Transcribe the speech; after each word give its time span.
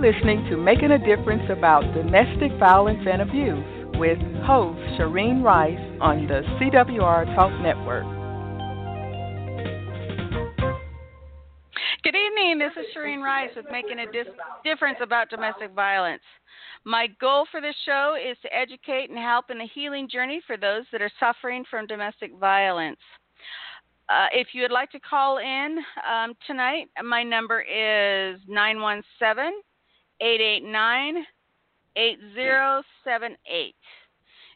Listening 0.00 0.42
to 0.48 0.56
Making 0.56 0.92
a 0.92 0.98
Difference 0.98 1.42
About 1.50 1.82
Domestic 1.92 2.58
Violence 2.58 3.06
and 3.06 3.20
Abuse 3.20 3.98
with 3.98 4.16
host 4.46 4.80
Shareen 4.96 5.44
Rice 5.44 5.78
on 6.00 6.26
the 6.26 6.40
CWR 6.56 7.26
Talk 7.34 7.52
Network. 7.60 8.06
Good 12.02 12.16
evening. 12.16 12.58
This 12.58 12.72
is 12.80 12.86
Shareen 12.96 13.22
Rice 13.22 13.50
with 13.54 13.66
Making 13.70 13.98
a 13.98 14.10
Dis- 14.10 14.32
Difference 14.64 14.96
About 15.02 15.28
Domestic 15.28 15.72
Violence. 15.74 16.22
My 16.84 17.08
goal 17.20 17.44
for 17.50 17.60
this 17.60 17.76
show 17.84 18.16
is 18.16 18.38
to 18.40 18.56
educate 18.56 19.10
and 19.10 19.18
help 19.18 19.50
in 19.50 19.58
the 19.58 19.68
healing 19.74 20.08
journey 20.10 20.40
for 20.46 20.56
those 20.56 20.84
that 20.92 21.02
are 21.02 21.12
suffering 21.20 21.62
from 21.70 21.86
domestic 21.86 22.32
violence. 22.40 23.00
Uh, 24.08 24.28
if 24.32 24.48
you 24.54 24.62
would 24.62 24.72
like 24.72 24.90
to 24.92 25.00
call 25.00 25.36
in 25.38 25.76
um, 26.10 26.32
tonight, 26.46 26.86
my 27.04 27.22
number 27.22 27.60
is 27.60 28.40
917 28.48 29.60
889 30.20 31.24
8078. 31.96 33.74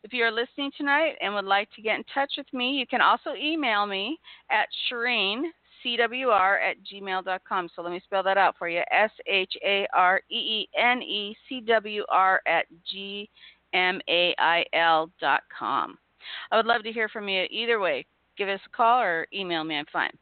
If 0.04 0.12
you 0.12 0.22
are 0.22 0.30
listening 0.30 0.70
tonight 0.76 1.14
and 1.20 1.34
would 1.34 1.46
like 1.46 1.70
to 1.76 1.82
get 1.82 1.96
in 1.96 2.04
touch 2.12 2.34
with 2.36 2.52
me, 2.52 2.72
you 2.72 2.86
can 2.86 3.00
also 3.00 3.34
email 3.34 3.86
me 3.86 4.18
at 4.50 4.68
Shareen, 4.86 5.44
CWR 5.84 6.58
at 6.62 6.76
gmail.com. 6.92 7.68
So 7.74 7.82
let 7.82 7.90
me 7.90 8.02
spell 8.04 8.22
that 8.22 8.36
out 8.36 8.56
for 8.58 8.68
you 8.68 8.82
S 8.92 9.10
H 9.26 9.52
A 9.64 9.86
R 9.94 10.20
E 10.30 10.34
E 10.34 10.68
N 10.78 11.02
E 11.02 11.36
C 11.48 11.60
W 11.66 12.04
R 12.10 12.40
at 12.46 12.66
G 12.90 13.28
M 13.72 14.00
A 14.08 14.34
I 14.38 14.64
L 14.74 15.10
dot 15.20 15.42
com. 15.56 15.98
I 16.50 16.56
would 16.56 16.66
love 16.66 16.82
to 16.84 16.92
hear 16.92 17.08
from 17.08 17.28
you 17.28 17.46
either 17.50 17.80
way. 17.80 18.06
Give 18.36 18.48
us 18.48 18.60
a 18.66 18.76
call 18.76 19.00
or 19.00 19.26
email 19.32 19.64
me, 19.64 19.76
I'm 19.76 19.86
fine. 19.92 20.16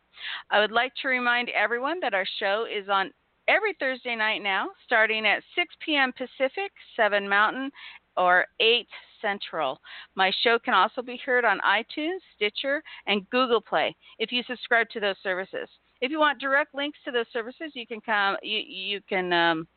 I 0.50 0.60
would 0.60 0.72
like 0.72 0.92
to 1.02 1.08
remind 1.08 1.48
everyone 1.50 1.98
that 2.00 2.14
our 2.14 2.26
show 2.38 2.66
is 2.72 2.88
on 2.88 3.10
every 3.48 3.74
Thursday 3.78 4.16
night 4.16 4.42
now, 4.42 4.68
starting 4.84 5.26
at 5.26 5.42
6 5.54 5.74
p.m. 5.84 6.12
Pacific, 6.12 6.72
7 6.96 7.28
Mountain, 7.28 7.70
or 8.16 8.46
8 8.60 8.86
Central. 9.20 9.80
My 10.14 10.32
show 10.42 10.58
can 10.58 10.74
also 10.74 11.00
be 11.00 11.16
heard 11.24 11.44
on 11.44 11.60
iTunes, 11.60 12.18
Stitcher, 12.34 12.82
and 13.06 13.28
Google 13.30 13.60
Play 13.60 13.94
if 14.18 14.32
you 14.32 14.42
subscribe 14.46 14.88
to 14.90 15.00
those 15.00 15.16
services. 15.22 15.68
If 16.00 16.10
you 16.10 16.18
want 16.18 16.40
direct 16.40 16.74
links 16.74 16.98
to 17.04 17.12
those 17.12 17.26
services, 17.32 17.70
you 17.74 17.86
can 17.86 18.00
come. 18.00 18.36
You, 18.42 18.58
you 18.58 19.00
can 19.08 19.32
um, 19.32 19.68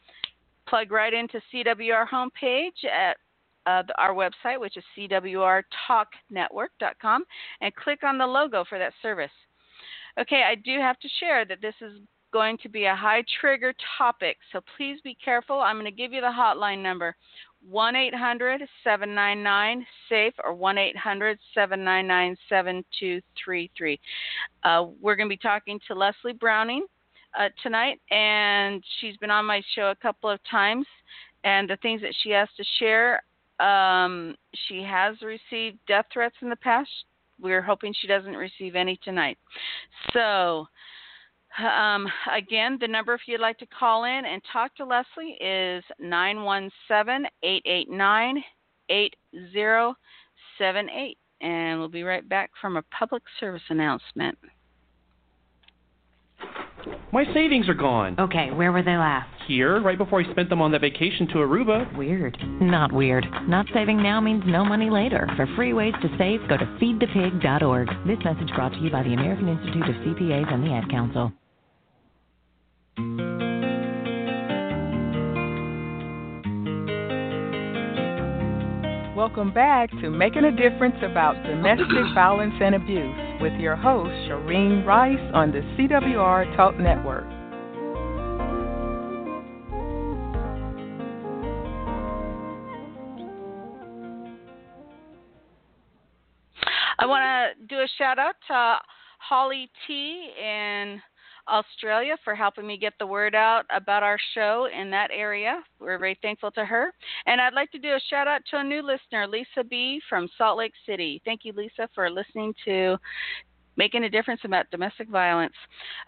plug 0.67 0.91
right 0.91 1.13
into 1.13 1.39
CWR 1.53 2.07
homepage 2.07 2.83
at 2.85 3.17
uh, 3.67 3.83
our 3.97 4.13
website, 4.13 4.59
which 4.59 4.77
is 4.77 4.83
cwrtalknetwork.com, 4.97 7.23
and 7.61 7.75
click 7.75 8.03
on 8.03 8.17
the 8.17 8.25
logo 8.25 8.65
for 8.67 8.79
that 8.79 8.93
service. 9.01 9.31
Okay, 10.19 10.43
I 10.49 10.55
do 10.55 10.79
have 10.79 10.97
to 10.99 11.09
share 11.19 11.45
that 11.45 11.61
this 11.61 11.75
is 11.81 11.99
going 12.35 12.57
to 12.57 12.67
be 12.67 12.83
a 12.83 12.93
high 12.93 13.23
trigger 13.39 13.73
topic, 13.97 14.35
so 14.51 14.59
please 14.75 14.99
be 15.05 15.15
careful. 15.23 15.61
I'm 15.61 15.77
going 15.77 15.85
to 15.85 15.91
give 15.91 16.11
you 16.11 16.19
the 16.19 16.27
hotline 16.27 16.83
number 16.83 17.15
1 17.69 17.95
800 17.95 18.59
799 18.83 19.85
SAFE 20.09 20.33
or 20.43 20.53
1 20.53 20.77
800 20.77 21.39
799 21.53 22.35
7233. 22.49 23.99
Uh, 24.65 24.87
we're 25.01 25.15
going 25.15 25.29
to 25.29 25.33
be 25.33 25.37
talking 25.37 25.79
to 25.87 25.95
Leslie 25.95 26.33
Browning 26.33 26.85
uh, 27.39 27.47
tonight, 27.63 28.01
and 28.11 28.83
she's 28.99 29.15
been 29.15 29.31
on 29.31 29.45
my 29.45 29.61
show 29.73 29.91
a 29.91 29.95
couple 29.95 30.29
of 30.29 30.41
times. 30.51 30.85
And 31.45 31.69
the 31.69 31.77
things 31.77 32.01
that 32.01 32.13
she 32.21 32.31
has 32.31 32.49
to 32.57 32.65
share, 32.79 33.23
um, 33.61 34.35
she 34.67 34.83
has 34.83 35.15
received 35.21 35.77
death 35.87 36.07
threats 36.11 36.35
in 36.41 36.49
the 36.49 36.57
past. 36.57 36.89
We're 37.39 37.61
hoping 37.61 37.93
she 37.97 38.07
doesn't 38.07 38.35
receive 38.35 38.75
any 38.75 38.99
tonight. 39.05 39.37
So, 40.11 40.67
um, 41.63 42.07
again, 42.31 42.77
the 42.79 42.87
number 42.87 43.13
if 43.13 43.21
you'd 43.27 43.39
like 43.39 43.57
to 43.59 43.67
call 43.67 44.03
in 44.03 44.25
and 44.25 44.41
talk 44.51 44.75
to 44.75 44.85
Leslie 44.85 45.37
is 45.39 45.83
917 45.99 47.27
889 47.43 48.43
8078. 48.89 51.17
And 51.41 51.79
we'll 51.79 51.89
be 51.89 52.03
right 52.03 52.27
back 52.27 52.51
from 52.61 52.77
a 52.77 52.81
public 52.97 53.23
service 53.39 53.61
announcement. 53.69 54.37
My 57.11 57.25
savings 57.33 57.67
are 57.69 57.73
gone. 57.73 58.15
Okay, 58.19 58.51
where 58.51 58.71
were 58.71 58.83
they 58.83 58.97
last? 58.97 59.29
Here, 59.47 59.81
right 59.81 59.97
before 59.97 60.21
I 60.21 60.31
spent 60.31 60.49
them 60.49 60.61
on 60.61 60.71
that 60.71 60.81
vacation 60.81 61.27
to 61.29 61.35
Aruba. 61.35 61.95
Weird. 61.97 62.37
Not 62.61 62.91
weird. 62.91 63.25
Not 63.47 63.67
saving 63.73 64.01
now 64.01 64.19
means 64.19 64.43
no 64.45 64.65
money 64.65 64.89
later. 64.89 65.27
For 65.35 65.47
free 65.55 65.73
ways 65.73 65.93
to 66.01 66.09
save, 66.17 66.47
go 66.49 66.57
to 66.57 66.65
feedthepig.org. 66.65 67.87
This 68.07 68.17
message 68.25 68.53
brought 68.55 68.73
to 68.73 68.79
you 68.79 68.89
by 68.89 69.03
the 69.03 69.13
American 69.13 69.47
Institute 69.47 69.87
of 69.87 69.95
CPAs 69.95 70.53
and 70.53 70.63
the 70.63 70.73
Ad 70.73 70.89
Council. 70.89 71.31
Welcome 79.15 79.51
back 79.53 79.89
to 80.01 80.09
Making 80.09 80.45
a 80.45 80.51
Difference 80.51 80.95
About 81.03 81.35
Domestic 81.43 81.87
Violence 82.13 82.53
and 82.61 82.75
Abuse 82.75 83.41
with 83.41 83.51
your 83.59 83.75
host, 83.75 84.11
Shireen 84.29 84.85
Rice 84.85 85.19
on 85.33 85.51
the 85.51 85.59
CWR 85.77 86.55
Talk 86.55 86.79
Network. 86.79 87.25
I 96.97 97.05
want 97.05 97.25
to 97.25 97.65
do 97.67 97.75
a 97.81 97.87
shout 97.97 98.19
out 98.19 98.35
to 98.47 98.77
Holly 99.19 99.69
T 99.85 100.29
in 100.41 101.01
Australia 101.47 102.15
for 102.23 102.35
helping 102.35 102.65
me 102.65 102.77
get 102.77 102.93
the 102.99 103.07
word 103.07 103.35
out 103.35 103.65
about 103.75 104.03
our 104.03 104.17
show 104.33 104.67
in 104.77 104.89
that 104.91 105.09
area. 105.13 105.63
We're 105.79 105.99
very 105.99 106.17
thankful 106.21 106.51
to 106.51 106.65
her. 106.65 106.93
And 107.25 107.39
I'd 107.39 107.53
like 107.53 107.71
to 107.71 107.79
do 107.79 107.89
a 107.89 107.99
shout 108.09 108.27
out 108.27 108.41
to 108.51 108.59
a 108.59 108.63
new 108.63 108.81
listener, 108.81 109.27
Lisa 109.27 109.63
B. 109.63 110.01
from 110.09 110.29
Salt 110.37 110.57
Lake 110.57 110.73
City. 110.85 111.21
Thank 111.25 111.41
you, 111.43 111.53
Lisa, 111.53 111.89
for 111.93 112.09
listening 112.09 112.53
to 112.65 112.97
Making 113.77 114.05
a 114.05 114.09
Difference 114.09 114.41
about 114.43 114.69
Domestic 114.71 115.09
Violence. 115.09 115.53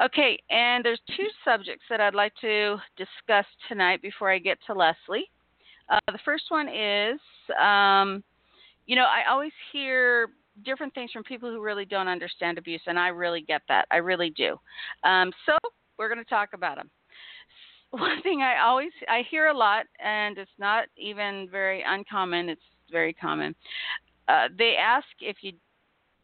Okay, 0.04 0.40
and 0.50 0.84
there's 0.84 1.02
two 1.16 1.28
subjects 1.44 1.84
that 1.90 2.02
I'd 2.02 2.16
like 2.16 2.34
to 2.42 2.78
discuss 2.96 3.46
tonight 3.68 4.02
before 4.02 4.32
I 4.32 4.40
get 4.40 4.58
to 4.68 4.74
Leslie. 4.74 5.30
Uh, 5.90 6.00
the 6.12 6.20
first 6.26 6.46
one 6.50 6.68
is, 6.68 7.20
um, 7.62 8.24
you 8.86 8.96
know, 8.96 9.06
I 9.06 9.30
always 9.30 9.52
hear 9.72 10.30
different 10.66 10.94
things 10.94 11.12
from 11.12 11.24
people 11.24 11.50
who 11.50 11.62
really 11.62 11.86
don't 11.86 12.08
understand 12.08 12.58
abuse, 12.58 12.82
and 12.88 12.98
I 12.98 13.10
really 13.10 13.42
get 13.42 13.62
that. 13.68 13.86
I 13.92 13.98
really 13.98 14.30
do. 14.32 14.58
Um, 15.04 15.32
so 15.46 15.58
we're 15.98 16.10
going 16.10 16.24
to 16.24 16.30
talk 16.30 16.50
about 16.54 16.78
them. 16.78 16.90
One 17.92 18.22
thing 18.22 18.42
I 18.42 18.62
always 18.66 18.92
I 19.08 19.24
hear 19.30 19.48
a 19.48 19.58
lot, 19.58 19.86
and 20.04 20.38
it's 20.38 20.52
not 20.60 20.86
even 20.98 21.48
very 21.50 21.84
uncommon. 21.88 22.50
It's 22.50 22.62
very 22.92 23.14
common. 23.14 23.56
Uh, 24.28 24.48
they 24.58 24.76
ask 24.82 25.08
if 25.22 25.38
you. 25.42 25.54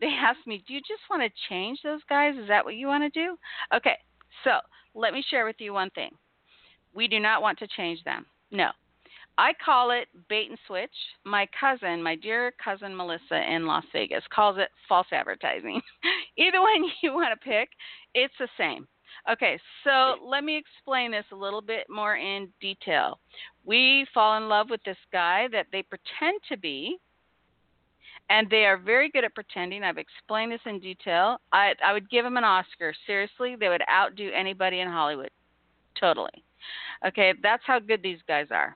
They 0.02 0.08
ask 0.08 0.38
me, 0.46 0.62
"Do 0.68 0.74
you 0.74 0.82
just 0.82 1.02
want 1.10 1.24
to 1.24 1.30
change 1.50 1.80
those 1.84 2.02
guys? 2.10 2.36
Is 2.36 2.48
that 2.50 2.66
what 2.66 2.76
you 2.76 2.88
want 2.88 3.04
to 3.04 3.10
do?" 3.10 3.38
Okay, 3.74 3.98
so 4.44 4.60
let 4.94 5.14
me 5.14 5.24
share 5.30 5.46
with 5.46 5.56
you 5.60 5.74
one 5.74 5.90
thing. 5.92 6.12
We 6.94 7.08
do 7.08 7.20
not 7.20 7.42
want 7.42 7.58
to 7.60 7.68
change 7.68 8.04
them. 8.04 8.26
No, 8.52 8.72
I 9.38 9.54
call 9.64 9.92
it 9.92 10.08
bait 10.30 10.50
and 10.50 10.60
switch. 10.68 10.94
My 11.26 11.48
cousin, 11.60 12.04
my 12.04 12.16
dear 12.16 12.54
cousin 12.64 12.96
Melissa 12.96 13.42
in 13.52 13.66
Las 13.66 13.84
Vegas, 13.92 14.24
calls 14.34 14.58
it 14.60 14.70
false 14.88 15.08
advertising. 15.12 15.82
Either 16.38 16.62
one 16.62 16.86
you 17.02 17.14
want 17.14 17.34
to 17.34 17.50
pick, 17.50 17.70
it's 18.14 18.34
the 18.40 18.48
same. 18.58 18.88
Okay, 19.32 19.60
so 19.84 20.16
let 20.26 20.44
me 20.44 20.58
explain 20.58 21.12
this 21.12 21.26
a 21.32 21.36
little 21.36 21.62
bit 21.62 21.86
more 21.90 22.18
in 22.18 22.50
detail. 22.60 23.20
We 23.64 24.06
fall 24.14 24.38
in 24.38 24.50
love 24.50 24.70
with 24.70 24.84
this 24.84 24.98
guy 25.12 25.48
that 25.52 25.68
they 25.72 25.84
pretend 25.84 26.42
to 26.50 26.58
be, 26.58 26.98
and 28.30 28.50
they 28.50 28.66
are 28.66 28.78
very 28.78 29.10
good 29.10 29.24
at 29.24 29.36
pretending. 29.36 29.84
I've 29.84 29.98
explained 29.98 30.52
this 30.52 30.62
in 30.66 30.80
detail. 30.80 31.38
I, 31.52 31.74
I 31.86 31.94
would 31.94 32.10
give 32.10 32.24
them 32.24 32.38
an 32.38 32.44
Oscar. 32.44 32.94
Seriously, 33.06 33.56
they 33.60 33.70
would 33.70 33.84
outdo 33.90 34.32
anybody 34.36 34.80
in 34.80 34.88
Hollywood. 34.88 35.30
Totally. 36.00 36.44
Okay, 37.06 37.34
that's 37.42 37.64
how 37.66 37.80
good 37.80 38.02
these 38.02 38.20
guys 38.28 38.48
are. 38.52 38.76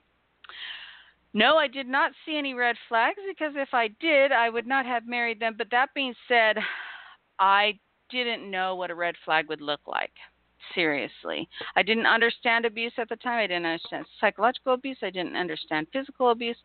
No, 1.33 1.57
I 1.57 1.67
did 1.67 1.87
not 1.87 2.13
see 2.25 2.37
any 2.37 2.53
red 2.53 2.75
flags 2.87 3.19
because 3.27 3.53
if 3.55 3.73
I 3.73 3.89
did, 3.99 4.31
I 4.31 4.49
would 4.49 4.65
not 4.65 4.85
have 4.85 5.07
married 5.07 5.39
them. 5.39 5.55
But 5.57 5.69
that 5.71 5.93
being 5.93 6.15
said, 6.27 6.57
I 7.39 7.77
didn't 8.09 8.49
know 8.49 8.75
what 8.75 8.91
a 8.91 8.95
red 8.95 9.15
flag 9.25 9.49
would 9.49 9.61
look 9.61 9.81
like. 9.85 10.13
Seriously. 10.73 11.47
I 11.75 11.83
didn't 11.83 12.07
understand 12.07 12.65
abuse 12.65 12.93
at 12.97 13.09
the 13.09 13.15
time. 13.17 13.39
I 13.39 13.47
didn't 13.47 13.65
understand 13.65 14.05
psychological 14.19 14.73
abuse. 14.73 14.97
I 15.01 15.09
didn't 15.09 15.35
understand 15.35 15.87
physical 15.93 16.31
abuse. 16.31 16.57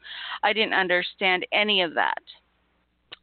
I 0.42 0.52
didn't 0.52 0.74
understand 0.74 1.46
any 1.52 1.82
of 1.82 1.94
that. 1.94 2.22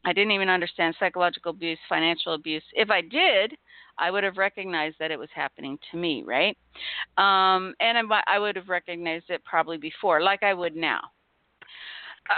I 0.05 0.13
didn't 0.13 0.31
even 0.31 0.49
understand 0.49 0.95
psychological 0.99 1.51
abuse, 1.51 1.79
financial 1.89 2.33
abuse. 2.33 2.63
If 2.73 2.89
I 2.89 3.01
did, 3.01 3.57
I 3.99 4.11
would 4.11 4.23
have 4.23 4.37
recognized 4.37 4.95
that 4.99 5.11
it 5.11 5.19
was 5.19 5.29
happening 5.33 5.77
to 5.91 5.97
me, 5.97 6.23
right? 6.25 6.57
Um, 7.17 7.73
and 7.79 7.97
I 8.27 8.39
would 8.39 8.55
have 8.55 8.69
recognized 8.69 9.25
it 9.29 9.43
probably 9.43 9.77
before, 9.77 10.21
like 10.21 10.43
I 10.43 10.53
would 10.53 10.75
now. 10.75 11.01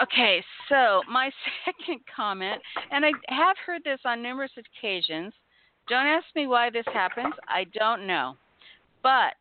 Okay, 0.01 0.43
so 0.69 1.01
my 1.09 1.29
second 1.65 1.99
comment, 2.13 2.61
and 2.91 3.05
I 3.05 3.11
have 3.27 3.57
heard 3.65 3.83
this 3.83 3.99
on 4.05 4.23
numerous 4.23 4.51
occasions. 4.57 5.33
Don't 5.87 6.05
ask 6.05 6.25
me 6.35 6.47
why 6.47 6.69
this 6.69 6.85
happens. 6.93 7.33
I 7.47 7.65
don't 7.77 8.07
know. 8.07 8.35
But 9.03 9.33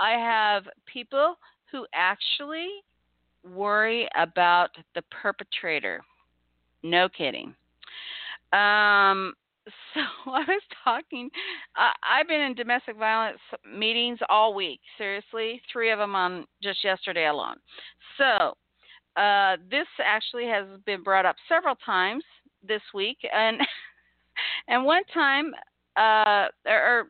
I 0.00 0.12
have 0.12 0.64
people 0.92 1.36
who 1.70 1.86
actually 1.94 2.68
worry 3.54 4.08
about 4.16 4.70
the 4.94 5.02
perpetrator. 5.10 6.02
No 6.82 7.08
kidding. 7.08 7.54
Um, 8.52 9.34
so 9.94 10.00
I 10.30 10.40
was 10.40 10.62
talking. 10.84 11.30
I've 11.76 12.28
been 12.28 12.40
in 12.40 12.54
domestic 12.54 12.96
violence 12.96 13.38
meetings 13.76 14.18
all 14.28 14.54
week. 14.54 14.80
Seriously, 14.98 15.60
three 15.72 15.90
of 15.90 15.98
them 15.98 16.14
on 16.14 16.46
just 16.62 16.84
yesterday 16.84 17.26
alone. 17.26 17.56
So 18.18 18.56
uh, 19.20 19.56
this 19.70 19.86
actually 20.04 20.46
has 20.46 20.66
been 20.84 21.02
brought 21.02 21.26
up 21.26 21.36
several 21.48 21.76
times 21.84 22.24
this 22.66 22.82
week, 22.94 23.18
and 23.32 23.60
and 24.68 24.84
one 24.84 25.02
time, 25.12 25.52
uh, 25.96 26.48
or, 26.66 26.98
or 26.98 27.04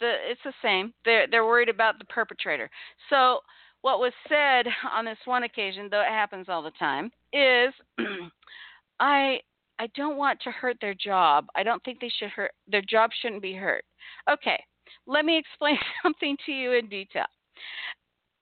the 0.00 0.14
it's 0.28 0.40
the 0.44 0.52
same. 0.62 0.92
They're 1.04 1.26
they're 1.30 1.46
worried 1.46 1.68
about 1.68 1.98
the 1.98 2.04
perpetrator. 2.06 2.70
So 3.08 3.40
what 3.82 3.98
was 3.98 4.12
said 4.28 4.66
on 4.92 5.04
this 5.04 5.18
one 5.24 5.44
occasion, 5.44 5.88
though 5.90 6.02
it 6.02 6.08
happens 6.08 6.48
all 6.48 6.62
the 6.62 6.72
time, 6.72 7.10
is 7.32 7.72
I 9.00 9.40
I 9.80 9.86
don't 9.96 10.18
want 10.18 10.38
to 10.42 10.50
hurt 10.50 10.76
their 10.82 10.92
job. 10.92 11.46
I 11.56 11.62
don't 11.62 11.82
think 11.84 12.00
they 12.00 12.12
should 12.18 12.28
hurt 12.28 12.52
their 12.70 12.82
job 12.82 13.10
shouldn't 13.22 13.40
be 13.40 13.54
hurt. 13.54 13.82
Okay, 14.30 14.62
let 15.06 15.24
me 15.24 15.38
explain 15.50 15.78
something 16.02 16.36
to 16.44 16.52
you 16.52 16.72
in 16.72 16.88
detail. 16.88 17.24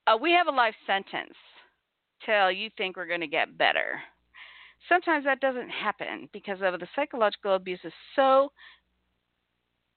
Uh, 0.09 0.17
we 0.21 0.33
have 0.33 0.49
a 0.49 0.51
life 0.51 0.75
sentence 0.85 1.37
till 2.27 2.51
you 2.51 2.71
think 2.77 2.97
we're 2.97 3.07
going 3.07 3.21
to 3.21 3.29
get 3.29 3.57
better. 3.57 4.01
Sometimes 4.89 5.25
that 5.27 5.41
doesn't 5.41 5.71
happen 5.71 6.29
because 6.33 6.59
of 6.61 6.81
the 6.81 6.89
psychological 6.97 7.55
abuse 7.55 7.81
is 7.85 7.93
so 8.17 8.51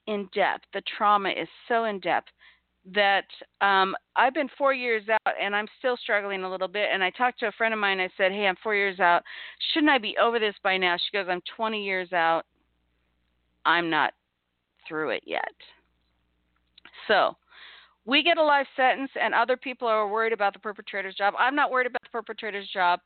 in 0.06 0.30
depth. 0.36 0.66
The 0.74 0.84
trauma 0.96 1.30
is 1.30 1.48
so 1.68 1.86
in 1.86 2.00
depth 2.02 2.28
that 2.94 3.26
um, 3.62 3.96
I've 4.16 4.34
been 4.34 4.50
four 4.58 4.74
years 4.74 5.04
out 5.10 5.34
and 5.42 5.56
I'm 5.56 5.68
still 5.80 5.98
struggling 5.98 6.44
a 6.44 6.50
little 6.50 6.68
bit. 6.68 6.90
And 6.92 7.04
I 7.04 7.12
talked 7.12 7.40
to 7.42 7.48
a 7.48 7.52
friend 7.52 7.74
of 7.74 7.80
mine. 7.80 8.00
I 8.00 8.10
said, 8.18 8.32
Hey, 8.32 8.48
I'm 8.48 8.56
four 8.64 8.76
years 8.76 9.00
out. 9.00 9.22
Shouldn't 9.74 9.92
I 9.92 10.00
be 10.00 10.16
over 10.22 10.40
this 10.40 10.56
by 10.64 10.78
now? 10.78 10.98
She 10.98 11.16
goes, 11.16 11.28
I'm 11.30 11.42
20 11.56 11.84
years 11.84 12.12
out. 12.12 12.44
I'm 13.66 13.90
not 13.90 14.14
through 14.88 15.12
it 15.12 15.24
yet. 15.26 15.54
So 17.08 17.36
we 18.06 18.24
get 18.24 18.38
a 18.38 18.44
life 18.44 18.68
sentence, 18.76 19.12
and 19.22 19.34
other 19.34 19.58
people 19.58 19.88
are 19.88 20.08
worried 20.08 20.34
about 20.34 20.54
the 20.54 20.60
perpetrator's 20.60 21.16
job. 21.16 21.34
I'm 21.38 21.56
not 21.56 21.72
worried 21.72 21.88
about 21.88 22.02
the 22.02 22.10
perpetrator's 22.10 22.68
job. 22.70 23.00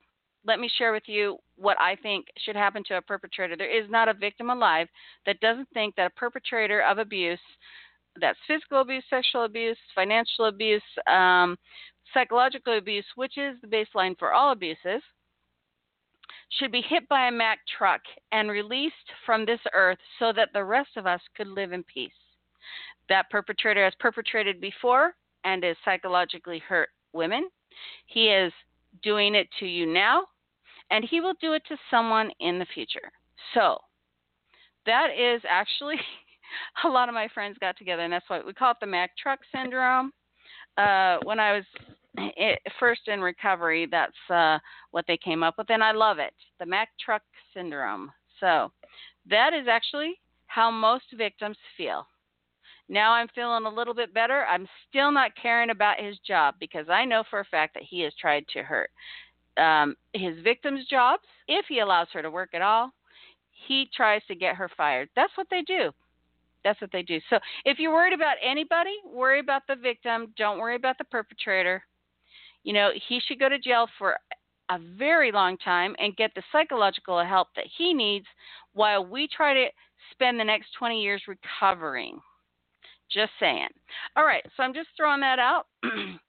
Let 0.45 0.59
me 0.59 0.69
share 0.77 0.93
with 0.93 1.03
you 1.07 1.37
what 1.57 1.79
I 1.81 1.95
think 1.95 2.27
should 2.45 2.55
happen 2.55 2.83
to 2.87 2.97
a 2.97 3.01
perpetrator. 3.01 3.57
There 3.57 3.83
is 3.83 3.89
not 3.89 4.07
a 4.07 4.13
victim 4.13 4.49
alive 4.49 4.87
that 5.25 5.39
doesn't 5.41 5.67
think 5.73 5.95
that 5.95 6.07
a 6.07 6.19
perpetrator 6.19 6.81
of 6.81 6.97
abuse 6.97 7.39
that's 8.19 8.39
physical 8.47 8.81
abuse, 8.81 9.03
sexual 9.09 9.45
abuse, 9.45 9.77
financial 9.93 10.45
abuse, 10.45 10.81
um, 11.07 11.57
psychological 12.13 12.77
abuse, 12.77 13.05
which 13.15 13.37
is 13.37 13.55
the 13.61 13.67
baseline 13.67 14.17
for 14.17 14.33
all 14.33 14.51
abuses, 14.51 15.01
should 16.59 16.71
be 16.71 16.81
hit 16.81 17.07
by 17.09 17.27
a 17.27 17.31
Mack 17.31 17.59
truck 17.77 18.01
and 18.31 18.49
released 18.49 18.95
from 19.25 19.45
this 19.45 19.59
earth 19.73 19.97
so 20.19 20.31
that 20.33 20.49
the 20.53 20.63
rest 20.63 20.91
of 20.95 21.05
us 21.05 21.21
could 21.35 21.47
live 21.47 21.71
in 21.73 21.83
peace. 21.83 22.11
That 23.09 23.29
perpetrator 23.29 23.83
has 23.83 23.93
perpetrated 23.99 24.61
before 24.61 25.13
and 25.43 25.63
has 25.63 25.75
psychologically 25.83 26.59
hurt 26.59 26.89
women. 27.13 27.49
He 28.07 28.27
is 28.27 28.51
doing 29.03 29.35
it 29.35 29.47
to 29.59 29.65
you 29.65 29.85
now, 29.85 30.23
and 30.91 31.03
he 31.03 31.19
will 31.19 31.35
do 31.41 31.53
it 31.53 31.63
to 31.67 31.77
someone 31.91 32.31
in 32.39 32.59
the 32.59 32.65
future. 32.73 33.11
So, 33.53 33.77
that 34.85 35.09
is 35.17 35.41
actually 35.49 35.95
a 36.83 36.87
lot 36.87 37.09
of 37.09 37.15
my 37.15 37.27
friends 37.33 37.57
got 37.59 37.77
together, 37.77 38.03
and 38.03 38.13
that's 38.13 38.29
why 38.29 38.41
we 38.45 38.53
call 38.53 38.71
it 38.71 38.77
the 38.79 38.87
Mack 38.87 39.11
Truck 39.17 39.39
Syndrome. 39.53 40.11
Uh, 40.77 41.17
when 41.23 41.39
I 41.39 41.53
was 41.53 41.63
it, 42.17 42.59
first 42.79 43.07
in 43.07 43.21
recovery, 43.21 43.87
that's 43.89 44.13
uh, 44.29 44.59
what 44.91 45.05
they 45.07 45.17
came 45.17 45.43
up 45.43 45.55
with, 45.57 45.69
and 45.69 45.83
I 45.83 45.91
love 45.91 46.19
it 46.19 46.33
the 46.59 46.65
Mack 46.65 46.89
Truck 47.03 47.21
Syndrome. 47.53 48.11
So, 48.39 48.71
that 49.29 49.53
is 49.53 49.67
actually 49.69 50.19
how 50.47 50.69
most 50.69 51.05
victims 51.17 51.57
feel. 51.77 52.05
Now 52.87 53.13
I'm 53.13 53.27
feeling 53.33 53.65
a 53.65 53.69
little 53.69 53.95
bit 53.95 54.13
better. 54.13 54.45
I'm 54.45 54.67
still 54.87 55.11
not 55.11 55.31
caring 55.41 55.71
about 55.71 55.99
his 55.99 56.17
job 56.19 56.55
because 56.59 56.87
I 56.87 57.03
know 57.03 57.23
for 57.29 57.39
a 57.39 57.45
fact 57.45 57.73
that 57.73 57.83
he 57.83 58.01
has 58.01 58.13
tried 58.19 58.45
to 58.49 58.61
hurt 58.61 58.91
um, 59.57 59.95
his 60.13 60.35
victim's 60.43 60.85
jobs. 60.87 61.23
If 61.47 61.65
he 61.67 61.79
allows 61.79 62.07
her 62.13 62.21
to 62.21 62.31
work 62.31 62.49
at 62.53 62.61
all, 62.61 62.91
he 63.67 63.89
tries 63.95 64.21
to 64.27 64.35
get 64.35 64.55
her 64.55 64.69
fired. 64.75 65.09
That's 65.15 65.35
what 65.35 65.47
they 65.49 65.61
do. 65.61 65.91
That's 66.65 66.81
what 66.81 66.91
they 66.91 67.03
do. 67.03 67.21
So 67.29 67.37
if 67.63 67.77
you're 67.79 67.93
worried 67.93 68.11
about 68.11 68.35
anybody, 68.43 68.95
worry 69.05 69.39
about 69.39 69.61
the 69.69 69.75
victim. 69.75 70.33
Don't 70.35 70.59
worry 70.59 70.75
about 70.75 70.97
the 70.97 71.05
perpetrator. 71.05 71.83
You 72.63 72.73
know, 72.73 72.89
he 73.07 73.21
should 73.25 73.39
go 73.39 73.47
to 73.47 73.59
jail 73.59 73.87
for 73.99 74.17
a 74.69 74.79
very 74.97 75.31
long 75.31 75.57
time 75.59 75.95
and 75.99 76.17
get 76.17 76.31
the 76.35 76.41
psychological 76.51 77.23
help 77.23 77.49
that 77.55 77.67
he 77.77 77.93
needs 77.93 78.25
while 78.73 79.05
we 79.05 79.27
try 79.27 79.53
to 79.53 79.67
spend 80.11 80.39
the 80.39 80.43
next 80.43 80.69
20 80.79 81.01
years 81.01 81.21
recovering. 81.27 82.19
Just 83.11 83.31
saying. 83.39 83.67
All 84.15 84.25
right, 84.25 84.43
so 84.57 84.63
I'm 84.63 84.73
just 84.73 84.89
throwing 84.97 85.21
that 85.21 85.37
out. 85.37 85.67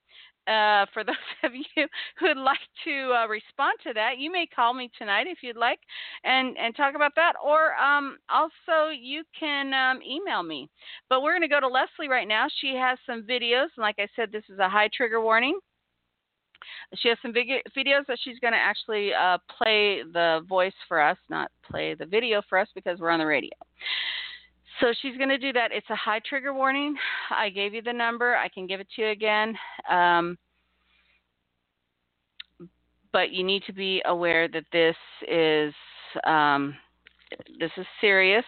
uh, 0.46 0.86
for 0.92 1.04
those 1.04 1.16
of 1.44 1.52
you 1.54 1.86
who 2.18 2.26
would 2.26 2.36
like 2.36 2.58
to 2.84 3.12
uh, 3.12 3.26
respond 3.26 3.78
to 3.84 3.92
that, 3.94 4.18
you 4.18 4.30
may 4.30 4.46
call 4.46 4.74
me 4.74 4.90
tonight 4.98 5.26
if 5.26 5.38
you'd 5.42 5.56
like 5.56 5.80
and, 6.24 6.56
and 6.58 6.74
talk 6.76 6.94
about 6.94 7.12
that. 7.16 7.34
Or 7.44 7.74
um, 7.74 8.18
also, 8.28 8.90
you 8.90 9.22
can 9.38 9.74
um, 9.74 10.00
email 10.02 10.42
me. 10.42 10.68
But 11.08 11.22
we're 11.22 11.32
going 11.32 11.42
to 11.42 11.48
go 11.48 11.60
to 11.60 11.68
Leslie 11.68 12.08
right 12.08 12.28
now. 12.28 12.46
She 12.60 12.74
has 12.74 12.98
some 13.06 13.22
videos. 13.22 13.68
And 13.76 13.82
like 13.82 13.96
I 13.98 14.08
said, 14.16 14.30
this 14.32 14.44
is 14.48 14.58
a 14.58 14.68
high 14.68 14.88
trigger 14.94 15.20
warning. 15.20 15.58
She 16.96 17.08
has 17.08 17.18
some 17.22 17.32
videos 17.32 18.06
that 18.08 18.18
she's 18.22 18.38
going 18.38 18.52
to 18.52 18.58
actually 18.58 19.12
uh, 19.12 19.38
play 19.58 20.02
the 20.02 20.40
voice 20.48 20.74
for 20.88 21.00
us, 21.00 21.18
not 21.28 21.50
play 21.68 21.94
the 21.94 22.06
video 22.06 22.42
for 22.48 22.58
us 22.58 22.68
because 22.74 22.98
we're 22.98 23.10
on 23.10 23.18
the 23.20 23.26
radio. 23.26 23.50
So 24.80 24.92
she's 25.00 25.16
going 25.16 25.30
to 25.30 25.38
do 25.38 25.52
that. 25.54 25.72
It's 25.72 25.88
a 25.90 25.96
high 25.96 26.20
trigger 26.28 26.52
warning. 26.52 26.94
I 27.30 27.48
gave 27.48 27.72
you 27.72 27.82
the 27.82 27.92
number. 27.92 28.36
I 28.36 28.48
can 28.48 28.66
give 28.66 28.80
it 28.80 28.88
to 28.96 29.02
you 29.02 29.08
again. 29.08 29.56
Um, 29.88 30.36
but 33.12 33.30
you 33.30 33.42
need 33.42 33.62
to 33.66 33.72
be 33.72 34.02
aware 34.04 34.48
that 34.48 34.64
this 34.72 34.96
is 35.26 35.72
um, 36.24 36.74
this 37.58 37.70
is 37.78 37.86
serious, 38.00 38.44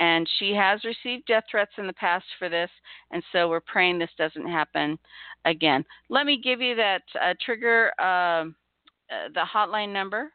and 0.00 0.28
she 0.38 0.52
has 0.52 0.84
received 0.84 1.26
death 1.26 1.44
threats 1.50 1.72
in 1.78 1.86
the 1.86 1.92
past 1.94 2.26
for 2.38 2.50
this, 2.50 2.70
and 3.10 3.22
so 3.32 3.48
we're 3.48 3.60
praying 3.60 3.98
this 3.98 4.10
doesn't 4.18 4.46
happen 4.46 4.98
again. 5.46 5.84
Let 6.10 6.26
me 6.26 6.40
give 6.42 6.60
you 6.60 6.76
that 6.76 7.02
uh, 7.20 7.32
trigger 7.40 7.90
uh, 7.98 8.04
uh 8.04 9.28
the 9.34 9.46
hotline 9.50 9.92
number 9.92 10.30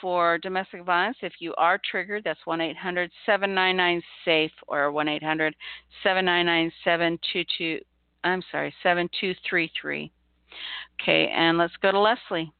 for 0.00 0.38
domestic 0.38 0.84
violence. 0.84 1.16
If 1.22 1.34
you 1.38 1.54
are 1.56 1.80
triggered, 1.90 2.24
that's 2.24 2.40
1 2.44 2.60
800 2.60 3.10
799 3.26 4.02
SAFE 4.24 4.50
or 4.68 4.92
1 4.92 5.08
800 5.08 5.54
799 6.02 6.72
722. 6.84 7.80
I'm 8.24 8.42
sorry, 8.50 8.74
7233. 8.82 10.12
Okay, 11.00 11.32
and 11.34 11.58
let's 11.58 11.72
go 11.80 11.92
to 11.92 11.98
Leslie. 11.98 12.52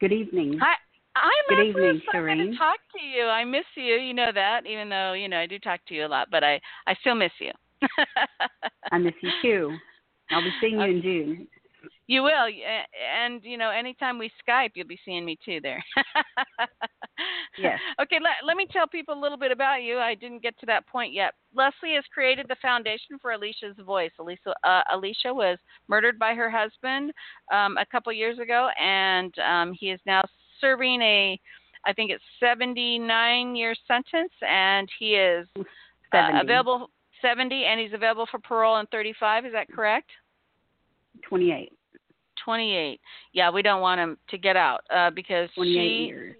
Good 0.00 0.12
evening. 0.12 0.58
Hi. 0.60 0.74
I'm 1.16 1.56
Good 1.56 1.68
evening, 1.68 2.02
so 2.06 2.18
Shireen. 2.18 2.50
to 2.50 2.58
talk 2.58 2.78
to 2.98 3.04
you. 3.04 3.26
I 3.26 3.44
miss 3.44 3.64
you. 3.76 3.94
You 3.94 4.12
know 4.14 4.30
that, 4.34 4.66
even 4.66 4.88
though 4.88 5.12
you 5.12 5.28
know 5.28 5.38
I 5.38 5.46
do 5.46 5.60
talk 5.60 5.80
to 5.86 5.94
you 5.94 6.06
a 6.06 6.08
lot, 6.08 6.28
but 6.30 6.42
I 6.42 6.60
I 6.88 6.94
still 7.00 7.14
miss 7.14 7.30
you. 7.38 7.52
I 8.92 8.98
miss 8.98 9.14
you 9.22 9.30
too. 9.40 9.76
I'll 10.30 10.42
be 10.42 10.50
seeing 10.60 10.74
you 10.74 10.80
okay. 10.80 10.90
in 10.90 11.02
June. 11.02 11.48
You 12.06 12.22
will, 12.22 12.48
and 13.18 13.42
you 13.42 13.56
know, 13.56 13.70
anytime 13.70 14.18
we 14.18 14.30
Skype, 14.46 14.72
you'll 14.74 14.86
be 14.86 15.00
seeing 15.04 15.24
me 15.24 15.38
too 15.44 15.60
there. 15.62 15.82
Yes. 17.58 17.78
Okay, 18.02 18.18
let, 18.20 18.32
let 18.44 18.56
me 18.56 18.66
tell 18.70 18.86
people 18.88 19.14
a 19.14 19.20
little 19.20 19.38
bit 19.38 19.52
about 19.52 19.82
you. 19.82 19.98
I 19.98 20.14
didn't 20.14 20.42
get 20.42 20.58
to 20.58 20.66
that 20.66 20.86
point 20.88 21.12
yet. 21.12 21.34
Leslie 21.54 21.94
has 21.94 22.04
created 22.12 22.46
the 22.48 22.56
foundation 22.60 23.18
for 23.22 23.30
Alicia's 23.30 23.76
Voice. 23.86 24.10
Alicia, 24.18 24.52
uh, 24.64 24.82
Alicia 24.92 25.32
was 25.32 25.58
murdered 25.88 26.18
by 26.18 26.34
her 26.34 26.50
husband 26.50 27.12
um, 27.52 27.76
a 27.78 27.86
couple 27.86 28.12
years 28.12 28.38
ago, 28.40 28.68
and 28.80 29.32
um, 29.38 29.72
he 29.78 29.90
is 29.90 30.00
now 30.06 30.22
serving 30.60 31.00
a, 31.02 31.40
I 31.86 31.92
think 31.92 32.10
it's 32.10 32.24
79 32.40 33.54
year 33.54 33.74
sentence, 33.86 34.32
and 34.46 34.88
he 34.98 35.14
is 35.14 35.46
uh, 35.58 35.62
70. 36.12 36.40
available 36.40 36.90
70, 37.22 37.64
and 37.64 37.80
he's 37.80 37.92
available 37.92 38.26
for 38.30 38.40
parole 38.40 38.78
in 38.78 38.86
35. 38.86 39.46
Is 39.46 39.52
that 39.52 39.68
correct? 39.68 40.10
28. 41.28 41.72
28. 42.44 43.00
Yeah, 43.32 43.50
we 43.50 43.62
don't 43.62 43.80
want 43.80 44.00
him 44.00 44.18
to 44.28 44.38
get 44.38 44.56
out 44.56 44.80
uh, 44.94 45.10
because 45.10 45.48
she 45.54 46.06
years. 46.08 46.36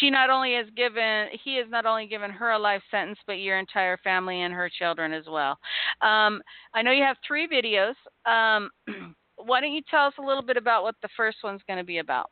she 0.00 0.10
not 0.10 0.30
only 0.30 0.54
has 0.54 0.66
given 0.76 1.26
he 1.44 1.56
has 1.56 1.66
not 1.70 1.86
only 1.86 2.06
given 2.06 2.30
her 2.30 2.52
a 2.52 2.58
life 2.58 2.82
sentence 2.90 3.18
but 3.26 3.34
your 3.34 3.58
entire 3.58 3.96
family 3.98 4.42
and 4.42 4.54
her 4.54 4.70
children 4.78 5.12
as 5.12 5.24
well 5.30 5.58
um, 6.00 6.40
i 6.74 6.80
know 6.82 6.90
you 6.92 7.02
have 7.02 7.16
three 7.26 7.46
videos 7.46 7.94
um, 8.24 8.70
why 9.36 9.60
don't 9.60 9.72
you 9.72 9.82
tell 9.90 10.06
us 10.06 10.14
a 10.18 10.22
little 10.22 10.42
bit 10.42 10.56
about 10.56 10.82
what 10.82 10.94
the 11.02 11.08
first 11.16 11.38
one's 11.44 11.60
going 11.66 11.78
to 11.78 11.84
be 11.84 11.98
about 11.98 12.30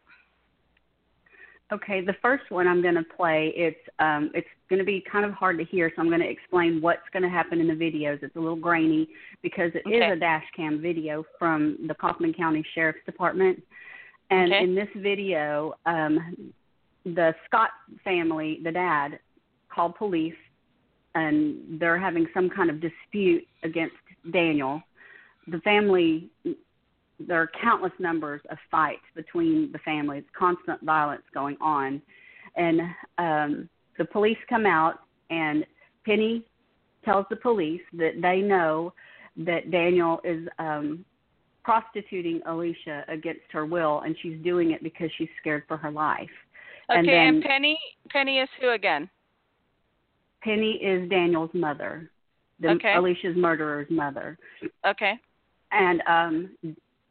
Okay, 1.73 2.05
the 2.05 2.17
first 2.21 2.51
one 2.51 2.67
I'm 2.67 2.83
going 2.83 2.97
to 2.97 3.05
play. 3.17 3.53
It's 3.55 3.79
um, 4.01 4.31
it's 4.35 4.49
going 4.71 4.79
to 4.79 4.85
be 4.85 5.05
kind 5.11 5.25
of 5.27 5.33
hard 5.33 5.59
to 5.59 5.65
hear, 5.65 5.93
so 5.95 6.01
I'm 6.01 6.09
going 6.09 6.21
to 6.21 6.29
explain 6.29 6.81
what's 6.81 7.03
going 7.13 7.25
to 7.25 7.29
happen 7.29 7.61
in 7.61 7.67
the 7.67 7.75
videos. 7.75 8.23
It's 8.23 8.37
a 8.37 8.41
little 8.41 8.57
grainy 8.57 9.09
because 9.43 9.73
it 9.75 9.83
is 9.87 9.97
Okay. 10.03 10.11
a 10.13 10.17
dash 10.17 10.45
cam 10.57 10.81
video 10.81 11.25
from 11.39 11.77
the 11.87 11.95
Kaufman 11.95 12.33
County 12.33 12.65
Sheriff's 12.75 13.05
Department, 13.05 13.63
and 14.31 14.53
Okay. 14.53 14.65
in 14.65 14.75
this 14.75 14.89
video, 14.97 15.75
um, 15.85 16.53
the 17.05 17.35
Scott 17.47 17.71
family, 18.05 18.61
the 18.63 18.73
dad, 18.73 19.19
called 19.69 19.97
police, 19.97 20.35
and 21.15 21.81
they're 21.81 21.99
having 21.99 22.27
some 22.33 22.49
kind 22.49 22.71
of 22.71 22.81
dispute 22.81 23.47
against 23.65 23.97
Daniel. 24.31 24.83
The 25.49 25.61
family 25.61 26.31
there 27.27 27.41
are 27.41 27.51
countless 27.61 27.93
numbers 27.99 28.41
of 28.51 28.59
fights 28.71 29.03
between 29.15 29.71
the 29.73 29.79
families, 29.81 30.25
constant 30.39 30.81
violence 30.83 31.23
going 31.35 31.57
on. 31.61 32.01
And 32.57 32.81
um, 33.19 33.69
the 34.01 34.05
police 34.07 34.39
come 34.49 34.65
out, 34.65 35.01
and 35.29 35.67
Penny 36.07 36.43
tells 37.05 37.27
the 37.29 37.37
police 37.37 37.83
that 37.93 38.13
they 38.23 38.41
know 38.41 38.95
that 39.37 39.71
Daniel 39.71 40.21
is 40.25 40.49
um, 40.59 41.05
prostituting 41.65 42.41
Alicia 42.47 43.05
against 43.09 43.43
her 43.53 43.67
will, 43.67 44.01
and 44.01 44.17
she's 44.23 44.39
doing 44.43 44.71
it 44.71 44.83
because 44.83 45.11
she's 45.19 45.29
scared 45.39 45.65
for 45.69 45.77
her 45.77 45.91
life. 45.91 46.31
okay 46.91 46.99
and 47.27 47.37
and, 47.37 47.45
penny 47.45 47.79
penny 48.09 48.39
is 48.39 48.49
who 48.61 48.71
again 48.71 49.09
Penny 50.43 50.73
is 50.83 51.07
Daniel's 51.11 51.51
mother, 51.53 52.11
the, 52.61 52.71
Okay. 52.71 52.95
Alicia's 52.95 53.37
murderer's 53.37 53.91
mother. 53.91 54.39
okay 54.87 55.15
and 55.73 56.03
um 56.17 56.35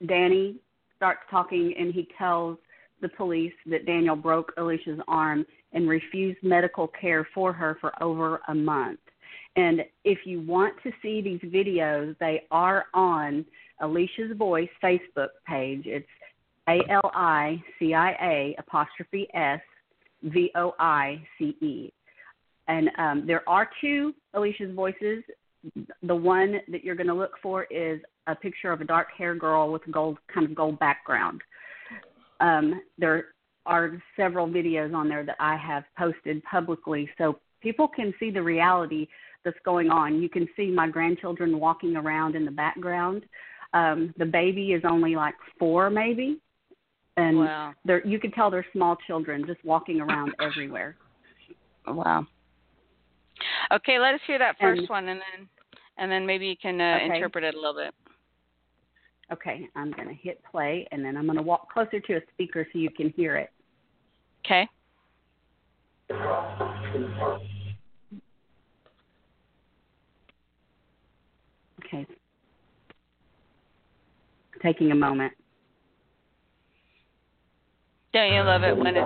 Danny 0.08 0.56
starts 0.98 1.22
talking 1.30 1.76
and 1.80 1.94
he 1.94 2.08
tells 2.18 2.58
the 3.02 3.10
police 3.10 3.54
that 3.66 3.86
Daniel 3.86 4.16
broke 4.16 4.52
Alicia's 4.58 5.00
arm 5.08 5.46
and 5.74 5.88
refused 5.88 6.40
medical 6.44 6.88
care 6.88 7.28
for 7.34 7.54
her 7.54 7.78
for 7.80 7.92
over 8.02 8.42
a 8.48 8.56
month. 8.56 9.00
And 9.56 9.82
if 10.04 10.20
you 10.26 10.42
want 10.42 10.76
to 10.84 10.92
see 11.02 11.22
these 11.22 11.42
videos, 11.42 12.18
they 12.20 12.44
are 12.52 12.86
on 12.94 13.46
Alicia's 13.82 14.36
Voice 14.38 14.70
Facebook 14.84 15.30
page. 15.48 15.84
It's 15.86 16.08
A 16.68 16.80
L 16.90 17.12
I 17.14 17.62
C 17.78 17.94
I 17.94 18.12
A 18.22 18.56
apostrophe 18.58 19.28
S 19.34 19.62
V 20.24 20.52
O 20.56 20.74
I 20.80 21.22
C 21.38 21.56
E. 21.62 21.92
And 22.68 22.90
um, 22.98 23.24
there 23.26 23.48
are 23.50 23.70
two 23.82 24.14
Alicia's 24.34 24.74
Voices. 24.76 25.24
The 26.04 26.16
one 26.16 26.62
that 26.72 26.84
you're 26.84 26.96
going 26.96 27.08
to 27.08 27.14
look 27.14 27.34
for 27.42 27.64
is 27.66 28.00
a 28.28 28.36
picture 28.36 28.72
of 28.72 28.82
a 28.82 28.86
dark 28.86 29.08
haired 29.18 29.40
girl 29.40 29.72
with 29.72 29.86
a 29.88 29.92
gold 29.92 30.18
kind 30.34 30.46
of 30.46 30.56
gold 30.56 30.80
background. 30.80 31.42
Um, 32.40 32.82
there 32.98 33.26
are 33.66 34.02
several 34.16 34.48
videos 34.48 34.94
on 34.96 35.08
there 35.10 35.26
that 35.26 35.36
I 35.40 35.56
have 35.58 35.84
posted 35.98 36.42
publicly 36.44 37.10
so 37.18 37.40
people 37.62 37.88
can 37.88 38.14
see 38.20 38.32
the 38.32 38.42
reality 38.42 39.08
that's 39.46 39.58
going 39.66 39.90
on. 39.90 40.22
You 40.22 40.30
can 40.30 40.48
see 40.56 40.68
my 40.72 40.88
grandchildren 40.88 41.60
walking 41.60 41.96
around 41.96 42.36
in 42.36 42.46
the 42.46 42.52
background. 42.52 43.24
Um, 43.74 44.14
the 44.18 44.26
baby 44.26 44.72
is 44.74 44.84
only 44.90 45.16
like 45.16 45.36
four 45.60 45.90
maybe. 45.90 46.40
And 47.18 47.38
wow 47.40 47.74
they're 47.84 48.06
you 48.08 48.18
can 48.20 48.32
tell 48.32 48.50
they're 48.50 48.66
small 48.72 48.96
children 49.08 49.44
just 49.46 49.64
walking 49.66 50.00
around 50.00 50.34
everywhere. 50.42 50.96
wow 51.88 52.26
okay 53.74 54.00
let 54.00 54.14
us 54.14 54.22
hear 54.26 54.40
that 54.40 54.56
first 54.60 54.80
And- 54.82 54.90
one 54.90 55.08
and 55.10 55.20
then 55.22 55.48
and 55.98 56.10
then 56.10 56.26
maybe 56.26 56.48
you 56.48 56.56
can 56.56 56.80
uh, 56.80 56.96
Okay. 57.04 57.16
interpret 57.16 57.44
it 57.44 57.56
a 57.56 57.58
little 57.60 57.74
bit 57.74 57.94
Okay, 59.32 59.68
I'm 59.76 59.92
going 59.92 60.08
to 60.08 60.14
hit 60.14 60.42
play 60.50 60.88
and 60.92 61.06
then 61.06 61.16
I'm 61.16 61.26
going 61.26 61.38
to 61.38 61.44
walk 61.44 61.72
closer 61.72 62.00
to 62.00 62.14
a 62.16 62.22
speaker 62.34 62.68
so 62.72 62.80
you 62.80 62.90
can 62.90 63.12
hear 63.16 63.38
it. 63.38 63.52
okay 64.46 64.68
Okay. 71.86 72.06
Taking 74.62 74.92
a 74.92 74.96
moment. 74.96 75.34
don't 78.14 78.34
you 78.34 78.42
love 78.42 78.64
it 78.64 78.76
when 78.76 78.96
it's 78.96 79.06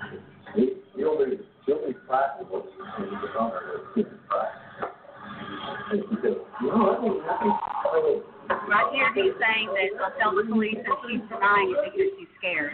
Right 8.67 8.93
here, 8.93 9.13
he's 9.15 9.33
saying 9.39 9.69
that 9.73 9.89
I'll 9.99 10.13
tell 10.19 10.35
the 10.35 10.43
police 10.47 10.77
and 10.77 10.93
she's 11.07 11.21
denying 11.29 11.71
it 11.71 11.77
because 11.91 12.11
she's 12.19 12.27
scared. 12.37 12.73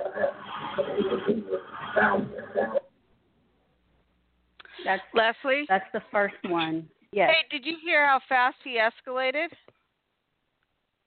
That's 4.83 5.03
leslie 5.13 5.65
that's 5.69 5.85
the 5.93 6.01
first 6.11 6.35
one. 6.43 6.87
Yes. 7.11 7.29
hey 7.31 7.57
did 7.57 7.65
you 7.65 7.77
hear 7.83 8.05
how 8.05 8.19
fast 8.27 8.57
he 8.63 8.79
escalated 8.79 9.49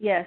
Yes. 0.00 0.26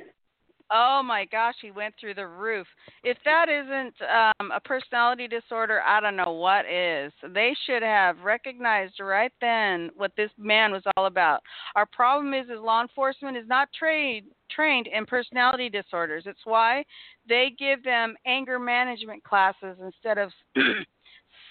Oh 0.69 1.01
my 1.03 1.25
gosh, 1.25 1.55
he 1.62 1.71
went 1.71 1.95
through 2.00 2.15
the 2.15 2.27
roof. 2.27 2.67
If 3.03 3.17
that 3.24 3.47
isn't 3.47 3.93
um, 4.01 4.51
a 4.51 4.59
personality 4.59 5.27
disorder, 5.27 5.81
I 5.81 6.01
don't 6.01 6.17
know 6.17 6.33
what 6.33 6.65
is. 6.65 7.13
They 7.33 7.55
should 7.65 7.83
have 7.83 8.19
recognized 8.19 9.00
right 9.00 9.31
then 9.39 9.91
what 9.95 10.12
this 10.17 10.31
man 10.38 10.71
was 10.74 10.83
all 10.95 11.05
about. 11.05 11.41
Our 11.75 11.86
problem 11.86 12.33
is, 12.33 12.47
is 12.47 12.59
law 12.59 12.81
enforcement 12.81 13.38
is 13.38 13.47
not 13.47 13.69
trained 13.77 14.27
trained 14.50 14.88
in 14.88 15.05
personality 15.05 15.69
disorders. 15.69 16.24
It's 16.25 16.39
why 16.45 16.83
they 17.27 17.53
give 17.57 17.83
them 17.83 18.15
anger 18.25 18.59
management 18.59 19.24
classes 19.24 19.77
instead 19.81 20.17
of 20.17 20.31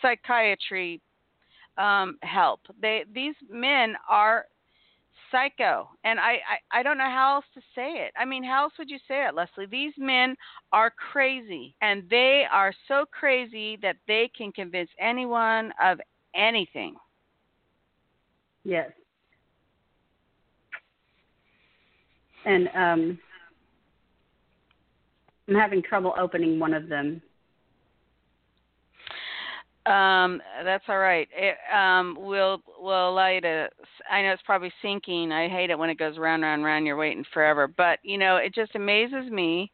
psychiatry 0.02 1.00
um, 1.78 2.18
help. 2.22 2.60
They 2.80 3.04
these 3.14 3.34
men 3.50 3.94
are 4.08 4.46
psycho, 5.30 5.88
and 6.04 6.18
I, 6.18 6.32
I 6.32 6.80
I 6.80 6.82
don't 6.82 6.98
know 6.98 7.10
how 7.10 7.36
else 7.36 7.44
to 7.54 7.60
say 7.74 8.06
it. 8.06 8.12
I 8.18 8.24
mean, 8.24 8.44
how 8.44 8.64
else 8.64 8.72
would 8.78 8.90
you 8.90 8.98
say 9.08 9.26
it, 9.26 9.34
Leslie? 9.34 9.66
These 9.66 9.94
men 9.98 10.36
are 10.72 10.90
crazy, 10.90 11.74
and 11.80 12.08
they 12.10 12.44
are 12.50 12.72
so 12.88 13.04
crazy 13.10 13.78
that 13.82 13.96
they 14.06 14.30
can 14.36 14.52
convince 14.52 14.90
anyone 15.00 15.72
of 15.82 16.00
anything. 16.34 16.96
Yes. 18.64 18.90
And 22.44 22.68
um, 22.74 23.18
I'm 25.48 25.54
having 25.54 25.82
trouble 25.82 26.14
opening 26.18 26.58
one 26.58 26.74
of 26.74 26.88
them. 26.88 27.20
Um, 29.86 30.42
that's 30.64 30.84
all 30.88 30.98
right. 30.98 31.28
It, 31.32 31.56
um, 31.72 32.16
we'll 32.18 32.60
we'll 32.80 33.10
allow 33.10 33.28
you 33.28 33.40
to. 33.42 33.68
I 34.10 34.22
know 34.22 34.32
it's 34.32 34.42
probably 34.42 34.72
sinking. 34.82 35.30
I 35.30 35.48
hate 35.48 35.70
it 35.70 35.78
when 35.78 35.90
it 35.90 35.98
goes 35.98 36.18
round, 36.18 36.42
round, 36.42 36.64
round. 36.64 36.86
You're 36.86 36.96
waiting 36.96 37.24
forever. 37.32 37.68
But 37.68 38.00
you 38.02 38.18
know, 38.18 38.36
it 38.36 38.52
just 38.52 38.74
amazes 38.74 39.30
me 39.30 39.70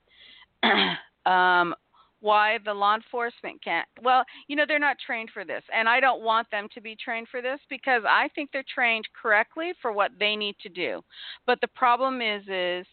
um, 1.25 1.75
why 2.21 2.59
the 2.64 2.75
law 2.75 2.95
enforcement 2.95 3.64
can't. 3.64 3.88
Well, 4.02 4.23
you 4.49 4.57
know, 4.57 4.64
they're 4.69 4.78
not 4.78 4.99
trained 5.04 5.31
for 5.33 5.47
this, 5.47 5.62
and 5.75 5.88
I 5.88 5.99
don't 5.99 6.23
want 6.23 6.50
them 6.50 6.69
to 6.75 6.81
be 6.83 6.95
trained 6.95 7.28
for 7.31 7.40
this 7.40 7.59
because 7.71 8.02
I 8.07 8.28
think 8.35 8.50
they're 8.52 8.64
trained 8.75 9.09
correctly 9.21 9.73
for 9.81 9.92
what 9.92 10.11
they 10.19 10.37
need 10.37 10.57
to 10.62 10.69
do. 10.69 11.00
But 11.47 11.62
the 11.62 11.69
problem 11.69 12.21
is, 12.21 12.42
is 12.49 12.87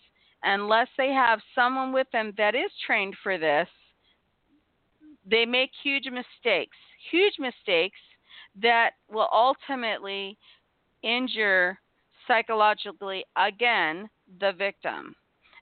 unless 0.43 0.87
they 0.97 1.09
have 1.09 1.41
someone 1.53 1.91
with 1.91 2.07
them 2.13 2.33
that 2.37 2.55
is 2.55 2.71
trained 2.87 3.15
for 3.21 3.37
this, 3.37 3.67
they 5.29 5.45
make 5.45 5.71
huge 5.83 6.05
mistakes 6.05 6.77
huge 7.11 7.33
mistakes 7.39 7.99
that 8.61 8.91
will 9.11 9.29
ultimately 9.31 10.37
injure 11.03 11.79
psychologically 12.27 13.23
again 13.37 14.09
the 14.39 14.53
victim. 14.53 15.15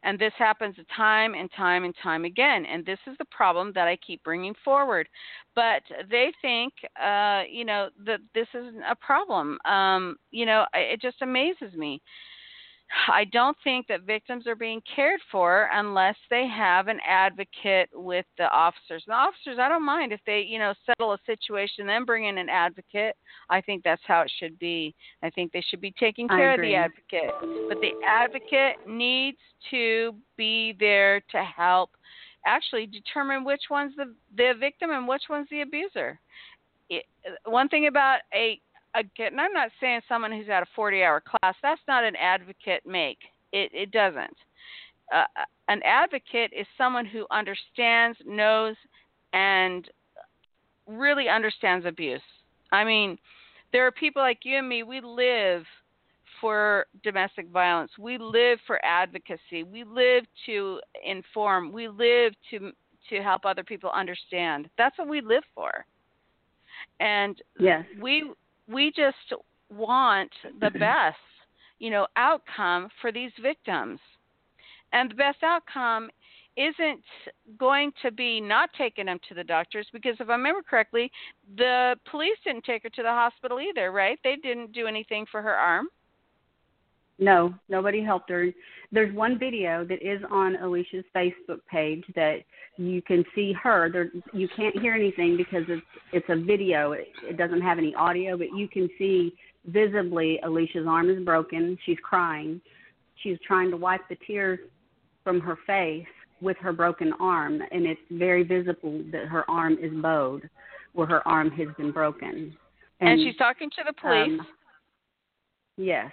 And 0.03 0.19
this 0.19 0.33
happens 0.37 0.75
time 0.95 1.33
and 1.33 1.49
time 1.57 1.83
and 1.83 1.93
time 2.01 2.23
again. 2.23 2.65
And 2.65 2.85
this 2.85 2.99
is 3.07 3.17
the 3.17 3.25
problem 3.25 3.71
that 3.73 3.87
I 3.87 3.97
keep 3.97 4.23
bringing 4.23 4.53
forward. 4.63 5.09
But 5.55 5.81
they 6.09 6.31
think, 6.41 6.73
uh, 7.01 7.43
you 7.49 7.65
know, 7.65 7.89
that 8.05 8.19
this 8.33 8.47
isn't 8.53 8.83
a 8.83 8.95
problem. 8.95 9.57
Um, 9.65 10.17
you 10.31 10.45
know, 10.45 10.65
it 10.73 11.01
just 11.01 11.21
amazes 11.21 11.73
me. 11.75 12.01
I 13.09 13.25
don't 13.25 13.57
think 13.63 13.87
that 13.87 14.03
victims 14.03 14.47
are 14.47 14.55
being 14.55 14.81
cared 14.95 15.19
for 15.31 15.69
unless 15.73 16.15
they 16.29 16.47
have 16.47 16.87
an 16.87 16.99
advocate 17.05 17.89
with 17.93 18.25
the 18.37 18.49
officers. 18.49 19.03
And 19.07 19.13
the 19.13 19.17
officers, 19.17 19.57
I 19.59 19.67
don't 19.67 19.85
mind 19.85 20.13
if 20.13 20.21
they, 20.25 20.41
you 20.41 20.57
know, 20.57 20.73
settle 20.85 21.13
a 21.13 21.19
situation, 21.25 21.87
then 21.87 22.05
bring 22.05 22.25
in 22.25 22.37
an 22.37 22.49
advocate. 22.49 23.15
I 23.49 23.61
think 23.61 23.83
that's 23.83 24.01
how 24.05 24.21
it 24.21 24.31
should 24.39 24.57
be. 24.59 24.95
I 25.21 25.29
think 25.29 25.51
they 25.51 25.63
should 25.69 25.81
be 25.81 25.93
taking 25.99 26.27
care 26.27 26.53
of 26.53 26.61
the 26.61 26.75
advocate. 26.75 27.31
But 27.67 27.81
the 27.81 27.91
advocate 28.05 28.87
needs 28.87 29.37
to 29.71 30.15
be 30.37 30.75
there 30.79 31.21
to 31.31 31.43
help 31.43 31.91
actually 32.45 32.85
determine 32.85 33.43
which 33.43 33.63
one's 33.69 33.95
the 33.97 34.13
the 34.37 34.53
victim 34.59 34.91
and 34.91 35.07
which 35.07 35.23
one's 35.29 35.49
the 35.49 35.61
abuser. 35.61 36.19
It, 36.89 37.03
one 37.45 37.67
thing 37.67 37.87
about 37.87 38.19
a 38.33 38.61
again, 38.97 39.39
I'm 39.39 39.53
not 39.53 39.69
saying 39.79 40.01
someone 40.07 40.31
who's 40.31 40.49
at 40.49 40.63
a 40.63 40.67
40 40.75 41.03
hour 41.03 41.21
class, 41.21 41.55
that's 41.61 41.81
not 41.87 42.03
an 42.03 42.15
advocate 42.15 42.85
make. 42.85 43.19
It, 43.51 43.71
it 43.73 43.91
doesn't. 43.91 44.35
Uh, 45.13 45.25
an 45.69 45.81
advocate 45.83 46.51
is 46.57 46.67
someone 46.77 47.05
who 47.05 47.25
understands, 47.31 48.17
knows, 48.25 48.75
and 49.33 49.89
really 50.85 51.29
understands 51.29 51.85
abuse. 51.85 52.21
I 52.71 52.83
mean, 52.83 53.17
there 53.71 53.85
are 53.85 53.91
people 53.91 54.21
like 54.21 54.39
you 54.43 54.57
and 54.57 54.67
me, 54.67 54.83
we 54.83 55.01
live 55.01 55.63
for 56.41 56.85
domestic 57.03 57.49
violence. 57.49 57.91
We 57.97 58.17
live 58.17 58.59
for 58.67 58.83
advocacy. 58.85 59.63
We 59.63 59.83
live 59.83 60.25
to 60.45 60.79
inform. 61.05 61.71
We 61.71 61.87
live 61.87 62.33
to 62.51 62.71
to 63.09 63.23
help 63.23 63.45
other 63.45 63.63
people 63.63 63.89
understand. 63.91 64.69
That's 64.77 64.97
what 64.97 65.07
we 65.07 65.21
live 65.21 65.43
for. 65.55 65.85
And 66.99 67.41
yes. 67.57 67.85
we 68.01 68.31
we 68.67 68.91
just 68.95 69.41
want 69.69 70.31
the 70.59 70.69
best, 70.79 71.17
you 71.79 71.89
know, 71.89 72.07
outcome 72.15 72.89
for 73.01 73.11
these 73.11 73.31
victims. 73.41 73.99
And 74.93 75.11
the 75.11 75.15
best 75.15 75.43
outcome 75.43 76.09
isn't 76.55 77.03
going 77.59 77.91
to 78.01 78.11
be 78.11 78.41
not 78.41 78.69
taking 78.77 79.05
them 79.05 79.19
to 79.29 79.35
the 79.35 79.43
doctors 79.43 79.87
because 79.93 80.15
if 80.19 80.27
I 80.27 80.33
remember 80.33 80.63
correctly, 80.67 81.11
the 81.55 81.95
police 82.09 82.37
didn't 82.43 82.63
take 82.63 82.83
her 82.83 82.89
to 82.89 83.03
the 83.03 83.09
hospital 83.09 83.59
either, 83.59 83.91
right? 83.91 84.17
They 84.23 84.37
didn't 84.37 84.71
do 84.71 84.87
anything 84.87 85.25
for 85.31 85.41
her 85.41 85.53
arm. 85.53 85.87
No, 87.19 87.53
nobody 87.67 88.03
helped 88.03 88.29
her. 88.29 88.47
There's 88.91 89.13
one 89.13 89.39
video 89.39 89.83
that 89.85 90.01
is 90.01 90.21
on 90.29 90.55
Alicia's 90.57 91.03
Facebook 91.15 91.59
page 91.69 92.03
that 92.15 92.43
you 92.77 93.01
can 93.01 93.25
see 93.33 93.53
her. 93.53 93.89
There, 93.91 94.09
you 94.33 94.47
can't 94.55 94.77
hear 94.79 94.93
anything 94.93 95.35
because 95.35 95.63
it's 95.67 95.85
it's 96.13 96.25
a 96.29 96.35
video. 96.35 96.91
It, 96.91 97.07
it 97.23 97.37
doesn't 97.37 97.61
have 97.61 97.79
any 97.79 97.95
audio, 97.95 98.37
but 98.37 98.47
you 98.55 98.67
can 98.67 98.87
see 98.97 99.33
visibly 99.65 100.39
Alicia's 100.43 100.85
arm 100.87 101.09
is 101.09 101.23
broken. 101.23 101.77
She's 101.85 101.97
crying. 102.03 102.61
She's 103.23 103.37
trying 103.45 103.71
to 103.71 103.77
wipe 103.77 104.07
the 104.09 104.17
tears 104.27 104.59
from 105.23 105.41
her 105.41 105.57
face 105.65 106.05
with 106.39 106.57
her 106.57 106.71
broken 106.71 107.13
arm, 107.19 107.61
and 107.71 107.87
it's 107.87 107.99
very 108.11 108.43
visible 108.43 109.03
that 109.11 109.25
her 109.25 109.49
arm 109.49 109.75
is 109.81 109.91
bowed, 110.03 110.47
where 110.93 111.07
her 111.07 111.27
arm 111.27 111.49
has 111.49 111.67
been 111.77 111.91
broken. 111.91 112.55
And, 112.99 113.09
and 113.09 113.19
she's 113.19 113.35
talking 113.37 113.71
to 113.71 113.83
the 113.85 113.93
police. 113.93 114.39
Um, 114.39 114.47
yes 115.77 116.11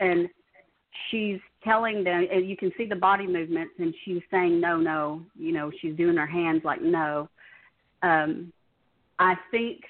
and 0.00 0.28
she's 1.10 1.38
telling 1.62 2.04
them 2.04 2.26
and 2.30 2.48
you 2.48 2.56
can 2.56 2.70
see 2.76 2.86
the 2.86 2.96
body 2.96 3.26
movements 3.26 3.74
and 3.78 3.94
she's 4.04 4.22
saying 4.30 4.60
no 4.60 4.76
no 4.76 5.22
you 5.34 5.52
know 5.52 5.70
she's 5.80 5.96
doing 5.96 6.16
her 6.16 6.26
hands 6.26 6.62
like 6.64 6.82
no. 6.82 7.28
Um 8.02 8.52
i 9.18 9.34
think 9.50 9.80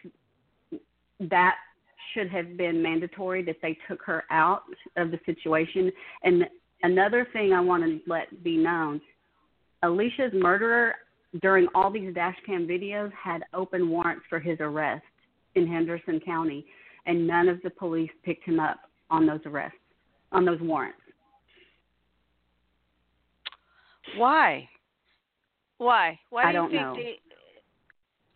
that 1.20 1.56
should 2.12 2.28
have 2.28 2.56
been 2.56 2.82
mandatory 2.82 3.42
that 3.42 3.56
they 3.62 3.76
took 3.88 4.00
her 4.02 4.24
out 4.30 4.62
of 4.96 5.10
the 5.10 5.18
situation. 5.24 5.90
And 6.22 6.44
another 6.82 7.26
thing 7.32 7.52
i 7.52 7.60
want 7.60 7.82
to 7.82 8.00
let 8.06 8.44
be 8.44 8.56
known 8.56 9.00
alicia's 9.82 10.32
murderer 10.32 10.94
during 11.42 11.66
all 11.74 11.90
these 11.90 12.14
dash 12.14 12.36
cam 12.46 12.66
videos 12.66 13.10
had 13.12 13.42
open 13.54 13.88
warrants 13.88 14.24
for 14.28 14.38
his 14.38 14.58
arrest 14.60 15.04
in 15.54 15.66
henderson 15.66 16.20
county 16.20 16.64
and 17.06 17.26
none 17.26 17.48
of 17.48 17.60
the 17.62 17.70
police 17.70 18.10
picked 18.24 18.44
him 18.44 18.60
up 18.60 18.80
on 19.10 19.26
those 19.26 19.40
arrests 19.46 19.78
on 20.32 20.44
those 20.44 20.60
warrants. 20.60 20.98
Why? 24.16 24.68
Why? 25.78 26.18
Why 26.30 26.42
do 26.42 26.48
I 26.48 26.52
don't 26.52 26.70
you 26.70 26.78
think 26.78 26.82
know. 26.82 26.94
they 26.96 27.18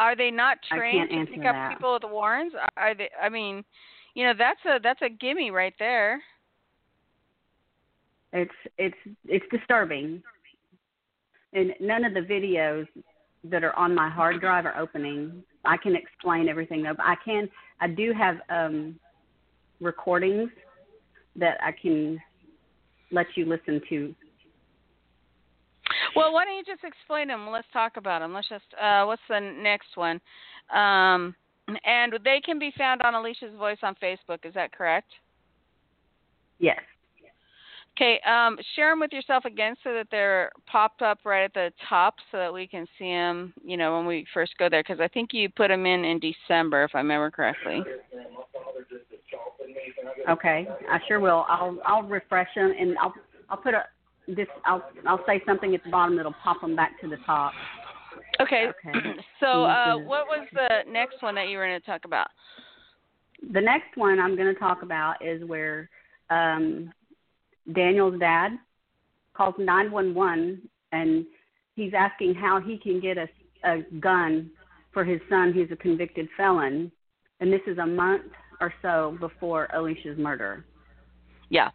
are 0.00 0.16
they 0.16 0.30
not 0.30 0.58
trained 0.72 1.10
to 1.10 1.26
pick 1.26 1.44
up 1.44 1.54
that. 1.54 1.70
people 1.72 1.94
with 1.94 2.10
warrants? 2.10 2.54
Are 2.76 2.94
they 2.94 3.10
I 3.20 3.28
mean, 3.28 3.64
you 4.14 4.24
know, 4.24 4.32
that's 4.36 4.60
a 4.66 4.80
that's 4.82 5.02
a 5.02 5.08
gimme 5.08 5.50
right 5.50 5.74
there. 5.78 6.22
It's 8.32 8.50
it's 8.76 8.96
it's 9.26 9.44
disturbing. 9.50 10.22
And 11.54 11.72
none 11.80 12.04
of 12.04 12.12
the 12.12 12.20
videos 12.20 12.86
that 13.44 13.64
are 13.64 13.74
on 13.76 13.94
my 13.94 14.10
hard 14.10 14.40
drive 14.40 14.66
are 14.66 14.76
opening. 14.76 15.42
I 15.64 15.76
can 15.76 15.96
explain 15.96 16.48
everything 16.48 16.82
though, 16.82 16.94
but 16.94 17.06
I 17.06 17.14
can 17.24 17.48
I 17.80 17.88
do 17.88 18.12
have 18.12 18.36
um 18.50 18.98
recordings 19.80 20.50
that 21.38 21.58
I 21.62 21.72
can 21.72 22.20
let 23.10 23.26
you 23.34 23.46
listen 23.46 23.80
to. 23.88 24.14
Well, 26.14 26.32
why 26.32 26.44
don't 26.44 26.56
you 26.56 26.64
just 26.64 26.84
explain 26.84 27.28
them? 27.28 27.48
Let's 27.50 27.66
talk 27.72 27.96
about 27.96 28.20
them. 28.20 28.34
Let's 28.34 28.48
just. 28.48 28.64
Uh, 28.80 29.04
what's 29.04 29.22
the 29.28 29.40
next 29.40 29.96
one? 29.96 30.20
Um, 30.74 31.34
and 31.84 32.14
they 32.24 32.40
can 32.44 32.58
be 32.58 32.72
found 32.76 33.02
on 33.02 33.14
Alicia's 33.14 33.54
Voice 33.58 33.78
on 33.82 33.94
Facebook. 34.02 34.44
Is 34.44 34.54
that 34.54 34.72
correct? 34.72 35.10
Yes. 36.58 36.78
Okay, 37.96 38.20
um, 38.24 38.56
share 38.76 38.92
them 38.92 39.00
with 39.00 39.12
yourself 39.12 39.44
again 39.44 39.74
so 39.82 39.92
that 39.92 40.06
they're 40.08 40.52
popped 40.66 41.02
up 41.02 41.18
right 41.24 41.42
at 41.42 41.54
the 41.54 41.72
top 41.88 42.14
so 42.30 42.38
that 42.38 42.52
we 42.52 42.64
can 42.64 42.86
see 42.96 43.10
them, 43.10 43.52
you 43.64 43.76
know, 43.76 43.96
when 43.96 44.06
we 44.06 44.24
first 44.32 44.52
go 44.56 44.68
there. 44.68 44.84
Because 44.84 45.00
I 45.00 45.08
think 45.08 45.30
you 45.32 45.48
put 45.48 45.66
them 45.66 45.84
in 45.84 46.04
in 46.04 46.20
December, 46.20 46.84
if 46.84 46.94
I 46.94 46.98
remember 46.98 47.32
correctly. 47.32 47.82
Okay, 50.28 50.66
I 50.90 50.98
sure 51.06 51.20
will. 51.20 51.44
I'll 51.48 51.78
I'll 51.84 52.02
refresh 52.02 52.48
them 52.54 52.72
and 52.78 52.96
I'll 52.98 53.14
I'll 53.48 53.56
put 53.56 53.74
a 53.74 53.84
this 54.28 54.46
I'll 54.64 54.82
I'll 55.06 55.24
say 55.26 55.42
something 55.46 55.74
at 55.74 55.82
the 55.84 55.90
bottom 55.90 56.16
that'll 56.16 56.34
pop 56.42 56.60
them 56.60 56.76
back 56.76 57.00
to 57.00 57.08
the 57.08 57.16
top. 57.24 57.52
Okay. 58.40 58.66
Okay. 58.68 58.98
So, 59.40 59.64
uh, 59.64 59.96
what 59.98 60.26
was 60.26 60.48
the 60.52 60.90
next 60.90 61.22
one 61.22 61.36
that 61.36 61.46
you 61.46 61.58
were 61.58 61.66
going 61.68 61.80
to 61.80 61.86
talk 61.86 62.04
about? 62.04 62.26
The 63.52 63.60
next 63.60 63.96
one 63.96 64.18
I'm 64.18 64.34
going 64.34 64.52
to 64.52 64.58
talk 64.58 64.82
about 64.82 65.24
is 65.24 65.44
where 65.44 65.88
um, 66.28 66.92
Daniel's 67.72 68.18
dad 68.18 68.58
calls 69.32 69.54
911 69.58 70.60
and 70.90 71.24
he's 71.76 71.92
asking 71.96 72.34
how 72.34 72.60
he 72.60 72.78
can 72.78 73.00
get 73.00 73.16
a, 73.16 73.28
a 73.62 73.82
gun 74.00 74.50
for 74.92 75.04
his 75.04 75.20
son 75.30 75.52
who's 75.52 75.70
a 75.70 75.76
convicted 75.76 76.28
felon. 76.36 76.90
And 77.38 77.52
this 77.52 77.62
is 77.68 77.78
a 77.78 77.86
month 77.86 78.32
or 78.60 78.72
so 78.82 79.16
before 79.20 79.68
Alicia's 79.74 80.18
murder. 80.18 80.64
Yeah. 81.48 81.70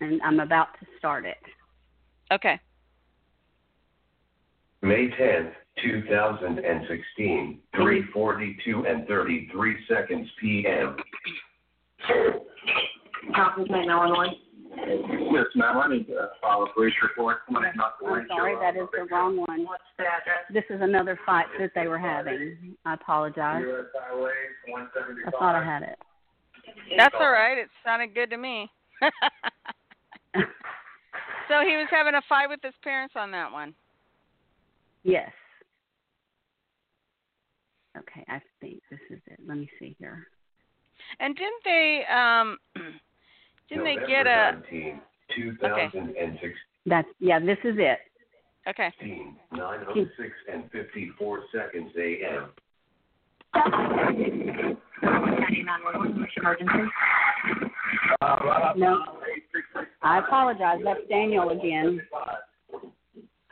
And 0.00 0.20
I'm 0.22 0.40
about 0.40 0.68
to 0.80 0.86
start 0.98 1.24
it. 1.24 1.36
Okay. 2.32 2.58
May 4.82 5.08
10th, 5.10 5.52
2016, 5.82 7.58
3:42 7.74 8.90
and 8.90 9.06
33 9.06 9.76
seconds 9.86 10.28
p.m. 10.40 10.96
Compton 13.34 13.66
911. 13.68 14.34
Yes, 14.76 15.46
ma'am. 15.54 15.76
I 15.78 15.88
need 15.88 16.06
to 16.06 16.28
file 16.40 16.62
a 16.62 16.72
police 16.72 16.94
report. 17.02 17.38
My 17.48 17.62
name's 17.62 17.76
not 17.76 17.94
I'm 18.06 18.26
sorry, 18.28 18.54
that 18.60 18.76
is 18.80 18.88
the 18.92 19.06
wrong 19.12 19.36
one. 19.36 19.64
What's 19.64 19.82
the 19.98 20.04
address? 20.04 20.44
This 20.52 20.64
is 20.70 20.80
another 20.82 21.18
fight 21.26 21.46
that 21.58 21.72
they 21.74 21.88
were 21.88 21.98
having. 21.98 22.76
I 22.84 22.94
apologize. 22.94 23.62
U.S. 23.66 23.86
Highway 23.94 24.30
175. 24.68 25.26
I 25.26 25.30
thought 25.38 25.54
I 25.54 25.64
had 25.64 25.82
it. 25.82 25.98
That's 26.96 27.14
all 27.18 27.32
right. 27.32 27.58
It 27.58 27.68
sounded 27.84 28.14
good 28.14 28.30
to 28.30 28.36
me. 28.36 28.70
so 30.34 31.60
he 31.66 31.76
was 31.76 31.88
having 31.90 32.14
a 32.14 32.22
fight 32.28 32.48
with 32.48 32.60
his 32.62 32.74
parents 32.82 33.14
on 33.16 33.30
that 33.32 33.50
one. 33.50 33.74
Yes. 35.02 35.30
Okay, 37.96 38.24
I 38.28 38.40
think 38.60 38.80
this 38.90 39.00
is 39.10 39.20
it. 39.26 39.40
Let 39.46 39.58
me 39.58 39.68
see 39.78 39.96
here. 39.98 40.28
And 41.18 41.34
didn't 41.34 41.64
they 41.64 42.02
um 42.12 42.56
didn't 43.70 43.84
they 43.84 43.96
get 44.06 44.24
November 44.24 44.66
a 44.70 44.74
19th, 44.74 45.00
2016, 45.36 46.54
That's 46.86 47.08
yeah, 47.18 47.38
this 47.38 47.58
is 47.64 47.76
it. 47.78 47.98
Okay. 48.68 48.92
9:06 49.54 50.08
and 50.52 50.70
54 50.70 51.40
seconds 51.52 51.90
a.m. 51.96 52.50
County 53.54 54.76
911. 55.02 56.20
What's 56.20 56.36
your 56.36 56.44
emergency? 56.44 56.90
No. 58.76 59.02
I 60.02 60.18
apologize. 60.18 60.80
That's 60.84 61.00
Daniel 61.08 61.50
again. 61.50 62.00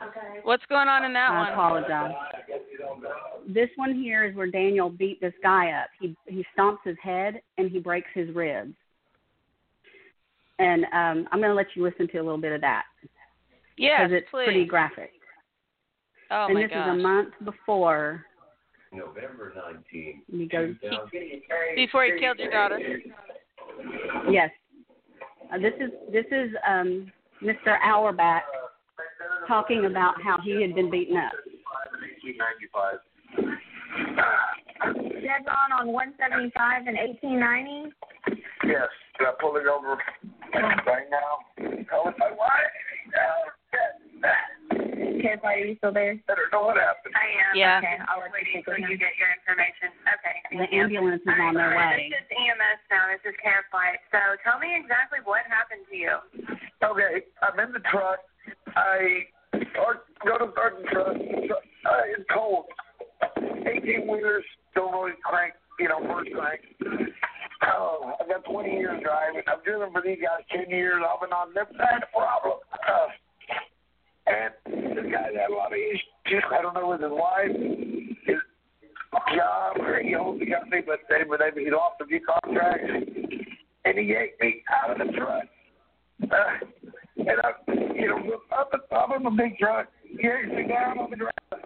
Okay. 0.01 0.39
What's 0.43 0.65
going 0.67 0.87
on 0.87 1.03
in 1.03 1.11
that 1.13 1.31
I 1.31 1.37
one? 1.37 1.47
I 1.47 1.51
apologize. 1.51 2.11
This 3.47 3.69
one 3.75 3.95
here 3.95 4.25
is 4.25 4.35
where 4.35 4.49
Daniel 4.49 4.89
beat 4.89 5.19
this 5.19 5.33
guy 5.41 5.71
up. 5.71 5.89
He 5.99 6.15
he 6.27 6.45
stomps 6.57 6.77
his 6.85 6.95
head 7.01 7.41
and 7.57 7.69
he 7.69 7.79
breaks 7.79 8.09
his 8.13 8.33
ribs. 8.33 8.75
And 10.59 10.85
um 10.85 11.27
I'm 11.31 11.39
going 11.39 11.49
to 11.49 11.55
let 11.55 11.67
you 11.75 11.83
listen 11.83 12.07
to 12.09 12.17
a 12.17 12.23
little 12.23 12.37
bit 12.37 12.51
of 12.51 12.61
that 12.61 12.83
Yes, 13.77 14.01
because 14.03 14.17
it's 14.21 14.29
please. 14.29 14.45
pretty 14.45 14.65
graphic. 14.65 15.11
oh 16.31 16.45
and 16.45 16.53
my 16.55 16.61
this 16.63 16.71
gosh. 16.71 16.87
is 16.87 16.93
a 16.93 17.01
month 17.01 17.29
before 17.45 18.25
November 18.91 19.53
19th, 19.55 20.15
he 20.31 20.45
goes 20.47 20.75
2000. 20.81 21.09
Before 21.75 22.05
he 22.05 22.19
killed 22.19 22.39
your 22.39 22.51
daughter. 22.51 22.79
Yes. 24.31 24.49
Uh, 25.53 25.57
this 25.59 25.73
is 25.79 25.91
this 26.11 26.25
is 26.31 26.49
um, 26.67 27.11
Mr. 27.43 27.77
Auerbach 27.85 28.41
talking 29.47 29.85
about 29.85 30.15
how 30.23 30.37
he 30.43 30.61
had 30.61 30.73
been 30.75 30.89
beaten 30.91 31.17
up. 31.17 31.31
1895. 32.23 32.99
Dead 35.21 35.45
on 35.47 35.71
on 35.71 35.87
175 35.93 36.87
and 36.87 36.97
1890. 36.97 37.93
Yes. 38.65 38.89
Can 39.17 39.27
I 39.27 39.33
pull 39.39 39.55
it 39.57 39.67
over 39.67 39.97
right 40.53 41.09
now? 41.09 41.45
Oh, 41.93 42.11
my 42.17 42.31
wife. 42.31 42.79
Okay, 45.19 45.35
buddy, 45.43 45.75
you 45.75 45.75
still 45.83 45.91
there? 45.91 46.15
Better 46.31 46.47
know 46.51 46.71
what 46.71 46.79
happened. 46.79 47.11
I 47.11 47.27
am. 47.51 47.53
Yeah. 47.53 47.83
Okay, 47.83 47.99
I'll 48.07 48.23
let 48.23 48.39
you 48.39 48.63
until 48.63 48.79
you 48.79 48.95
get 48.95 49.19
your 49.19 49.27
information. 49.35 49.91
Okay. 50.07 50.37
The 50.63 50.67
ambulance 50.71 51.21
is 51.27 51.35
on 51.35 51.59
their 51.59 51.75
way. 51.75 52.07
This 52.07 52.23
is 52.23 52.31
EMS 52.31 52.79
now. 52.87 53.11
This 53.11 53.23
is 53.27 53.35
Care 53.43 53.67
Flight. 53.67 53.99
So 54.15 54.19
tell 54.47 54.63
me 54.63 54.71
exactly 54.79 55.19
what 55.27 55.43
happened 55.51 55.83
to 55.91 55.95
you. 55.95 56.15
Okay, 56.79 57.27
I'm 57.43 57.59
in 57.59 57.75
the 57.75 57.83
truck. 57.91 58.23
I 58.79 59.27
go 60.23 60.39
to 60.39 60.47
start 60.55 60.79
the 60.79 60.87
truck. 60.87 61.15
Uh, 61.19 62.15
it's 62.15 62.23
cold. 62.31 62.71
18 63.67 64.07
wheelers 64.07 64.47
don't 64.73 64.93
always 64.93 65.19
crank, 65.23 65.53
you 65.79 65.91
know, 65.91 65.99
first 66.07 66.31
crank. 66.31 66.63
Oh, 67.61 68.13
I've 68.19 68.27
got 68.27 68.45
20 68.45 68.71
years 68.71 69.01
driving. 69.03 69.41
I've 69.47 69.63
driven 69.63 69.91
for 69.91 70.01
these 70.01 70.19
guys 70.21 70.45
10 70.51 70.69
years. 70.69 71.03
I've 71.03 71.19
been 71.19 71.33
on 71.33 71.53
never 71.53 71.71
had 71.77 72.03
a 72.03 72.17
problem. 72.17 72.59
Uh, 72.71 73.07
and 74.27 74.95
this 74.95 75.11
guy's 75.11 75.35
had 75.35 75.51
a 75.51 75.55
lot 75.55 75.73
of 75.73 75.79
issues. 75.79 76.43
I 76.51 76.61
don't 76.61 76.73
know 76.73 76.89
with 76.89 77.01
his 77.01 77.11
wife, 77.11 77.51
his 78.23 78.39
job, 79.35 79.77
or 79.79 79.99
he 79.99 80.15
owns 80.15 80.39
the 80.39 80.45
company, 80.45 80.81
but 80.85 80.99
they, 81.09 81.23
but 81.27 81.39
they, 81.39 81.63
he 81.63 81.71
lost 81.71 81.99
a 82.01 82.05
few 82.05 82.21
contracts. 82.23 82.85
And 83.85 83.97
he 83.97 84.05
yanked 84.05 84.39
me 84.39 84.63
out 84.71 84.91
of 84.91 85.07
the 85.07 85.11
truck. 85.13 85.43
Uh, 86.23 86.65
and 87.17 87.39
I, 87.43 87.51
you 87.95 88.07
know, 88.07 88.39
up, 88.57 88.71
up 88.73 89.09
in 89.17 89.23
the 89.23 89.29
big 89.31 89.57
truck, 89.57 89.87
he 90.03 90.23
yanked 90.23 90.55
me 90.55 90.67
down 90.67 90.99
on 90.99 91.09
the 91.09 91.17
ground. 91.17 91.65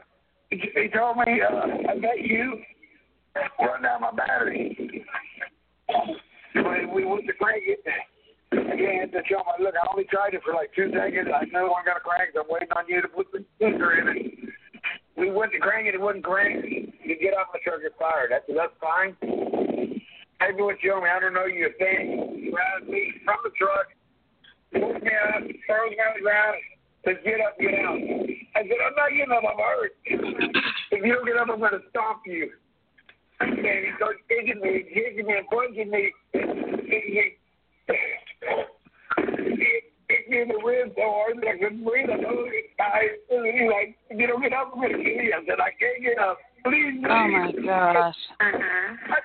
He, 0.50 0.58
he 0.58 0.88
told 0.90 1.18
me, 1.18 1.42
uh, 1.42 1.92
I 1.92 2.00
bet 2.00 2.22
you 2.22 2.62
run 3.60 3.82
down 3.84 4.02
my 4.02 4.12
battery. 4.12 5.06
We 6.94 7.06
went 7.06 7.26
to 7.26 7.34
crank 7.34 7.64
it, 7.66 7.82
again, 8.52 9.10
to 9.12 9.22
show 9.28 9.42
my 9.46 9.58
look, 9.64 9.74
I 9.74 9.88
only 9.92 10.06
tried 10.06 10.34
it 10.34 10.42
for 10.46 10.54
like 10.54 10.74
two 10.76 10.92
seconds. 10.94 11.30
I 11.34 11.46
know 11.50 11.74
I'm 11.74 11.86
going 11.86 11.98
to 11.98 12.06
crank. 12.06 12.38
I'm 12.38 12.46
waiting 12.48 12.70
on 12.78 12.86
you 12.88 13.02
to 13.02 13.08
put 13.08 13.32
the 13.32 13.44
finger 13.58 13.98
in 13.98 14.08
it. 14.18 14.34
We 15.18 15.32
went 15.32 15.52
to 15.54 15.60
crank 15.60 15.88
it, 15.88 15.96
it 15.96 16.02
wouldn't 16.02 16.24
crank. 16.24 16.66
You 16.66 17.16
get 17.20 17.34
off 17.34 17.54
the 17.54 17.60
truck, 17.64 17.82
get 17.82 17.94
fired. 17.98 18.32
That's, 18.32 18.46
that's 18.50 18.74
fine. 18.82 19.18
Maybe 20.42 20.62
what 20.62 20.82
you 20.84 21.00
me, 21.00 21.08
I 21.08 21.20
don't 21.20 21.34
know 21.34 21.46
you 21.46 21.70
a 21.70 21.74
thing. 21.80 22.52
Grabbed 22.52 22.90
me 22.90 23.14
from 23.24 23.38
the 23.44 23.52
truck, 23.56 23.88
pulled 24.74 25.02
me 25.02 25.14
up, 25.32 25.42
throws 25.66 25.92
me 25.92 25.98
on 26.04 26.14
the 26.18 26.22
ground, 26.22 26.58
says, 27.06 27.18
get 27.24 27.40
up, 27.40 27.56
get 27.58 27.74
out. 27.80 27.96
I 28.56 28.68
said, 28.68 28.82
I'm 28.84 28.96
not 28.98 29.10
getting 29.16 29.32
up, 29.32 29.44
I'm 29.48 29.58
hurt. 29.58 29.96
if 30.92 31.00
you 31.00 31.14
don't 31.14 31.26
get 31.26 31.38
up, 31.38 31.48
I'm 31.50 31.60
going 31.60 31.72
to 31.72 31.86
stomp 31.90 32.22
you. 32.26 32.52
And 33.40 33.58
he 33.58 33.92
starts 33.98 34.20
kicking 34.30 34.62
me, 34.62 34.84
kicking 34.94 35.26
me, 35.26 35.34
and 35.38 35.48
punching 35.48 35.90
me. 35.90 36.12
Kicking 36.34 37.16
me. 37.16 37.38
He 39.18 39.82
kicked 40.10 40.30
me 40.30 40.42
in 40.42 40.48
the 40.48 40.60
ribs 40.64 40.94
so 40.96 41.04
hard 41.04 41.38
that 41.42 41.48
I 41.48 41.58
couldn't 41.58 41.84
breathe. 41.84 42.10
I 42.10 42.18
know 42.18 42.46
I, 42.80 43.18
he's 43.30 43.70
like, 43.72 43.98
if 44.10 44.20
you 44.20 44.28
don't 44.28 44.42
get 44.42 44.54
up, 44.54 44.72
I'm 44.74 44.82
going 44.82 44.94
to 44.94 45.04
kill 45.04 45.24
you. 45.24 45.34
I 45.34 45.46
said, 45.46 45.60
I 45.60 45.72
can't 45.80 46.04
get 46.04 46.20
up. 46.20 46.38
Please, 46.64 46.96
please. 47.04 47.12
Oh 47.12 47.28
my 47.28 47.52
gosh. 47.52 48.16
Uh-huh. 48.40 49.12
I, 49.12 49.20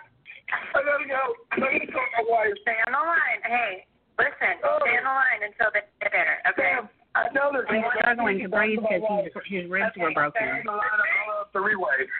I 0.74 0.78
gotta 0.82 1.06
go. 1.06 1.22
I 1.52 1.60
gotta 1.60 1.86
call 1.92 2.08
my 2.18 2.24
wife. 2.26 2.56
Stay 2.62 2.74
on 2.88 2.92
the 2.92 2.98
line. 2.98 3.40
Hey, 3.46 3.86
listen. 4.18 4.58
Stay 4.58 4.96
on 4.98 5.06
the 5.06 5.14
line 5.14 5.40
until 5.46 5.70
they 5.70 5.86
get 6.02 6.10
there. 6.10 6.42
Okay. 6.50 6.82
Damn, 6.82 6.88
I 7.14 7.30
know 7.30 7.54
there's 7.54 7.68
He's 7.70 7.84
struggling 7.94 8.42
to 8.42 8.48
breathe 8.48 8.80
because 8.82 9.06
his, 9.22 9.62
his 9.62 9.70
ribs 9.70 9.94
were 9.94 10.10
broken. 10.10 10.66
Three 11.52 11.76
ways. 11.76 12.10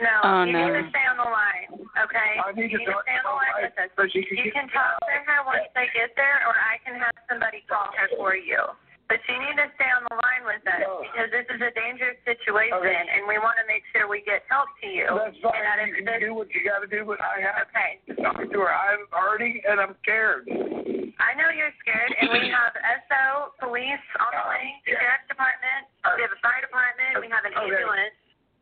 No, 0.00 0.12
Oh, 0.24 0.42
you 0.44 0.52
no. 0.52 0.68
need 0.68 0.76
to 0.76 0.84
stay 0.92 1.04
on 1.08 1.16
the 1.16 1.24
line, 1.28 1.88
okay? 2.04 2.30
I 2.36 2.52
need 2.52 2.68
you 2.70 2.78
to 2.78 2.84
need 2.84 2.92
to 2.92 3.00
stay 3.04 3.16
on 3.16 3.24
the 3.24 3.36
line 3.36 3.54
with 3.64 3.76
us. 3.80 3.88
so 3.96 4.04
she 4.12 4.20
can 4.28 4.36
You 4.44 4.52
can 4.52 4.68
talk 4.68 5.00
to 5.00 5.16
her 5.24 5.40
once 5.48 5.68
they 5.74 5.88
get 5.96 6.12
there, 6.16 6.44
or 6.44 6.52
I 6.52 6.76
can 6.84 7.00
have 7.00 7.16
somebody 7.28 7.64
call 7.64 7.88
her 7.96 8.08
for 8.20 8.36
you. 8.36 8.60
But 9.08 9.22
you 9.30 9.38
need 9.38 9.54
to 9.56 9.70
stay 9.78 9.86
on 9.86 10.02
the 10.10 10.18
line 10.18 10.42
with 10.44 10.66
us 10.66 10.82
because 11.06 11.30
this 11.30 11.46
is 11.48 11.62
a 11.62 11.70
dangerous 11.78 12.18
situation, 12.26 12.74
Okay. 12.76 12.92
and 13.14 13.22
we 13.30 13.38
want 13.38 13.54
to 13.56 13.64
make 13.70 13.86
sure 13.94 14.04
we 14.10 14.20
get 14.26 14.42
help 14.50 14.66
to 14.82 14.88
you. 14.90 15.06
That's 15.06 15.38
fine. 15.38 15.54
And 15.54 15.64
that 15.64 15.86
You 15.86 16.02
can 16.04 16.20
do 16.20 16.34
what 16.34 16.50
you 16.52 16.60
gotta 16.66 16.90
do, 16.90 17.06
but 17.06 17.22
I 17.22 17.38
have 17.40 17.56
okay. 17.70 18.02
to 18.10 18.14
talk 18.20 18.36
to 18.42 18.58
her. 18.60 18.74
I'm 18.74 19.06
hurting 19.14 19.62
and 19.64 19.78
I'm 19.80 19.94
scared. 20.02 20.50
I 21.22 21.32
know 21.38 21.48
you're 21.54 21.72
scared, 21.80 22.12
and 22.20 22.28
we 22.34 22.50
have 22.50 22.74
SO, 23.08 23.54
police 23.62 24.04
on 24.20 24.30
the 24.36 24.44
way, 24.50 24.74
sheriff's 24.84 25.24
department, 25.30 25.86
we 26.18 26.20
have 26.26 26.34
a 26.34 26.40
fire 26.44 26.60
department, 26.60 27.22
we 27.22 27.30
have 27.30 27.46
an 27.46 27.54
Okay. 27.56 27.72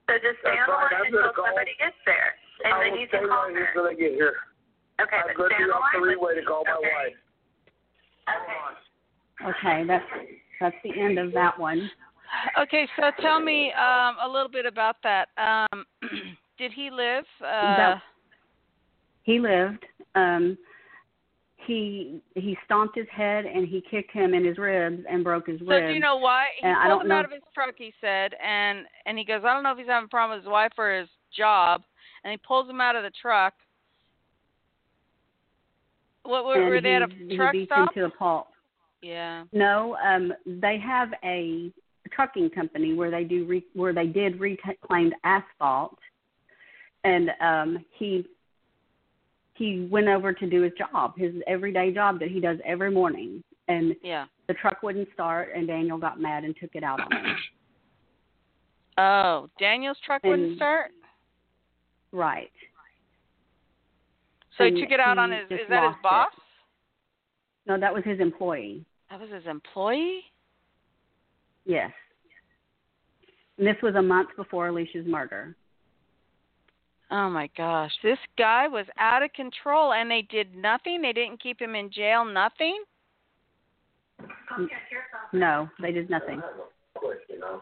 Ambulance. 0.08 0.12
So 0.12 0.12
just 0.20 0.38
stay 0.40 0.52
That's 0.52 0.68
on 0.68 0.68
the 0.68 0.74
fine. 0.74 0.84
line 0.84 0.94
I'm 0.94 1.06
until 1.06 1.20
gonna 1.20 1.32
call. 1.32 1.46
somebody 1.48 1.74
gets 1.78 1.96
there, 2.06 2.30
and 2.64 2.74
I 2.74 2.78
then 2.84 2.98
you 3.00 3.06
can 3.08 3.28
call 3.28 3.48
right 3.48 3.56
here 3.56 3.66
her. 3.66 3.72
till 3.72 3.84
they 3.84 3.96
get 3.96 4.12
here. 4.12 4.36
Okay, 5.00 5.16
I'm 5.16 5.34
but 5.36 5.50
stay 5.50 5.64
on 5.64 5.68
the 5.68 5.74
line. 5.74 5.92
with 6.00 6.18
freeway 6.20 6.34
to 6.36 6.42
call 6.46 6.62
my 6.64 6.78
wife. 6.78 7.16
Okay. 8.28 8.62
Okay, 9.44 9.84
that's 9.86 10.04
that's 10.60 10.76
the 10.84 10.94
end 11.00 11.18
of 11.18 11.32
that 11.32 11.58
one. 11.58 11.90
Okay, 12.58 12.88
so 12.96 13.10
tell 13.20 13.40
me 13.40 13.72
um, 13.72 14.16
a 14.22 14.28
little 14.30 14.48
bit 14.48 14.66
about 14.66 14.96
that. 15.02 15.28
Um, 15.36 15.84
did 16.58 16.72
he 16.72 16.90
live? 16.90 17.24
Uh, 17.40 17.76
That- 17.76 18.02
He 19.24 19.38
lived. 19.38 19.84
Um, 20.14 20.56
he 21.66 22.20
he 22.35 22.57
stomped 22.64 22.96
his 22.96 23.07
head 23.11 23.44
and 23.46 23.66
he 23.66 23.83
kicked 23.90 24.12
him 24.12 24.35
in 24.35 24.44
his 24.44 24.59
ribs 24.59 25.03
and 25.09 25.24
broke 25.24 25.46
his 25.46 25.61
So 25.61 25.66
ribs. 25.66 25.88
do 25.88 25.94
you 25.94 26.00
know 26.00 26.16
why? 26.16 26.46
He 26.61 26.66
and 26.66 26.77
pulled 26.88 27.03
him 27.03 27.09
know. 27.09 27.16
out 27.16 27.24
of 27.24 27.31
his 27.31 27.42
truck. 27.55 27.74
He 27.77 27.92
said, 28.00 28.35
and 28.44 28.87
and 29.07 29.18
he 29.18 29.24
goes, 29.24 29.42
I 29.44 29.53
don't 29.55 29.62
know 29.62 29.72
if 29.72 29.79
he's 29.79 29.87
having 29.87 30.07
a 30.07 30.09
problem 30.09 30.37
with 30.38 30.44
his 30.44 30.50
wife 30.50 30.72
or 30.79 30.98
his 30.98 31.09
job, 31.37 31.83
and 32.24 32.31
he 32.31 32.38
pulls 32.46 32.68
him 32.68 32.81
out 32.81 32.96
of 32.96 33.03
the 33.03 33.12
truck. 33.20 33.55
What 36.24 36.44
were, 36.46 36.64
were 36.68 36.81
they 36.81 36.94
at 36.94 37.03
a 37.03 37.37
truck 37.37 37.53
he 37.53 37.61
beats 37.61 37.72
stop? 37.72 37.94
him 37.94 38.03
to 38.03 38.07
a 38.07 38.11
pulp. 38.11 38.48
Yeah. 39.03 39.44
No, 39.53 39.96
um, 39.96 40.33
they 40.46 40.79
have 40.79 41.11
a 41.22 41.70
trucking 42.11 42.50
company 42.50 42.94
where 42.94 43.11
they 43.11 43.24
do 43.24 43.44
re- 43.44 43.66
where 43.74 43.92
they 43.92 44.07
did 44.07 44.40
reclaimed 44.40 45.14
asphalt, 45.24 45.98
and 47.05 47.31
um, 47.40 47.85
he 47.98 48.27
he 49.54 49.86
went 49.90 50.08
over 50.08 50.32
to 50.32 50.46
do 50.50 50.62
his 50.62 50.72
job, 50.76 51.16
his 51.16 51.32
everyday 51.46 51.92
job 51.92 52.18
that 52.20 52.28
he 52.30 52.40
does 52.40 52.58
every 52.64 52.90
morning, 52.90 53.42
and 53.68 53.94
Yeah. 54.02 54.26
the 54.48 54.54
truck 54.54 54.82
wouldn't 54.82 55.08
start, 55.14 55.50
and 55.54 55.66
Daniel 55.66 55.96
got 55.98 56.20
mad 56.20 56.44
and 56.44 56.56
took 56.56 56.74
it 56.74 56.82
out 56.82 57.00
on 57.00 57.12
him. 57.24 57.36
Oh, 58.96 59.50
Daniel's 59.58 59.98
truck 60.06 60.22
wouldn't 60.22 60.54
start. 60.56 60.92
right. 62.12 62.52
So 64.56 64.62
and 64.66 64.76
he 64.76 64.82
took 64.84 64.92
it 64.92 65.00
out 65.00 65.18
on 65.18 65.32
his. 65.32 65.46
Is 65.50 65.66
that 65.68 65.82
his 65.82 65.94
lost 65.94 65.96
it. 65.98 66.02
boss? 66.04 66.28
No, 67.66 67.76
that 67.80 67.92
was 67.92 68.04
his 68.04 68.20
employee. 68.20 68.84
That 69.10 69.18
was 69.20 69.30
his 69.30 69.44
employee. 69.46 70.20
Yes. 71.66 71.90
And 73.58 73.66
this 73.66 73.74
was 73.82 73.96
a 73.96 74.02
month 74.02 74.28
before 74.36 74.68
Alicia's 74.68 75.06
murder. 75.08 75.56
Oh 77.16 77.31
my 77.31 77.48
gosh, 77.57 77.92
this 78.03 78.18
guy 78.37 78.66
was 78.66 78.87
out 78.98 79.22
of 79.22 79.33
control, 79.35 79.92
and 79.92 80.11
they 80.11 80.22
did 80.22 80.57
nothing. 80.57 81.00
They 81.00 81.12
didn't 81.12 81.40
keep 81.40 81.62
him 81.62 81.77
in 81.77 81.88
jail. 81.92 82.24
Nothing. 82.24 82.83
No, 85.33 85.68
they 85.81 85.92
did 85.92 86.11
nothing. 86.11 86.42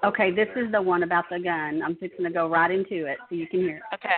Okay, 0.05 0.31
this 0.31 0.49
is 0.57 0.73
the 0.73 0.81
one 0.81 1.03
about 1.03 1.27
the 1.31 1.38
gun. 1.38 1.83
I'm 1.85 1.97
fixing 1.97 2.25
to 2.25 2.31
go 2.31 2.49
right 2.49 2.71
into 2.71 3.05
it 3.05 3.19
so 3.29 3.35
you 3.35 3.47
can 3.47 3.61
hear. 3.61 3.83
Okay. 3.93 4.09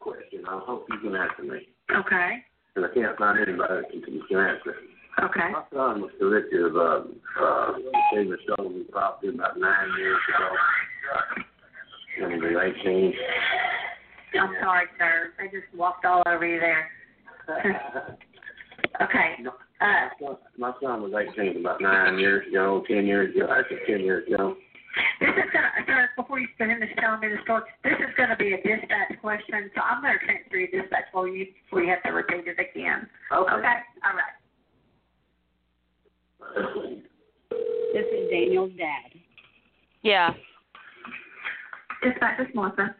question. 0.00 0.44
I 0.46 0.60
hope 0.66 0.84
you 0.90 0.98
can 0.98 1.16
answer 1.16 1.42
me. 1.44 1.68
Okay. 1.90 2.44
Because 2.74 2.90
I 2.90 2.94
can't 2.94 3.16
find 3.16 3.38
anybody 3.38 3.74
that 3.74 3.90
can, 3.90 4.02
can 4.02 4.38
answer 4.38 4.70
it. 4.70 5.24
Okay. 5.24 5.50
My 5.50 5.64
son 5.72 6.02
was 6.02 6.10
convicted 6.18 6.62
of 6.62 6.76
uh, 6.76 7.04
uh, 7.42 7.72
receiving 8.12 8.36
stolen 8.44 8.84
property 8.92 9.28
about 9.28 9.58
nine 9.58 9.88
years 9.98 10.18
ago. 10.36 10.56
When 12.20 12.32
he 12.32 12.38
was 12.38 12.74
18. 12.84 13.12
I'm 14.40 14.54
sorry, 14.60 14.86
sir. 14.98 15.32
I 15.38 15.44
just 15.44 15.72
walked 15.74 16.04
all 16.04 16.22
over 16.26 16.46
you 16.46 16.60
there. 16.60 16.90
okay. 19.02 19.36
Uh, 19.80 20.08
My 20.58 20.72
son 20.82 21.02
was 21.02 21.12
18 21.38 21.60
about 21.60 21.80
nine 21.80 22.18
years 22.18 22.46
ago, 22.48 22.84
10 22.88 23.06
years 23.06 23.34
ago. 23.34 23.48
Actually, 23.50 23.78
10 23.86 24.00
years 24.00 24.26
ago. 24.26 24.56
this 25.20 25.30
is 25.30 25.50
gonna, 25.52 25.70
sir, 25.86 26.10
before 26.16 26.40
you 26.40 26.48
finish 26.58 26.90
telling 26.98 27.20
me 27.20 27.28
the 27.28 27.38
story, 27.44 27.62
this 27.84 27.94
is 27.94 28.14
gonna 28.16 28.36
be 28.36 28.52
a 28.52 28.56
dispatch 28.56 29.18
question, 29.20 29.70
so 29.74 29.80
I'm 29.80 30.02
gonna 30.02 30.18
transfer 30.24 30.56
you 30.56 30.70
to 30.72 30.80
dispatch 30.82 31.04
for 31.12 31.28
you 31.28 31.46
before 31.64 31.82
you 31.82 31.90
have 31.90 32.02
to 32.02 32.10
repeat 32.10 32.46
it 32.46 32.58
again. 32.58 33.08
Okay. 33.32 33.54
Okay. 33.54 33.78
All 34.04 34.14
right. 34.18 34.34
This 37.94 38.06
is 38.12 38.30
Daniel's 38.30 38.72
dad. 38.76 39.20
Yeah. 40.02 40.30
Dispatch 42.02 42.40
is 42.40 42.54
Melissa. 42.54 42.94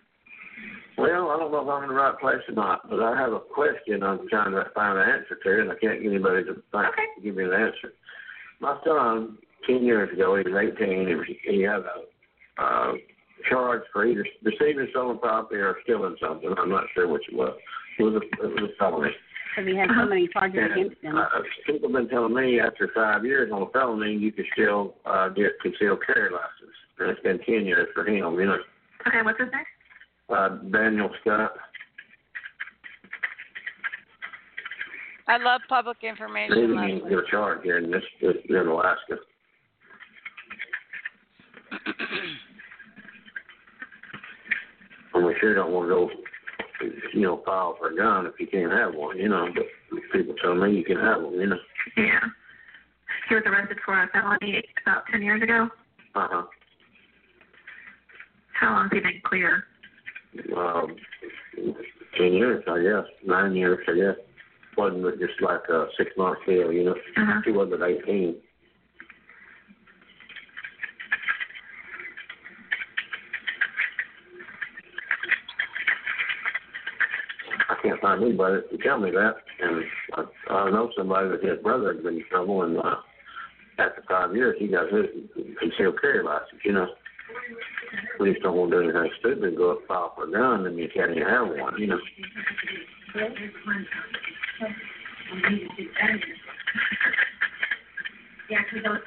Well, 0.96 1.30
I 1.30 1.38
don't 1.38 1.52
know 1.52 1.62
if 1.62 1.68
I'm 1.68 1.82
in 1.84 1.88
the 1.90 1.94
right 1.94 2.18
place 2.18 2.42
or 2.48 2.54
not, 2.54 2.90
but 2.90 3.00
I 3.00 3.16
have 3.16 3.32
a 3.32 3.38
question 3.38 4.02
I'm 4.02 4.28
trying 4.28 4.50
to 4.50 4.64
find 4.74 4.98
an 4.98 5.08
answer 5.08 5.38
to, 5.40 5.60
and 5.60 5.70
I 5.70 5.76
can't 5.76 6.02
get 6.02 6.10
anybody 6.10 6.42
to 6.44 6.60
find, 6.72 6.92
give 7.22 7.36
me 7.36 7.44
an 7.44 7.52
answer. 7.52 7.94
My 8.58 8.76
son, 8.84 9.38
10 9.68 9.84
years 9.84 10.12
ago, 10.12 10.34
he 10.36 10.50
was 10.50 10.72
18, 10.76 11.24
he, 11.24 11.52
he 11.52 11.62
had 11.62 11.82
a 11.86 12.62
uh, 12.62 12.92
charge 13.48 13.82
for 13.92 14.04
either 14.04 14.26
receiving 14.42 14.88
stolen 14.90 15.18
property 15.20 15.60
or 15.60 15.76
stealing 15.84 16.16
something. 16.20 16.52
I'm 16.58 16.70
not 16.70 16.84
sure 16.94 17.06
which 17.06 17.22
it 17.30 17.36
was. 17.36 17.54
It 18.00 18.02
was 18.02 18.14
a, 18.14 18.44
it 18.44 18.60
was 18.60 18.70
a 18.70 18.76
felony. 18.78 19.10
Because 19.54 19.70
he 19.70 19.76
had 19.78 19.88
so 19.96 20.06
many 20.06 20.28
charges 20.28 20.70
against 20.72 21.00
him. 21.00 21.16
Uh, 21.16 21.26
people 21.66 21.90
have 21.90 21.96
been 21.96 22.08
telling 22.08 22.34
me 22.34 22.58
after 22.58 22.90
five 22.92 23.24
years 23.24 23.52
on 23.52 23.62
a 23.62 23.70
felony, 23.70 24.14
you 24.14 24.32
can 24.32 24.44
still 24.52 24.94
uh, 25.06 25.28
get 25.28 25.60
concealed 25.62 26.00
carry 26.04 26.30
license. 26.30 26.74
And 26.98 27.10
it's 27.10 27.22
been 27.22 27.38
10 27.38 27.66
years 27.66 27.88
for 27.94 28.04
him, 28.04 28.34
you 28.34 28.46
know. 28.46 28.58
Okay, 29.06 29.22
what's 29.22 29.38
his 29.38 29.48
name? 29.52 29.64
Uh, 30.28 30.48
Daniel 30.70 31.10
Scott. 31.20 31.52
I 35.26 35.36
love 35.38 35.60
public 35.68 35.98
He 36.00 36.08
information. 36.08 36.56
didn't 36.56 36.76
Leslie. 36.76 37.10
get 37.10 37.18
a 37.18 37.30
charge 37.30 37.62
here 37.62 37.78
in 37.78 37.90
this, 37.90 38.02
this 38.20 38.36
in 38.48 38.56
Alaska. 38.56 39.16
And 45.14 45.24
we 45.26 45.34
sure 45.40 45.54
don't 45.54 45.72
want 45.72 45.88
to 45.88 45.94
go, 45.94 46.10
you 47.12 47.22
know, 47.22 47.42
file 47.44 47.76
for 47.78 47.90
a 47.90 47.96
gun 47.96 48.26
if 48.26 48.34
you 48.38 48.46
can't 48.46 48.72
have 48.72 48.94
one, 48.94 49.18
you 49.18 49.28
know. 49.28 49.48
But 49.54 49.64
people 50.12 50.34
tell 50.42 50.54
me 50.54 50.76
you 50.76 50.84
can 50.84 50.98
have 50.98 51.22
one, 51.22 51.34
you 51.34 51.46
know. 51.46 51.58
Yeah. 51.96 52.20
He 53.28 53.34
was 53.34 53.44
arrested 53.46 53.78
for 53.84 54.00
a 54.02 54.08
felony 54.08 54.62
about 54.86 55.02
10 55.10 55.22
years 55.22 55.42
ago. 55.42 55.68
Uh 56.14 56.28
huh. 56.30 56.42
How 58.60 58.72
long 58.74 58.88
has 58.90 58.92
he 58.92 59.00
been 59.00 59.20
clear? 59.24 59.64
Um, 60.56 60.96
ten 62.16 62.32
years, 62.32 62.64
I 62.68 62.82
guess. 62.82 63.08
Nine 63.24 63.54
years, 63.54 63.78
I 63.88 63.94
guess. 63.94 64.16
Wasn't 64.76 65.04
it 65.06 65.18
just 65.18 65.40
like 65.40 65.62
a 65.68 65.86
six 65.96 66.10
month 66.16 66.38
deal, 66.46 66.72
you 66.72 66.84
know? 66.84 66.92
Uh-huh. 66.92 67.40
He 67.44 67.52
wasn't 67.52 67.82
eighteen. 67.82 68.36
I 77.70 77.76
can't 77.82 78.00
find 78.00 78.22
anybody 78.22 78.62
can 78.70 78.78
tell 78.80 78.98
me 78.98 79.10
that. 79.10 79.34
And 79.60 79.84
I, 80.14 80.52
I 80.52 80.70
know 80.70 80.90
somebody 80.96 81.28
that 81.28 81.44
his 81.44 81.62
brother 81.62 81.94
had 81.94 82.02
been 82.02 82.16
in 82.16 82.24
trouble, 82.30 82.62
and 82.62 82.78
uh, 82.78 82.96
after 83.78 84.02
five 84.08 84.34
years, 84.34 84.56
he 84.58 84.68
got 84.68 84.92
his 84.92 85.06
concealed 85.58 86.00
carry 86.00 86.24
license. 86.24 86.60
You 86.64 86.72
know, 86.72 86.86
we 88.20 88.34
don't 88.40 88.56
want 88.56 88.70
to 88.72 88.82
do 88.82 88.88
anything 88.88 89.10
stupid 89.20 89.44
and 89.44 89.56
go 89.56 89.72
up 89.72 89.78
and 89.78 89.86
file 89.88 90.12
for 90.14 90.28
a 90.28 90.32
gun, 90.32 90.66
and 90.66 90.78
you 90.78 90.88
can't 90.92 91.10
even 91.12 91.22
have 91.22 91.48
one. 91.48 91.78
You 91.78 91.88
know. 91.88 91.98
Yeah, 98.50 98.58
because 98.72 99.00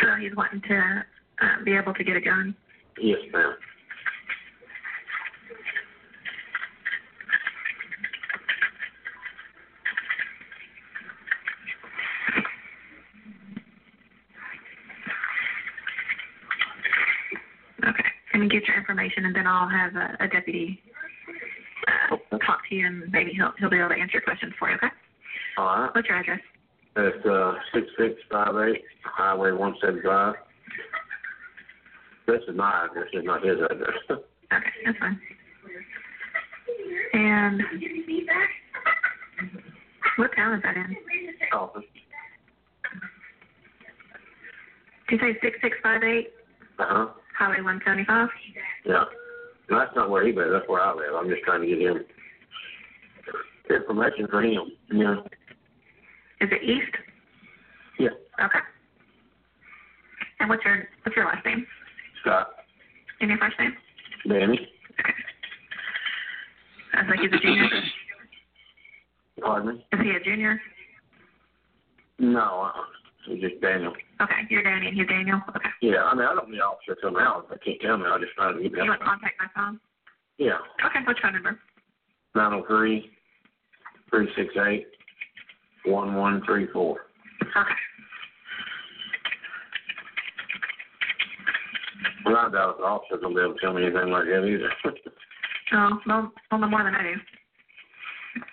So 0.00 0.16
he's 0.20 0.36
wanting 0.36 0.62
to 0.62 1.04
uh, 1.42 1.64
be 1.64 1.76
able 1.76 1.94
to 1.94 2.04
get 2.04 2.16
a 2.16 2.20
gun. 2.20 2.54
Yes, 2.98 3.18
ma'am. 3.32 3.54
Okay. 17.88 18.04
Let 18.32 18.40
me 18.40 18.48
get 18.48 18.66
your 18.66 18.75
information, 18.86 19.24
and 19.26 19.34
then 19.34 19.46
I'll 19.46 19.68
have 19.68 19.96
a, 19.96 20.16
a 20.20 20.28
deputy 20.28 20.80
uh, 22.12 22.16
talk 22.46 22.60
to 22.68 22.74
you, 22.74 22.86
and 22.86 23.10
maybe 23.10 23.32
he'll 23.32 23.52
he'll 23.58 23.70
be 23.70 23.78
able 23.78 23.88
to 23.90 23.94
answer 23.96 24.14
your 24.14 24.22
questions 24.22 24.52
for 24.58 24.70
you. 24.70 24.76
Okay. 24.76 24.86
All 25.58 25.66
right. 25.66 25.90
What's 25.94 26.06
your 26.08 26.18
address? 26.18 26.40
It's 26.96 27.26
uh 27.26 27.54
six 27.74 27.86
six 27.98 28.14
five 28.30 28.54
eight 28.68 28.82
Highway 29.04 29.50
one 29.52 29.74
seventy 29.80 30.02
five. 30.02 30.34
This 32.26 32.40
is 32.48 32.56
my 32.56 32.86
address, 32.90 33.06
This 33.12 33.20
is 33.20 33.26
not 33.26 33.42
his 33.44 33.58
address. 33.70 33.96
Okay, 34.52 34.70
that's 34.84 34.96
fine. 34.98 35.20
And 37.14 37.60
what 40.18 40.30
town 40.36 40.54
is 40.54 40.62
that 40.62 40.76
in? 40.76 40.96
Office. 41.52 41.82
Did 45.08 45.20
you 45.20 45.32
say 45.32 45.38
six 45.42 45.56
six 45.60 45.76
five 45.82 46.04
eight 46.04 46.30
Uh 46.78 46.84
huh. 46.86 47.06
Highway 47.36 47.60
one 47.60 47.80
seventy 47.84 48.04
five? 48.04 48.28
Yeah. 48.86 49.04
And 49.68 49.80
that's 49.80 49.94
not 49.96 50.10
where 50.10 50.24
he 50.24 50.32
lives, 50.32 50.50
that's 50.52 50.68
where 50.68 50.80
I 50.80 50.94
live. 50.94 51.14
I'm 51.16 51.28
just 51.28 51.42
trying 51.42 51.62
to 51.62 51.66
get 51.66 51.80
him 51.80 52.04
information 53.74 54.26
for 54.30 54.42
him. 54.42 54.72
You 54.88 54.98
know. 54.98 55.24
Is 56.40 56.48
it 56.52 56.62
east? 56.62 56.96
Yeah. 57.98 58.10
Okay. 58.44 58.58
And 60.40 60.48
what's 60.48 60.64
your 60.64 60.88
what's 61.02 61.16
your 61.16 61.26
last 61.26 61.44
name? 61.44 61.66
Scott. 62.20 62.50
And 63.20 63.30
your 63.30 63.38
first 63.38 63.58
name? 63.58 63.72
Danny. 64.28 64.68
Sounds 66.94 67.08
like 67.10 67.20
he's 67.20 67.32
a 67.32 67.42
junior. 67.42 67.68
Pardon 69.40 69.76
me? 69.76 69.86
Is 69.92 70.00
he 70.02 70.10
a 70.10 70.24
junior? 70.24 70.60
No, 72.18 72.70
uh 72.74 72.80
it's 73.28 73.42
just 73.42 73.60
Daniel. 73.60 73.92
Okay, 74.20 74.34
you're 74.50 74.62
Danny 74.62 74.88
and 74.88 74.96
he's 74.96 75.06
Daniel. 75.06 75.40
Okay. 75.54 75.68
Yeah, 75.82 76.04
I 76.04 76.14
mean 76.14 76.26
I 76.26 76.34
don't 76.34 76.50
need 76.50 76.58
the 76.58 76.64
officer 76.64 76.94
to 76.94 77.00
come 77.00 77.16
out. 77.16 77.46
I 77.50 77.56
can't 77.64 77.80
tell 77.80 77.96
me, 77.98 78.04
I 78.06 78.18
just 78.18 78.32
try 78.34 78.52
to 78.52 78.62
get 78.62 78.72
You 78.72 78.78
want 78.88 79.00
to 79.00 79.06
contact 79.06 79.34
my 79.40 79.46
phone? 79.54 79.80
Yeah. 80.38 80.58
Okay, 80.84 81.00
what's 81.06 81.18
your 81.20 81.30
phone 81.32 81.34
number? 81.34 81.58
Nine 82.34 82.52
oh 82.52 82.64
three 82.68 83.10
three 84.10 84.28
six 84.36 84.54
eight 84.68 84.86
one 85.84 86.14
one 86.14 86.42
three 86.46 86.66
four. 86.72 87.06
Okay. 87.42 87.74
Well, 92.24 92.36
I 92.36 92.50
doubt 92.50 92.78
the 92.78 92.84
officer 92.84 93.18
gonna 93.20 93.34
be 93.34 93.40
able 93.40 93.54
to 93.54 93.60
tell 93.60 93.72
me 93.72 93.84
anything 93.84 94.10
like 94.10 94.24
that 94.24 94.44
either. 94.44 94.70
Oh, 95.72 95.98
well, 96.06 96.32
well, 96.52 96.60
no 96.60 96.68
more 96.68 96.84
than 96.84 96.94
I 96.94 97.02
do. 97.02 97.14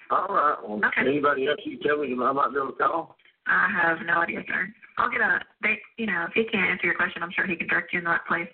All 0.10 0.26
right. 0.34 0.56
Well, 0.68 0.82
Okay. 0.84 1.02
anybody 1.08 1.46
else 1.48 1.60
you 1.64 1.78
tell 1.78 2.02
me 2.02 2.12
that 2.16 2.24
I 2.24 2.32
might 2.32 2.50
be 2.50 2.58
able 2.58 2.72
to 2.72 2.74
call? 2.74 3.16
I 3.48 3.70
have 3.82 3.98
no 4.06 4.22
idea, 4.22 4.42
sir. 4.48 4.68
I'll 4.98 5.12
get 5.12 5.22
a. 5.22 5.40
They, 5.62 5.80
you 5.98 6.06
know, 6.06 6.26
if 6.28 6.34
he 6.34 6.44
can't 6.46 6.70
answer 6.72 6.86
your 6.86 6.96
question, 6.96 7.24
I'm 7.24 7.32
sure 7.36 7.46
he 7.46 7.56
can 7.56 7.68
direct 7.68 7.94
you 7.94 8.00
in 8.00 8.06
the 8.06 8.12
right 8.12 8.26
place. 8.28 8.48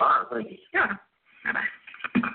All 0.00 0.08
right. 0.08 0.26
Thank 0.30 0.50
you. 0.52 0.58
Yeah. 0.74 0.86
Bye 1.44 1.52
bye. 1.52 2.30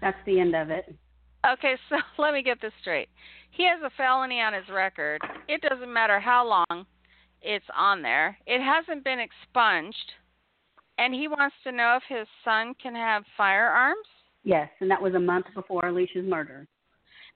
That's 0.00 0.18
the 0.26 0.38
end 0.38 0.54
of 0.54 0.68
it. 0.68 0.94
Okay, 1.50 1.76
so 1.88 1.96
let 2.22 2.34
me 2.34 2.42
get 2.42 2.60
this 2.60 2.72
straight. 2.80 3.08
He 3.50 3.64
has 3.64 3.80
a 3.84 3.90
felony 3.96 4.40
on 4.40 4.52
his 4.52 4.68
record. 4.72 5.20
It 5.48 5.62
doesn't 5.62 5.92
matter 5.92 6.20
how 6.20 6.46
long 6.46 6.86
it's 7.40 7.64
on 7.76 8.02
there. 8.02 8.36
It 8.46 8.60
hasn't 8.60 9.04
been 9.04 9.20
expunged. 9.20 10.12
And 10.98 11.12
he 11.12 11.26
wants 11.28 11.56
to 11.64 11.72
know 11.72 11.96
if 11.96 12.02
his 12.08 12.26
son 12.44 12.74
can 12.80 12.94
have 12.94 13.24
firearms. 13.36 14.06
Yes, 14.44 14.68
and 14.80 14.90
that 14.90 15.00
was 15.00 15.14
a 15.14 15.20
month 15.20 15.46
before 15.54 15.86
Alicia's 15.86 16.24
murder. 16.28 16.66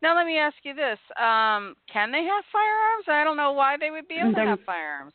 Now 0.02 0.16
let 0.16 0.26
me 0.26 0.38
ask 0.38 0.56
you 0.62 0.74
this: 0.74 0.98
um, 1.20 1.74
Can 1.92 2.12
they 2.12 2.22
have 2.24 2.44
firearms? 2.52 3.04
I 3.08 3.24
don't 3.24 3.36
know 3.36 3.52
why 3.52 3.76
they 3.78 3.90
would 3.90 4.06
be 4.08 4.16
able 4.16 4.30
to 4.30 4.36
They're- 4.36 4.46
have 4.46 4.60
firearms. 4.64 5.12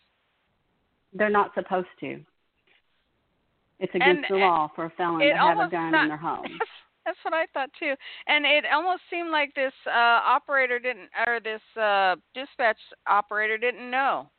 They're 1.13 1.29
not 1.29 1.53
supposed 1.53 1.87
to. 1.99 2.19
It's 3.79 3.93
And- 3.93 4.01
against 4.03 4.29
the 4.29 4.37
law 4.37 4.69
for 4.75 4.85
a 4.85 4.89
felon 4.91 5.19
to 5.19 5.35
have 5.37 5.59
a 5.59 5.67
gun 5.69 5.91
not- 5.91 6.03
in 6.03 6.07
their 6.09 6.17
home. 6.17 6.43
That's, 6.59 6.71
that's 7.05 7.17
what 7.25 7.33
I 7.33 7.45
thought 7.53 7.69
too. 7.77 7.93
And 8.27 8.45
it 8.45 8.63
almost 8.73 9.01
seemed 9.09 9.29
like 9.29 9.53
this 9.55 9.73
uh 9.85 9.91
operator 9.91 10.79
didn't, 10.79 11.09
or 11.27 11.39
this 11.41 11.61
uh 11.75 12.15
dispatch 12.33 12.77
operator 13.07 13.57
didn't 13.57 13.89
know. 13.91 14.29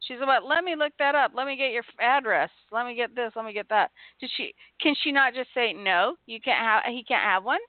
She's 0.00 0.18
about, 0.22 0.44
let 0.46 0.64
me 0.64 0.76
look 0.76 0.92
that 0.98 1.14
up. 1.14 1.32
Let 1.34 1.46
me 1.46 1.56
get 1.56 1.72
your 1.72 1.84
address. 2.00 2.50
Let 2.70 2.86
me 2.86 2.94
get 2.94 3.14
this. 3.14 3.32
Let 3.36 3.44
me 3.44 3.52
get 3.52 3.68
that. 3.70 3.90
Did 4.20 4.30
she? 4.36 4.54
Can 4.80 4.94
she 5.02 5.10
not 5.12 5.34
just 5.34 5.50
say 5.54 5.72
no? 5.72 6.16
You 6.26 6.40
can't 6.40 6.58
have. 6.58 6.82
He 6.86 7.02
can't 7.04 7.22
have 7.24 7.44
one. 7.44 7.60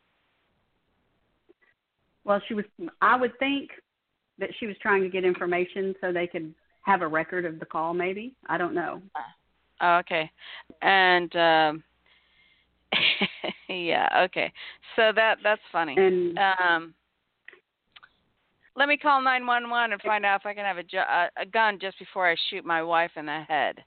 Well, 2.24 2.42
she 2.48 2.54
was. 2.54 2.66
I 3.02 3.16
would 3.16 3.38
think 3.40 3.72
that 4.40 4.50
she 4.60 4.68
was 4.68 4.76
trying 4.82 5.04
to 5.04 5.10
get 5.10 5.24
information 5.24 5.96
so 6.02 6.12
they 6.12 6.28
could 6.28 6.54
have 6.84 7.02
a 7.02 7.08
record 7.08 7.46
of 7.46 7.60
the 7.60 7.66
call. 7.66 7.94
Maybe 7.94 8.34
I 8.48 8.58
don't 8.58 8.74
know. 8.74 9.02
Oh, 9.82 9.98
okay. 9.98 10.30
And 10.82 11.36
um 11.36 11.84
yeah, 13.70 14.08
okay. 14.26 14.52
So 14.96 15.12
that 15.16 15.38
that's 15.44 15.62
funny. 15.72 15.96
And 15.98 16.38
Um 16.38 16.94
let 18.76 18.88
me 18.88 18.98
call 18.98 19.22
911 19.22 19.94
and 19.94 20.02
find 20.02 20.26
out 20.26 20.40
if 20.40 20.46
I 20.46 20.54
can 20.54 20.64
have 20.64 20.78
a, 20.78 20.84
ju- 20.84 20.98
a, 20.98 21.28
a 21.42 21.46
gun 21.46 21.78
just 21.80 22.00
before 22.00 22.30
I 22.30 22.38
shoot 22.50 22.64
my 22.64 22.82
wife 22.82 23.12
in 23.18 23.26
the 23.26 23.42
head. 23.48 23.84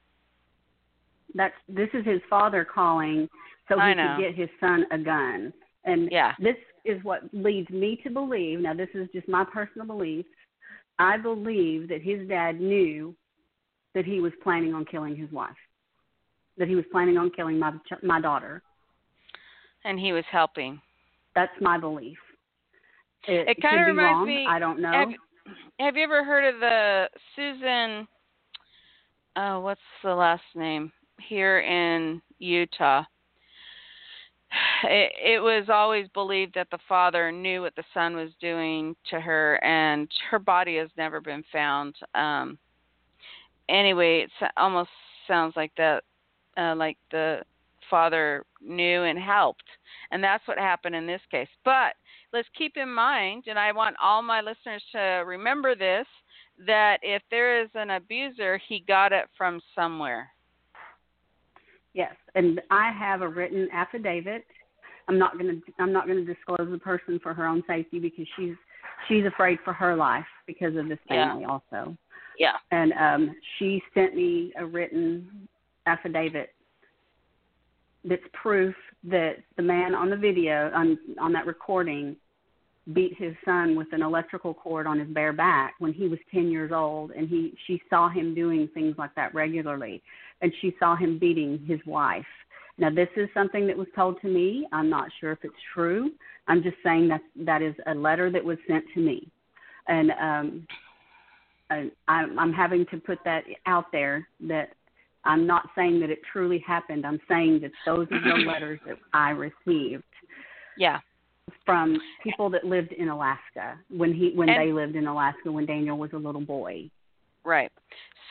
that's 1.34 1.54
this 1.68 1.88
is 1.94 2.04
his 2.04 2.20
father 2.28 2.64
calling 2.64 3.28
so 3.68 3.76
he 3.76 3.94
could 4.16 4.22
get 4.22 4.34
his 4.34 4.50
son 4.60 4.84
a 4.90 4.98
gun. 4.98 5.52
And 5.84 6.10
Yeah. 6.10 6.34
this 6.38 6.56
is 6.84 7.02
what 7.04 7.22
leads 7.32 7.70
me 7.70 7.96
to 7.96 8.10
believe. 8.10 8.60
Now, 8.60 8.74
this 8.74 8.88
is 8.94 9.08
just 9.12 9.28
my 9.28 9.44
personal 9.44 9.86
belief. 9.86 10.26
I 10.98 11.16
believe 11.16 11.88
that 11.88 12.02
his 12.02 12.26
dad 12.28 12.60
knew 12.60 13.14
that 13.94 14.04
he 14.04 14.20
was 14.20 14.32
planning 14.42 14.74
on 14.74 14.84
killing 14.84 15.16
his 15.16 15.30
wife. 15.30 15.56
That 16.56 16.68
he 16.68 16.74
was 16.74 16.84
planning 16.92 17.16
on 17.16 17.30
killing 17.30 17.58
my 17.58 17.72
my 18.02 18.20
daughter. 18.20 18.62
And 19.84 19.98
he 19.98 20.12
was 20.12 20.24
helping. 20.30 20.80
That's 21.34 21.52
my 21.60 21.78
belief. 21.78 22.18
It, 23.26 23.48
It 23.48 23.62
kind 23.62 23.80
of 23.80 23.86
reminds 23.86 24.18
wrong. 24.18 24.26
me. 24.26 24.46
I 24.48 24.58
don't 24.58 24.80
know. 24.80 24.92
Have, 24.92 25.08
have 25.80 25.96
you 25.96 26.04
ever 26.04 26.24
heard 26.24 26.54
of 26.54 26.60
the 26.60 27.08
Susan? 27.34 28.06
Oh, 29.36 29.60
what's 29.60 29.80
the 30.02 30.14
last 30.14 30.44
name 30.54 30.92
here 31.20 31.60
in 31.60 32.22
Utah? 32.38 33.02
It, 34.84 35.12
it 35.36 35.38
was 35.40 35.66
always 35.68 36.08
believed 36.14 36.54
that 36.54 36.68
the 36.70 36.78
father 36.88 37.32
knew 37.32 37.62
what 37.62 37.74
the 37.76 37.84
son 37.92 38.14
was 38.14 38.30
doing 38.40 38.94
to 39.10 39.20
her, 39.20 39.62
and 39.64 40.08
her 40.30 40.38
body 40.38 40.76
has 40.76 40.88
never 40.96 41.20
been 41.20 41.44
found. 41.52 41.94
Um, 42.14 42.58
anyway, 43.68 44.26
it 44.40 44.50
almost 44.56 44.90
sounds 45.26 45.54
like 45.56 45.72
that, 45.76 46.04
uh, 46.56 46.74
like 46.76 46.98
the 47.10 47.40
father 47.90 48.44
knew 48.60 49.04
and 49.04 49.18
helped, 49.18 49.64
and 50.10 50.22
that's 50.22 50.46
what 50.46 50.58
happened 50.58 50.94
in 50.94 51.06
this 51.06 51.22
case. 51.30 51.48
But 51.64 51.94
let's 52.32 52.48
keep 52.56 52.76
in 52.76 52.92
mind, 52.92 53.44
and 53.46 53.58
I 53.58 53.72
want 53.72 53.96
all 54.02 54.22
my 54.22 54.40
listeners 54.40 54.82
to 54.92 54.98
remember 55.26 55.74
this, 55.74 56.06
that 56.66 56.98
if 57.02 57.22
there 57.30 57.62
is 57.62 57.68
an 57.74 57.90
abuser, 57.90 58.60
he 58.68 58.84
got 58.86 59.12
it 59.12 59.26
from 59.36 59.60
somewhere. 59.74 60.28
Yes, 61.94 62.14
and 62.34 62.60
I 62.70 62.90
have 62.92 63.22
a 63.22 63.28
written 63.28 63.68
affidavit. 63.72 64.44
I'm 65.08 65.18
not 65.18 65.38
going 65.38 65.46
to 65.48 65.72
I'm 65.78 65.92
not 65.92 66.06
going 66.06 66.24
to 66.24 66.34
disclose 66.34 66.68
the 66.70 66.78
person 66.78 67.20
for 67.22 67.34
her 67.34 67.46
own 67.46 67.62
safety 67.66 67.98
because 67.98 68.26
she's 68.36 68.54
she's 69.08 69.24
afraid 69.26 69.58
for 69.64 69.72
her 69.72 69.94
life 69.94 70.24
because 70.46 70.76
of 70.76 70.88
this 70.88 70.98
Yeah. 71.10 71.28
family 71.30 71.44
also. 71.44 71.96
Yeah. 72.38 72.56
And 72.70 72.92
um 72.94 73.34
she 73.58 73.82
sent 73.94 74.14
me 74.14 74.52
a 74.56 74.64
written 74.64 75.48
affidavit 75.86 76.50
that's 78.04 78.22
proof 78.32 78.74
that 79.04 79.36
the 79.56 79.62
man 79.62 79.94
on 79.94 80.10
the 80.10 80.16
video 80.16 80.70
on 80.74 80.98
on 81.20 81.32
that 81.32 81.46
recording 81.46 82.16
beat 82.92 83.16
his 83.16 83.34
son 83.46 83.76
with 83.76 83.86
an 83.92 84.02
electrical 84.02 84.52
cord 84.52 84.86
on 84.86 84.98
his 84.98 85.08
bare 85.08 85.32
back 85.32 85.74
when 85.78 85.90
he 85.92 86.06
was 86.06 86.18
10 86.32 86.50
years 86.50 86.70
old 86.70 87.12
and 87.12 87.28
he 87.28 87.54
she 87.66 87.80
saw 87.88 88.10
him 88.10 88.34
doing 88.34 88.68
things 88.74 88.94
like 88.98 89.14
that 89.14 89.34
regularly 89.34 90.02
and 90.42 90.52
she 90.60 90.74
saw 90.78 90.94
him 90.94 91.18
beating 91.18 91.64
his 91.66 91.80
wife 91.86 92.26
now 92.78 92.90
this 92.90 93.08
is 93.16 93.28
something 93.34 93.66
that 93.66 93.76
was 93.76 93.86
told 93.94 94.20
to 94.20 94.28
me 94.28 94.66
i'm 94.72 94.88
not 94.90 95.08
sure 95.20 95.32
if 95.32 95.38
it's 95.42 95.54
true 95.72 96.10
i'm 96.48 96.62
just 96.62 96.76
saying 96.84 97.08
that 97.08 97.20
that 97.36 97.62
is 97.62 97.74
a 97.86 97.94
letter 97.94 98.30
that 98.30 98.44
was 98.44 98.58
sent 98.68 98.84
to 98.94 99.00
me 99.00 99.28
and 99.88 100.10
um 100.12 100.66
I, 101.70 101.88
I'm 102.08 102.52
having 102.52 102.84
to 102.90 102.98
put 102.98 103.18
that 103.24 103.44
out 103.66 103.86
there 103.90 104.28
that 104.48 104.70
I'm 105.24 105.46
not 105.46 105.70
saying 105.74 105.98
that 106.00 106.10
it 106.10 106.18
truly 106.30 106.62
happened. 106.64 107.06
I'm 107.06 107.18
saying 107.26 107.60
that 107.62 107.70
those 107.86 108.06
are 108.12 108.20
the 108.20 108.44
letters 108.46 108.78
that 108.86 108.98
I 109.14 109.30
received 109.30 110.04
Yeah. 110.76 111.00
from 111.64 111.98
people 112.22 112.50
that 112.50 112.64
lived 112.64 112.92
in 112.92 113.08
Alaska 113.08 113.78
when 113.88 114.12
he 114.12 114.32
when 114.34 114.50
And- 114.50 114.60
they 114.60 114.72
lived 114.72 114.94
in 114.94 115.06
Alaska 115.06 115.50
when 115.50 115.64
Daniel 115.64 115.96
was 115.96 116.12
a 116.12 116.18
little 116.18 116.42
boy. 116.42 116.90
Right. 117.44 117.72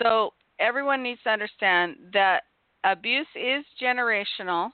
So 0.01 0.34
everyone 0.60 1.01
needs 1.01 1.19
to 1.23 1.32
understand 1.32 1.95
that 2.13 2.43
abuse 2.84 3.28
is 3.36 3.63
generational 3.82 4.72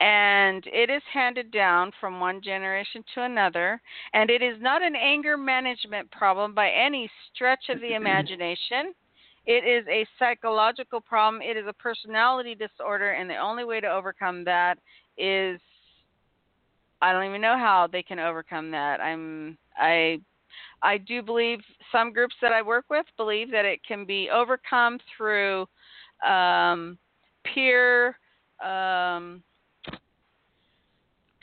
and 0.00 0.64
it 0.66 0.90
is 0.90 1.02
handed 1.12 1.50
down 1.50 1.90
from 2.00 2.20
one 2.20 2.42
generation 2.42 3.02
to 3.14 3.22
another 3.22 3.80
and 4.12 4.28
it 4.28 4.42
is 4.42 4.60
not 4.60 4.82
an 4.82 4.94
anger 4.94 5.36
management 5.36 6.10
problem 6.10 6.54
by 6.54 6.70
any 6.70 7.10
stretch 7.32 7.68
of 7.70 7.80
the 7.80 7.94
imagination. 8.00 8.92
It 9.46 9.64
is 9.64 9.86
a 9.88 10.06
psychological 10.18 11.00
problem. 11.00 11.40
It 11.40 11.56
is 11.56 11.66
a 11.68 11.72
personality 11.72 12.54
disorder 12.54 13.12
and 13.12 13.30
the 13.30 13.36
only 13.36 13.64
way 13.64 13.80
to 13.80 13.90
overcome 13.90 14.44
that 14.44 14.78
is 15.16 15.60
I 17.00 17.12
don't 17.12 17.24
even 17.24 17.40
know 17.40 17.58
how 17.58 17.88
they 17.90 18.02
can 18.02 18.18
overcome 18.18 18.70
that. 18.72 19.00
I'm 19.00 19.56
I 19.78 20.20
I 20.82 20.98
do 20.98 21.22
believe 21.22 21.60
some 21.92 22.12
groups 22.12 22.34
that 22.42 22.52
I 22.52 22.62
work 22.62 22.86
with 22.90 23.06
believe 23.16 23.50
that 23.50 23.64
it 23.64 23.80
can 23.86 24.04
be 24.04 24.30
overcome 24.30 24.98
through 25.16 25.66
um, 26.26 26.98
peer 27.54 28.16
um, 28.64 29.42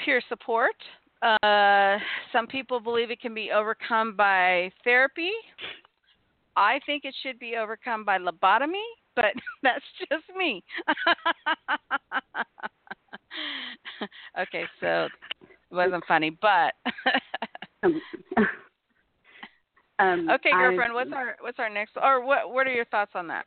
peer 0.03 0.21
support. 0.29 0.75
Uh, 1.21 1.97
some 2.31 2.47
people 2.47 2.79
believe 2.79 3.11
it 3.11 3.21
can 3.21 3.33
be 3.33 3.51
overcome 3.51 4.15
by 4.15 4.71
therapy. 4.83 5.31
I 6.55 6.79
think 6.85 7.05
it 7.05 7.15
should 7.23 7.39
be 7.39 7.55
overcome 7.55 8.05
by 8.05 8.17
lobotomy, 8.17 8.83
but 9.15 9.33
that's 9.63 9.83
just 9.99 10.23
me. 10.37 10.63
okay, 14.39 14.63
so 14.79 15.05
it 15.05 15.11
wasn't 15.71 16.03
funny, 16.07 16.37
but 16.41 16.73
Um, 17.83 18.01
um, 19.99 20.29
okay, 20.29 20.51
I- 20.53 20.57
girlfriend, 20.57 20.93
what's 20.93 21.11
our 21.13 21.35
what's 21.41 21.59
our 21.59 21.69
next 21.69 21.97
or 22.01 22.25
what 22.25 22.53
what 22.53 22.67
are 22.67 22.73
your 22.73 22.85
thoughts 22.85 23.11
on 23.15 23.27
that? 23.27 23.45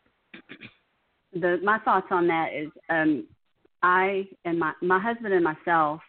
The 1.40 1.58
my 1.62 1.78
thoughts 1.80 2.06
on 2.10 2.26
that 2.28 2.48
is 2.54 2.68
um 2.88 3.26
I 3.82 4.26
and 4.44 4.58
my 4.58 4.72
my 4.82 4.98
husband 4.98 5.34
and 5.34 5.44
myself 5.44 6.00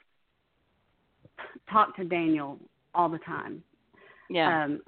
talk 1.72 1.96
to 1.98 2.04
Daniel 2.04 2.58
all 2.94 3.10
the 3.10 3.20
time. 3.20 3.64
Yeah. 4.30 4.64
Um 4.64 4.82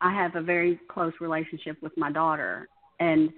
I 0.00 0.12
have 0.12 0.36
a 0.36 0.42
very 0.42 0.78
close 0.88 1.12
relationship 1.20 1.78
with 1.82 1.92
my 1.96 2.12
daughter 2.12 2.68
and 3.00 3.30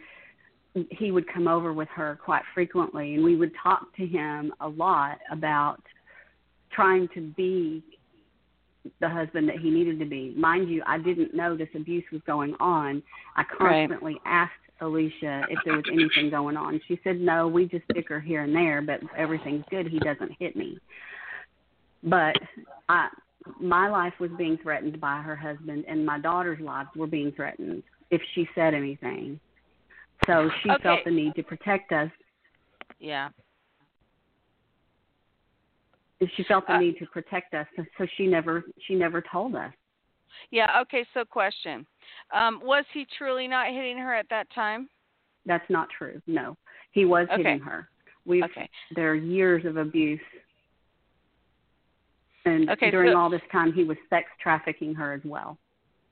he 0.90 1.10
would 1.10 1.32
come 1.32 1.48
over 1.48 1.72
with 1.72 1.88
her 1.94 2.18
quite 2.24 2.42
frequently 2.54 3.14
and 3.14 3.24
we 3.24 3.36
would 3.36 3.52
talk 3.62 3.94
to 3.96 4.06
him 4.06 4.52
a 4.60 4.68
lot 4.68 5.18
about 5.30 5.82
trying 6.72 7.08
to 7.14 7.20
be 7.36 7.82
the 9.00 9.08
husband 9.08 9.48
that 9.48 9.58
he 9.58 9.70
needed 9.70 9.98
to 9.98 10.06
be. 10.06 10.34
Mind 10.36 10.68
you, 10.68 10.82
I 10.86 10.98
didn't 10.98 11.34
know 11.34 11.56
this 11.56 11.68
abuse 11.74 12.04
was 12.12 12.22
going 12.26 12.54
on. 12.60 13.02
I 13.36 13.44
constantly 13.44 14.14
right. 14.14 14.22
asked 14.24 14.52
Alicia 14.80 15.44
if 15.50 15.58
there 15.64 15.76
was 15.76 15.84
anything 15.90 16.30
going 16.30 16.56
on. 16.56 16.80
She 16.88 17.00
said, 17.04 17.20
No, 17.20 17.48
we 17.48 17.66
just 17.66 17.84
bicker 17.88 18.20
here 18.20 18.42
and 18.42 18.54
there, 18.54 18.82
but 18.82 19.00
everything's 19.16 19.64
good. 19.70 19.88
He 19.88 19.98
doesn't 19.98 20.32
hit 20.38 20.56
me. 20.56 20.78
But 22.02 22.36
I, 22.88 23.08
my 23.60 23.88
life 23.88 24.14
was 24.20 24.30
being 24.38 24.58
threatened 24.62 25.00
by 25.00 25.20
her 25.20 25.34
husband, 25.34 25.84
and 25.88 26.04
my 26.04 26.18
daughter's 26.18 26.60
lives 26.60 26.90
were 26.94 27.06
being 27.06 27.32
threatened 27.32 27.82
if 28.10 28.20
she 28.34 28.48
said 28.54 28.74
anything. 28.74 29.40
So 30.26 30.50
she 30.62 30.70
okay. 30.70 30.82
felt 30.82 31.00
the 31.04 31.10
need 31.10 31.34
to 31.36 31.42
protect 31.42 31.92
us. 31.92 32.10
Yeah. 32.98 33.30
She 36.36 36.42
felt 36.44 36.66
the 36.66 36.74
uh, 36.74 36.80
need 36.80 36.98
to 36.98 37.06
protect 37.06 37.54
us, 37.54 37.66
so 37.96 38.06
she 38.16 38.26
never 38.26 38.64
she 38.86 38.96
never 38.96 39.22
told 39.30 39.54
us. 39.54 39.72
Yeah. 40.50 40.80
Okay. 40.82 41.06
So, 41.14 41.24
question: 41.24 41.86
um, 42.34 42.60
Was 42.62 42.84
he 42.92 43.06
truly 43.16 43.48
not 43.48 43.68
hitting 43.68 43.98
her 43.98 44.14
at 44.14 44.28
that 44.30 44.46
time? 44.54 44.88
That's 45.46 45.68
not 45.68 45.88
true. 45.96 46.20
No, 46.26 46.56
he 46.92 47.04
was 47.04 47.26
okay. 47.32 47.42
hitting 47.42 47.60
her. 47.60 47.88
We've 48.26 48.44
okay. 48.44 48.68
there 48.94 49.10
are 49.10 49.14
years 49.14 49.64
of 49.64 49.76
abuse, 49.76 50.20
and 52.44 52.68
okay, 52.70 52.90
during 52.90 53.12
so, 53.12 53.18
all 53.18 53.30
this 53.30 53.40
time, 53.50 53.72
he 53.72 53.84
was 53.84 53.96
sex 54.10 54.26
trafficking 54.42 54.94
her 54.94 55.12
as 55.12 55.22
well. 55.24 55.58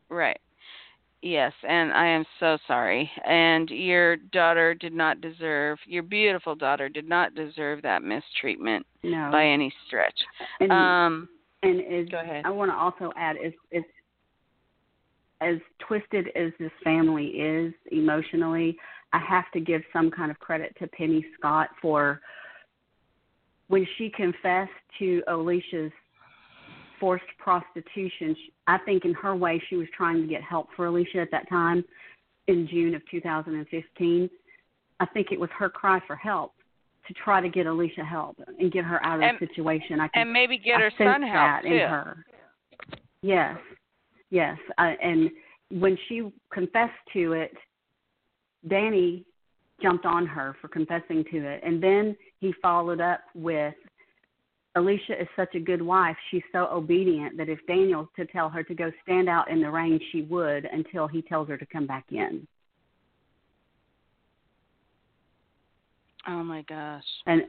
Right. 0.09 0.41
Yes, 1.23 1.53
and 1.69 1.93
I 1.93 2.07
am 2.07 2.25
so 2.39 2.57
sorry. 2.69 3.11
And 3.27 3.69
your 3.71 4.17
daughter 4.17 4.75
did 4.75 4.93
not 4.93 5.21
deserve, 5.21 5.79
your 5.87 6.03
beautiful 6.03 6.55
daughter 6.55 6.89
did 6.89 7.09
not 7.09 7.35
deserve 7.35 7.83
that 7.83 8.03
mistreatment 8.03 8.87
no. 9.03 9.31
by 9.33 9.45
any 9.45 9.73
stretch. 9.87 10.15
And, 10.61 10.71
um, 10.71 11.29
and 11.63 11.81
is, 11.81 12.09
go 12.11 12.21
ahead. 12.21 12.45
I 12.45 12.51
want 12.51 12.71
to 12.71 12.77
also 12.77 13.13
add, 13.17 13.37
is 13.43 13.53
as 15.41 15.57
twisted 15.87 16.29
as 16.37 16.53
this 16.59 16.73
family 16.83 17.27
is 17.27 17.75
emotionally, 17.91 18.77
I 19.13 19.19
have 19.19 19.45
to 19.53 19.61
give 19.61 19.83
some 19.93 20.11
kind 20.11 20.31
of 20.31 20.39
credit 20.39 20.75
to 20.79 20.87
Penny 20.89 21.25
Scott 21.39 21.69
for 21.81 22.21
when 23.69 23.87
she 23.97 24.11
confessed 24.11 24.71
to 24.99 25.23
Alicia's 25.29 25.93
forced 26.99 27.25
prostitution. 27.39 28.35
I 28.67 28.79
think 28.79 29.05
in 29.05 29.15
her 29.15 29.37
way 29.37 29.63
she 29.69 29.77
was 29.77 29.89
trying 29.97 30.23
to 30.23 30.27
get 30.27 30.43
help 30.43 30.69
for 30.77 30.87
Alicia 30.87 31.19
at 31.19 31.31
that 31.31 31.49
time 31.49 31.85
in 32.49 32.67
June 32.69 32.95
of 32.95 33.03
2015. 33.11 34.31
I 34.99 35.07
think 35.07 35.29
it 35.31 35.39
was 35.39 35.51
her 35.59 35.69
cry 35.69 36.01
for 36.07 36.17
help 36.17 36.53
to 37.07 37.15
try 37.15 37.41
to 37.41 37.49
get 37.49 37.67
Alicia 37.67 38.05
help 38.05 38.37
and 38.59 38.73
get 38.73 38.85
her 38.85 39.05
out 39.05 39.19
of 39.19 39.23
and, 39.23 39.39
the 39.39 39.47
situation. 39.47 40.01
I 40.01 40.09
can, 40.09 40.23
and 40.23 40.33
maybe 40.33 40.59
get 40.59 40.77
I 40.77 40.81
her 40.81 40.93
son 40.99 41.23
help 41.23 41.35
that 41.35 41.63
too. 41.63 41.69
in 41.69 41.79
her. 41.81 42.25
Yes, 43.23 43.57
yes, 44.31 44.57
uh, 44.79 44.93
and 45.03 45.31
when 45.71 45.97
she 46.09 46.31
confessed 46.53 46.93
to 47.13 47.33
it, 47.33 47.53
Danny 48.69 49.25
jumped 49.83 50.07
on 50.07 50.27
her 50.27 50.57
for 50.61 50.69
confessing 50.69 51.25
to 51.31 51.39
it, 51.39 51.63
and 51.65 51.83
then 51.83 52.17
he 52.41 52.53
followed 52.63 53.01
up 53.01 53.21
with 53.35 53.75
Alicia 54.77 55.21
is 55.21 55.29
such 55.35 55.55
a 55.55 55.59
good 55.59 55.81
wife. 55.81 56.17
She's 56.31 56.43
so 56.53 56.69
obedient 56.71 57.39
that 57.39 57.49
if 57.49 57.59
Daniel 57.67 58.11
to 58.15 58.27
tell 58.27 58.51
her 58.51 58.63
to 58.63 58.75
go 58.75 58.93
stand 59.03 59.29
out 59.29 59.51
in 59.51 59.63
the 59.63 59.71
rain, 59.71 59.99
she 60.13 60.23
would 60.23 60.67
until 60.67 61.07
he 61.07 61.23
tells 61.23 61.49
her 61.49 61.57
to 61.57 61.67
come 61.67 61.87
back 61.87 62.05
in. 62.11 62.47
Oh 66.29 66.43
my 66.45 66.63
gosh. 66.63 67.05
And 67.27 67.43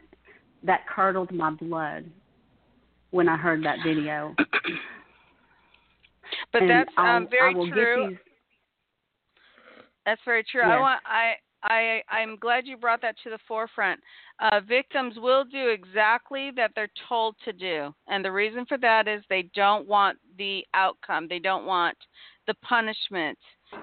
that 0.63 0.87
curdled 0.87 1.31
my 1.31 1.49
blood 1.49 2.09
when 3.11 3.27
I 3.27 3.35
heard 3.35 3.63
that 3.65 3.79
video. 3.85 4.33
but 6.51 6.61
and 6.63 6.71
that's 6.71 6.91
um, 6.97 7.27
very 7.29 7.53
true. 7.53 8.09
These, 8.09 8.17
that's 10.05 10.21
very 10.25 10.43
true. 10.43 10.61
yes. 10.61 10.71
I 10.71 10.79
want 10.79 11.01
I 11.05 11.33
I 11.63 12.01
I'm 12.09 12.37
glad 12.37 12.65
you 12.65 12.77
brought 12.77 13.01
that 13.01 13.15
to 13.23 13.29
the 13.29 13.39
forefront. 13.47 13.99
Uh, 14.39 14.61
victims 14.67 15.15
will 15.17 15.43
do 15.43 15.69
exactly 15.69 16.51
that 16.55 16.71
they're 16.75 16.89
told 17.09 17.35
to 17.45 17.53
do, 17.53 17.93
and 18.07 18.23
the 18.23 18.31
reason 18.31 18.65
for 18.65 18.77
that 18.77 19.07
is 19.07 19.23
they 19.29 19.49
don't 19.55 19.87
want 19.87 20.17
the 20.37 20.63
outcome. 20.73 21.27
They 21.27 21.39
don't 21.39 21.65
want 21.65 21.97
the 22.45 22.53
punishment. 22.55 23.37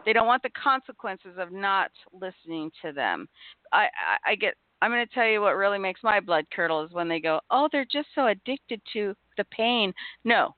They 0.07 0.13
don't 0.13 0.27
want 0.27 0.43
the 0.43 0.51
consequences 0.51 1.37
of 1.39 1.53
not 1.53 1.91
listening 2.13 2.71
to 2.83 2.93
them. 2.93 3.29
I 3.73 3.85
I, 3.85 4.33
I 4.33 4.35
get. 4.35 4.55
I'm 4.83 4.91
going 4.91 5.07
to 5.07 5.15
tell 5.15 5.27
you 5.27 5.41
what 5.41 5.57
really 5.57 5.79
makes 5.79 6.03
my 6.03 6.21
blood 6.21 6.45
curdle 6.55 6.85
is 6.85 6.93
when 6.93 7.09
they 7.09 7.21
go, 7.21 7.41
"Oh, 7.51 7.69
they're 7.71 7.87
just 7.91 8.09
so 8.15 8.29
addicted 8.29 8.81
to 8.93 9.15
the 9.37 9.45
pain." 9.45 9.93
No, 10.25 10.55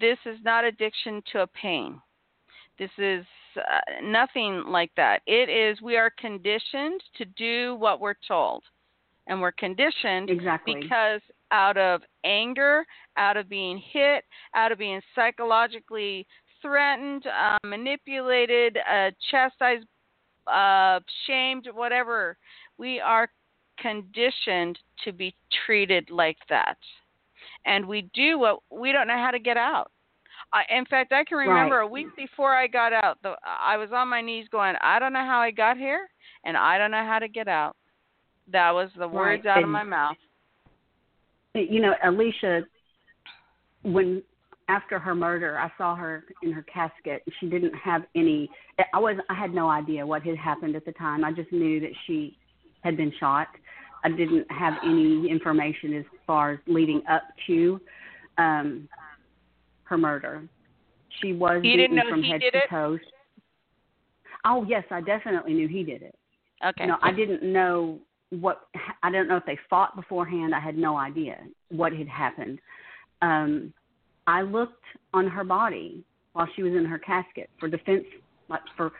this 0.00 0.18
is 0.26 0.38
not 0.44 0.64
addiction 0.64 1.22
to 1.32 1.42
a 1.42 1.46
pain. 1.46 2.00
This 2.78 2.90
is 2.98 3.24
uh, 3.56 4.00
nothing 4.02 4.64
like 4.66 4.90
that. 4.96 5.20
It 5.26 5.48
is 5.48 5.80
we 5.82 5.96
are 5.96 6.10
conditioned 6.18 7.02
to 7.18 7.24
do 7.24 7.74
what 7.76 8.00
we're 8.00 8.14
told. 8.26 8.62
And 9.26 9.40
we're 9.40 9.52
conditioned 9.52 10.30
exactly. 10.30 10.76
because 10.80 11.20
out 11.52 11.76
of 11.76 12.00
anger, 12.24 12.84
out 13.16 13.36
of 13.36 13.48
being 13.48 13.80
hit, 13.92 14.24
out 14.54 14.72
of 14.72 14.78
being 14.78 15.00
psychologically 15.14 16.26
threatened, 16.62 17.24
uh, 17.26 17.58
manipulated, 17.64 18.78
uh, 18.78 19.10
chastised, 19.30 19.86
uh, 20.46 21.00
shamed, 21.26 21.68
whatever, 21.72 22.36
we 22.78 22.98
are 23.00 23.28
conditioned 23.78 24.78
to 25.04 25.12
be 25.12 25.34
treated 25.64 26.10
like 26.10 26.38
that. 26.48 26.76
And 27.66 27.86
we 27.86 28.08
do 28.14 28.38
what 28.38 28.60
we 28.70 28.92
don't 28.92 29.08
know 29.08 29.18
how 29.18 29.30
to 29.30 29.38
get 29.38 29.56
out. 29.56 29.90
I, 30.52 30.62
in 30.76 30.84
fact, 30.86 31.12
I 31.12 31.24
can 31.24 31.38
remember 31.38 31.78
right. 31.78 31.84
a 31.84 31.88
week 31.88 32.08
before 32.16 32.54
I 32.54 32.66
got 32.66 32.92
out, 32.92 33.18
the, 33.22 33.34
I 33.44 33.76
was 33.76 33.90
on 33.92 34.08
my 34.08 34.20
knees 34.20 34.46
going, 34.50 34.74
I 34.82 34.98
don't 34.98 35.12
know 35.12 35.24
how 35.24 35.38
I 35.38 35.50
got 35.52 35.76
here, 35.76 36.08
and 36.44 36.56
I 36.56 36.76
don't 36.76 36.90
know 36.90 37.04
how 37.04 37.18
to 37.20 37.28
get 37.28 37.46
out. 37.46 37.76
That 38.50 38.72
was 38.72 38.90
the 38.98 39.06
words 39.06 39.44
right. 39.44 39.52
out 39.52 39.56
and, 39.58 39.66
of 39.66 39.70
my 39.70 39.84
mouth. 39.84 40.16
You 41.54 41.80
know, 41.80 41.94
Alicia, 42.04 42.62
when 43.82 44.22
after 44.68 44.98
her 44.98 45.14
murder, 45.14 45.58
I 45.58 45.70
saw 45.76 45.94
her 45.96 46.24
in 46.42 46.52
her 46.52 46.62
casket. 46.62 47.22
She 47.38 47.48
didn't 47.48 47.74
have 47.74 48.02
any. 48.14 48.48
I 48.94 48.98
was. 48.98 49.16
I 49.28 49.34
had 49.34 49.52
no 49.52 49.68
idea 49.68 50.06
what 50.06 50.22
had 50.22 50.36
happened 50.36 50.76
at 50.76 50.84
the 50.84 50.92
time. 50.92 51.24
I 51.24 51.32
just 51.32 51.52
knew 51.52 51.80
that 51.80 51.92
she 52.06 52.36
had 52.82 52.96
been 52.96 53.12
shot. 53.18 53.48
I 54.04 54.08
didn't 54.10 54.50
have 54.50 54.74
any 54.84 55.28
information 55.30 55.94
as 55.94 56.04
far 56.26 56.52
as 56.52 56.58
leading 56.66 57.02
up 57.08 57.22
to. 57.46 57.80
Um, 58.38 58.88
her 59.90 59.98
murder. 59.98 60.42
She 61.20 61.34
was 61.34 61.60
you 61.62 61.76
didn't 61.76 61.96
know 61.96 62.04
from 62.08 62.22
he 62.22 62.30
head 62.30 62.40
did 62.40 62.52
to 62.52 62.58
it? 62.58 62.70
toe. 62.70 62.98
Oh 64.46 64.64
yes, 64.66 64.84
I 64.90 65.02
definitely 65.02 65.52
knew 65.52 65.68
he 65.68 65.82
did 65.82 66.00
it. 66.00 66.14
Okay. 66.64 66.86
No, 66.86 66.96
I 67.02 67.12
didn't 67.12 67.42
know 67.42 67.98
what. 68.30 68.68
I 69.02 69.10
don't 69.10 69.28
know 69.28 69.36
if 69.36 69.44
they 69.44 69.58
fought 69.68 69.96
beforehand. 69.96 70.54
I 70.54 70.60
had 70.60 70.78
no 70.78 70.96
idea 70.96 71.38
what 71.68 71.92
had 71.92 72.08
happened. 72.08 72.60
Um, 73.20 73.74
I 74.26 74.42
looked 74.42 74.84
on 75.12 75.26
her 75.26 75.44
body 75.44 76.04
while 76.32 76.48
she 76.54 76.62
was 76.62 76.72
in 76.72 76.84
her 76.84 76.98
casket 76.98 77.50
for 77.58 77.68
defense, 77.68 78.04
like 78.48 78.62
for 78.76 78.92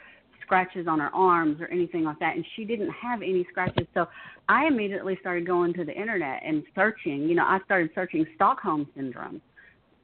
scratches 0.50 0.86
on 0.88 0.98
her 0.98 1.14
arms 1.14 1.60
or 1.60 1.68
anything 1.68 2.04
like 2.04 2.18
that, 2.18 2.34
and 2.36 2.44
she 2.56 2.64
didn't 2.64 2.90
have 2.90 3.22
any 3.22 3.46
scratches. 3.50 3.86
So 3.94 4.06
I 4.48 4.66
immediately 4.66 5.16
started 5.20 5.46
going 5.46 5.72
to 5.74 5.84
the 5.84 5.92
internet 5.92 6.42
and 6.44 6.62
searching. 6.74 7.28
You 7.28 7.34
know, 7.36 7.44
I 7.44 7.60
started 7.64 7.90
searching 7.94 8.26
Stockholm 8.34 8.88
syndrome. 8.94 9.40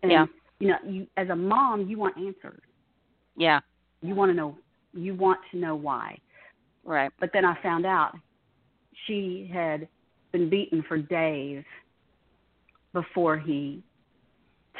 And 0.02 0.12
yeah 0.12 0.26
you 0.58 0.68
know, 0.68 0.76
you 0.86 1.06
as 1.16 1.28
a 1.28 1.36
mom, 1.36 1.86
you 1.88 1.98
want 1.98 2.16
answers. 2.16 2.62
Yeah. 3.36 3.60
You 4.02 4.14
want 4.14 4.30
to 4.30 4.34
know. 4.34 4.56
You 4.92 5.14
want 5.14 5.40
to 5.50 5.58
know 5.58 5.74
why. 5.74 6.18
Right. 6.84 7.10
But 7.20 7.30
then 7.32 7.44
I 7.44 7.60
found 7.62 7.84
out 7.84 8.14
she 9.06 9.50
had 9.52 9.88
been 10.32 10.48
beaten 10.48 10.82
for 10.88 10.98
days 10.98 11.64
before 12.92 13.38
he 13.38 13.82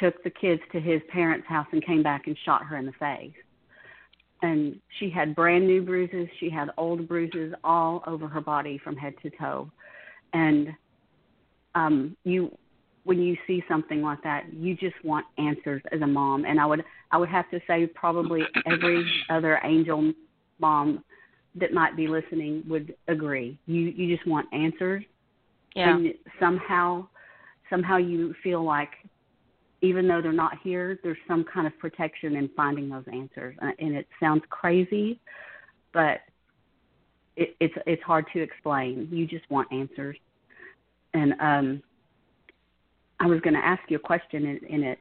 took 0.01 0.23
the 0.23 0.29
kids 0.29 0.61
to 0.71 0.79
his 0.79 1.01
parents' 1.11 1.47
house 1.47 1.67
and 1.71 1.85
came 1.85 2.01
back 2.01 2.27
and 2.27 2.37
shot 2.45 2.63
her 2.63 2.77
in 2.77 2.85
the 2.85 2.91
face. 2.93 3.33
And 4.41 4.79
she 4.99 5.09
had 5.09 5.35
brand 5.35 5.65
new 5.65 5.81
bruises. 5.81 6.27
She 6.39 6.49
had 6.49 6.69
old 6.77 7.07
bruises 7.07 7.53
all 7.63 8.03
over 8.05 8.27
her 8.27 8.41
body 8.41 8.79
from 8.83 8.95
head 8.95 9.15
to 9.23 9.31
toe. 9.31 9.69
And 10.33 10.69
um, 11.75 12.15
you 12.23 12.55
when 13.03 13.21
you 13.21 13.37
see 13.47 13.63
something 13.69 14.01
like 14.01 14.21
that, 14.23 14.53
you 14.53 14.75
just 14.75 14.95
want 15.01 15.25
answers 15.37 15.81
as 15.93 16.01
a 16.01 16.07
mom. 16.07 16.43
And 16.43 16.59
I 16.59 16.65
would 16.65 16.83
I 17.11 17.17
would 17.17 17.29
have 17.29 17.49
to 17.51 17.59
say 17.65 17.87
probably 17.87 18.41
every 18.65 19.09
other 19.29 19.59
angel 19.63 20.13
mom 20.59 21.03
that 21.55 21.73
might 21.73 21.95
be 21.95 22.07
listening 22.07 22.63
would 22.67 22.95
agree. 23.07 23.57
You 23.65 23.81
you 23.81 24.15
just 24.15 24.27
want 24.27 24.47
answers. 24.53 25.03
Yeah. 25.75 25.95
And 25.95 26.13
somehow 26.39 27.07
somehow 27.69 27.97
you 27.97 28.35
feel 28.43 28.63
like 28.63 28.89
even 29.81 30.07
though 30.07 30.21
they're 30.21 30.31
not 30.33 30.57
here, 30.63 30.99
there's 31.03 31.17
some 31.27 31.43
kind 31.43 31.67
of 31.67 31.77
protection 31.79 32.35
in 32.35 32.49
finding 32.55 32.89
those 32.89 33.05
answers. 33.11 33.55
And 33.61 33.95
it 33.95 34.07
sounds 34.19 34.43
crazy, 34.49 35.19
but 35.93 36.21
it, 37.35 37.55
it's 37.59 37.75
it's 37.85 38.03
hard 38.03 38.25
to 38.33 38.41
explain. 38.41 39.07
You 39.11 39.27
just 39.27 39.49
want 39.49 39.71
answers. 39.71 40.17
And 41.13 41.33
um 41.39 41.83
I 43.19 43.25
was 43.25 43.39
going 43.41 43.55
to 43.55 43.65
ask 43.65 43.81
you 43.89 43.97
a 43.97 43.99
question, 43.99 44.45
and, 44.45 44.61
and 44.61 44.83
it 44.83 44.99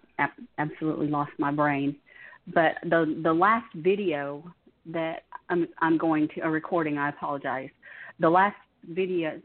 absolutely 0.56 1.08
lost 1.08 1.32
my 1.38 1.50
brain. 1.50 1.96
But 2.46 2.76
the 2.84 3.18
the 3.22 3.32
last 3.32 3.66
video 3.74 4.50
that 4.86 5.24
I'm 5.48 5.68
I'm 5.80 5.98
going 5.98 6.28
to 6.34 6.40
a 6.40 6.50
recording. 6.50 6.98
I 6.98 7.08
apologize. 7.08 7.70
The 8.20 8.30
last 8.30 8.56
video 8.88 9.40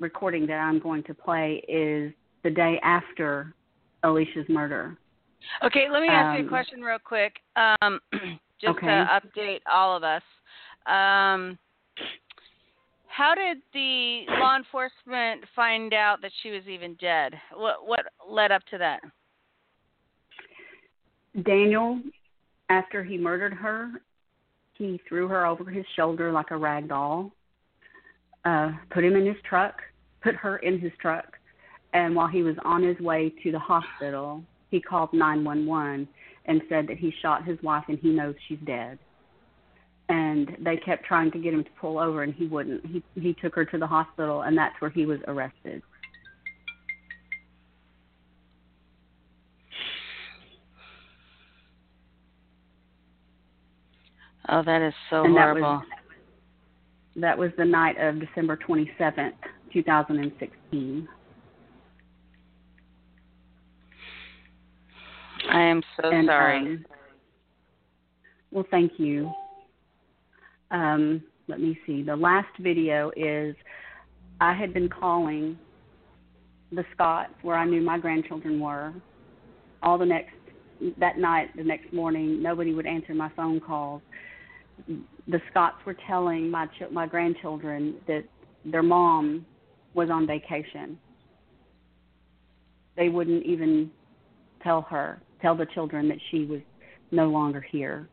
recording 0.00 0.46
that 0.46 0.58
I'm 0.58 0.78
going 0.80 1.02
to 1.04 1.14
play 1.14 1.62
is 1.68 2.12
the 2.42 2.50
day 2.50 2.80
after 2.82 3.54
Alicia's 4.02 4.48
murder. 4.48 4.96
Okay, 5.64 5.88
let 5.90 6.02
me 6.02 6.08
ask 6.08 6.34
Um, 6.34 6.40
you 6.40 6.46
a 6.46 6.48
question 6.48 6.80
real 6.82 6.98
quick, 6.98 7.40
um, 7.56 8.00
just 8.60 8.76
Okay. 8.76 8.86
to 8.86 9.20
update 9.20 9.60
all 9.70 9.96
of 9.96 10.02
us. 10.04 10.22
Um, 10.86 11.58
how 13.06 13.34
did 13.34 13.58
the 13.72 14.24
law 14.28 14.56
enforcement 14.56 15.44
find 15.54 15.92
out 15.92 16.22
that 16.22 16.32
she 16.42 16.50
was 16.50 16.66
even 16.68 16.94
dead? 16.94 17.34
What 17.52 17.86
what 17.86 18.06
led 18.26 18.52
up 18.52 18.64
to 18.66 18.78
that? 18.78 19.00
Daniel, 21.42 22.00
after 22.70 23.04
he 23.04 23.18
murdered 23.18 23.52
her, 23.54 23.90
he 24.74 25.00
threw 25.08 25.28
her 25.28 25.46
over 25.46 25.68
his 25.70 25.84
shoulder 25.96 26.32
like 26.32 26.50
a 26.50 26.56
rag 26.56 26.88
doll, 26.88 27.32
uh, 28.44 28.72
put 28.90 29.04
him 29.04 29.16
in 29.16 29.26
his 29.26 29.36
truck, 29.48 29.82
put 30.22 30.34
her 30.34 30.56
in 30.58 30.78
his 30.78 30.92
truck, 31.00 31.36
and 31.92 32.14
while 32.14 32.28
he 32.28 32.42
was 32.42 32.56
on 32.64 32.82
his 32.82 32.98
way 33.00 33.32
to 33.42 33.52
the 33.52 33.58
hospital, 33.58 34.42
he 34.70 34.80
called 34.80 35.12
911 35.12 36.08
and 36.46 36.62
said 36.68 36.86
that 36.86 36.98
he 36.98 37.12
shot 37.22 37.44
his 37.44 37.60
wife 37.62 37.84
and 37.88 37.98
he 37.98 38.10
knows 38.10 38.34
she's 38.48 38.58
dead. 38.64 38.98
And 40.08 40.56
they 40.60 40.76
kept 40.76 41.04
trying 41.04 41.30
to 41.32 41.38
get 41.38 41.54
him 41.54 41.64
to 41.64 41.70
pull 41.80 41.98
over 41.98 42.22
and 42.22 42.34
he 42.34 42.46
wouldn't. 42.46 42.84
He 42.86 43.02
he 43.14 43.32
took 43.34 43.54
her 43.54 43.64
to 43.64 43.78
the 43.78 43.86
hospital 43.86 44.42
and 44.42 44.58
that's 44.58 44.74
where 44.80 44.90
he 44.90 45.06
was 45.06 45.20
arrested. 45.28 45.82
Oh, 54.48 54.62
that 54.64 54.82
is 54.82 54.94
so 55.10 55.24
and 55.24 55.36
that 55.36 55.42
horrible. 55.42 55.62
was 55.62 55.84
that 57.16 57.38
was 57.38 57.50
the 57.56 57.64
night 57.64 57.96
of 58.00 58.18
December 58.20 58.56
27th, 58.56 59.32
2016. 59.72 61.08
I 65.50 65.62
am 65.62 65.82
so 66.00 66.10
And, 66.12 66.28
sorry. 66.28 66.56
um, 66.58 66.86
well, 68.52 68.64
thank 68.70 68.92
you. 68.98 69.30
Um, 70.70 71.22
let 71.48 71.60
me 71.60 71.78
see. 71.86 72.02
The 72.02 72.14
last 72.14 72.48
video 72.60 73.10
is 73.16 73.56
I 74.40 74.54
had 74.54 74.72
been 74.72 74.88
calling 74.88 75.58
the 76.72 76.84
Scotts 76.94 77.34
where 77.42 77.56
I 77.56 77.64
knew 77.64 77.80
my 77.82 77.98
grandchildren 77.98 78.60
were. 78.60 78.92
All 79.82 79.98
the 79.98 80.06
next 80.06 80.30
that 80.98 81.18
night, 81.18 81.54
the 81.56 81.64
next 81.64 81.92
morning, 81.92 82.42
nobody 82.42 82.72
would 82.72 82.86
answer 82.86 83.12
my 83.14 83.30
phone 83.36 83.60
calls. 83.60 84.00
The 85.28 85.40
Scotts 85.50 85.76
were 85.84 85.96
telling 86.06 86.50
my 86.50 86.66
ch- 86.66 86.90
my 86.90 87.06
grandchildren 87.06 87.96
that 88.06 88.24
their 88.64 88.82
mom 88.82 89.44
was 89.94 90.08
on 90.10 90.26
vacation. 90.26 90.98
They 92.96 93.08
wouldn't 93.08 93.44
even 93.44 93.90
tell 94.62 94.82
her, 94.82 95.20
tell 95.40 95.54
the 95.54 95.66
children 95.66 96.08
that 96.08 96.18
she 96.30 96.44
was 96.44 96.60
no 97.10 97.28
longer 97.28 97.60
here. 97.60 98.08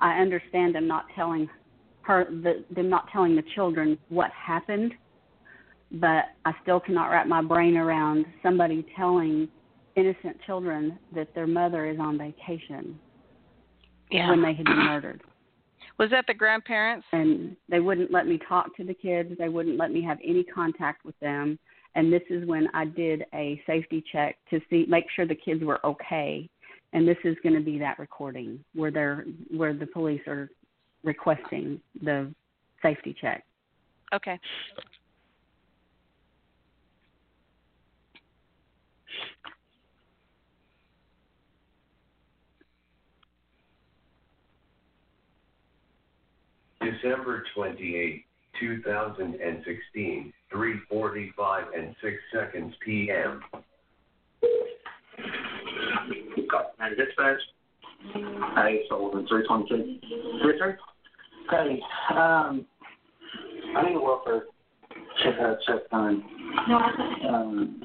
I 0.00 0.18
understand 0.18 0.74
them 0.74 0.86
not 0.86 1.06
telling 1.14 1.48
her, 2.02 2.26
the, 2.30 2.64
them 2.74 2.88
not 2.88 3.08
telling 3.12 3.34
the 3.34 3.44
children 3.54 3.98
what 4.08 4.30
happened, 4.30 4.92
but 5.92 6.26
I 6.44 6.52
still 6.62 6.80
cannot 6.80 7.08
wrap 7.08 7.26
my 7.26 7.42
brain 7.42 7.76
around 7.76 8.26
somebody 8.42 8.86
telling 8.96 9.48
innocent 9.96 10.36
children 10.44 10.98
that 11.14 11.34
their 11.34 11.46
mother 11.46 11.86
is 11.86 11.98
on 11.98 12.18
vacation 12.18 12.98
Yeah. 14.10 14.30
when 14.30 14.42
they 14.42 14.52
had 14.54 14.66
been 14.66 14.84
murdered. 14.84 15.22
Was 15.98 16.10
that 16.10 16.26
the 16.26 16.34
grandparents? 16.34 17.06
And 17.12 17.56
they 17.70 17.80
wouldn't 17.80 18.12
let 18.12 18.26
me 18.26 18.38
talk 18.46 18.76
to 18.76 18.84
the 18.84 18.92
kids. 18.92 19.30
They 19.38 19.48
wouldn't 19.48 19.78
let 19.78 19.90
me 19.90 20.02
have 20.02 20.18
any 20.22 20.44
contact 20.44 21.06
with 21.06 21.18
them. 21.20 21.58
And 21.94 22.12
this 22.12 22.22
is 22.28 22.46
when 22.46 22.68
I 22.74 22.84
did 22.84 23.24
a 23.32 23.60
safety 23.66 24.04
check 24.12 24.36
to 24.50 24.60
see 24.68 24.84
make 24.86 25.06
sure 25.14 25.26
the 25.26 25.34
kids 25.34 25.64
were 25.64 25.84
okay. 25.86 26.50
And 26.92 27.06
this 27.06 27.18
is 27.24 27.36
going 27.42 27.54
to 27.54 27.60
be 27.60 27.78
that 27.78 27.98
recording 27.98 28.64
where 28.74 28.90
they're 28.90 29.24
where 29.54 29.74
the 29.74 29.86
police 29.86 30.22
are 30.26 30.50
requesting 31.02 31.80
the 32.02 32.32
safety 32.82 33.14
check. 33.20 33.44
Okay. 34.14 34.38
December 46.80 47.44
28, 47.54 48.24
2016, 48.60 50.32
3:45 50.52 51.64
and 51.76 51.94
6 52.00 52.14
seconds 52.32 52.74
p.m. 52.84 53.42
County 56.50 56.96
Dispatch. 56.96 57.40
Hey, 58.56 58.82
Sullivan, 58.88 59.26
322. 59.28 60.46
Richard? 60.46 60.78
Hey, 61.50 61.80
um, 62.10 62.66
I 63.76 63.82
need 63.86 63.96
a 63.96 64.00
welfare 64.00 64.44
check, 65.22 65.34
uh, 65.40 65.54
check 65.66 65.90
done. 65.90 66.22
Um, 67.28 67.82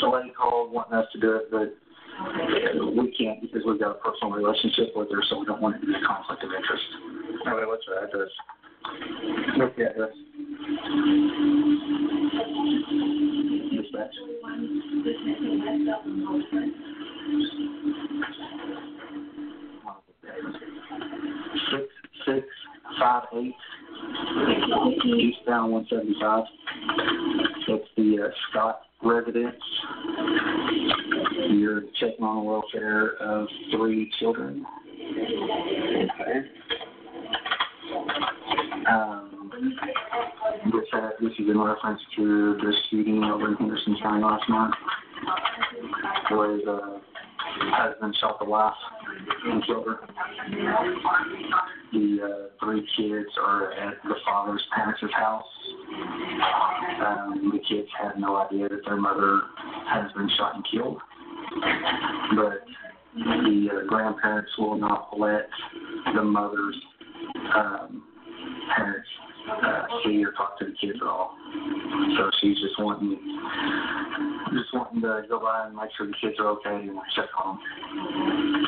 somebody 0.00 0.30
called 0.30 0.72
wanting 0.72 0.94
us 0.94 1.06
to 1.12 1.20
do 1.20 1.36
it, 1.36 1.50
but 1.50 1.74
we 2.96 3.14
can't 3.16 3.40
because 3.40 3.62
we've 3.66 3.80
got 3.80 3.92
a 3.92 3.94
personal 4.00 4.32
relationship 4.32 4.92
with 4.94 5.10
her, 5.10 5.22
so 5.28 5.40
we 5.40 5.46
don't 5.46 5.60
want 5.60 5.76
it 5.76 5.80
to 5.80 5.86
be 5.86 5.94
a 5.94 6.06
conflict 6.06 6.44
of 6.44 6.50
interest. 6.50 6.84
Okay, 7.46 7.66
what's 7.66 7.84
your 7.86 8.04
address? 8.04 8.30
What's 9.56 9.76
the 9.76 9.90
address? 9.90 11.61
Dispatch. 13.92 14.14
Six 21.70 21.84
six 22.26 22.46
five 22.98 23.24
eight 23.34 23.54
eastbound 25.04 25.72
one 25.72 25.86
seventy 25.90 26.14
five. 26.20 26.44
That's 27.68 27.82
the 27.96 28.24
uh, 28.24 28.28
Scott 28.50 28.80
residence. 29.02 29.56
You're 31.50 31.82
checking 32.00 32.24
on 32.24 32.36
the 32.36 32.42
welfare 32.42 33.16
of 33.16 33.48
three 33.72 34.10
children. 34.18 34.64
Okay. 35.00 36.48
Um, 38.90 39.31
this, 39.60 40.84
uh, 40.92 41.10
this 41.20 41.32
is 41.38 41.48
in 41.48 41.60
reference 41.60 42.00
to 42.16 42.56
the 42.60 42.72
shooting 42.90 43.22
over 43.24 43.48
in 43.48 43.56
Henderson 43.56 43.96
County 44.02 44.22
last 44.22 44.48
month, 44.48 44.74
where 46.30 46.56
the 46.56 47.00
husband 47.58 48.16
shot 48.20 48.38
the 48.38 48.44
wife 48.44 48.72
and 49.44 49.64
killed 49.66 49.86
her. 49.86 50.00
The 51.92 52.18
uh, 52.22 52.64
three 52.64 52.86
kids 52.96 53.28
are 53.40 53.72
at 53.72 53.94
the 54.04 54.14
father's 54.24 54.62
parents' 54.74 55.02
house. 55.14 55.44
Um, 57.04 57.52
the 57.52 57.58
kids 57.68 57.88
have 58.00 58.16
no 58.16 58.36
idea 58.36 58.68
that 58.68 58.84
their 58.86 58.96
mother 58.96 59.42
has 59.88 60.10
been 60.12 60.30
shot 60.38 60.54
and 60.54 60.66
killed, 60.70 60.98
but 62.36 62.64
the 63.16 63.68
uh, 63.70 63.86
grandparents 63.86 64.50
will 64.58 64.78
not 64.78 65.18
let 65.18 65.48
the 66.14 66.22
mother's 66.22 66.76
um, 67.54 68.04
parents 68.74 69.08
see 70.04 70.24
or 70.24 70.32
talk 70.32 70.58
to 70.58 70.66
the 70.66 70.74
kids 70.80 70.98
at 71.00 71.06
all. 71.06 71.36
So 72.16 72.30
she's 72.40 72.58
just 72.60 72.78
wanting, 72.78 73.18
just 74.52 74.72
wanting 74.72 75.02
to 75.02 75.22
go 75.28 75.40
by 75.40 75.66
and 75.66 75.76
make 75.76 75.90
sure 75.96 76.06
the 76.06 76.14
kids 76.20 76.36
are 76.38 76.48
okay 76.48 76.88
and 76.88 76.98
check 77.16 77.28
on 77.42 77.58
them. 77.58 78.66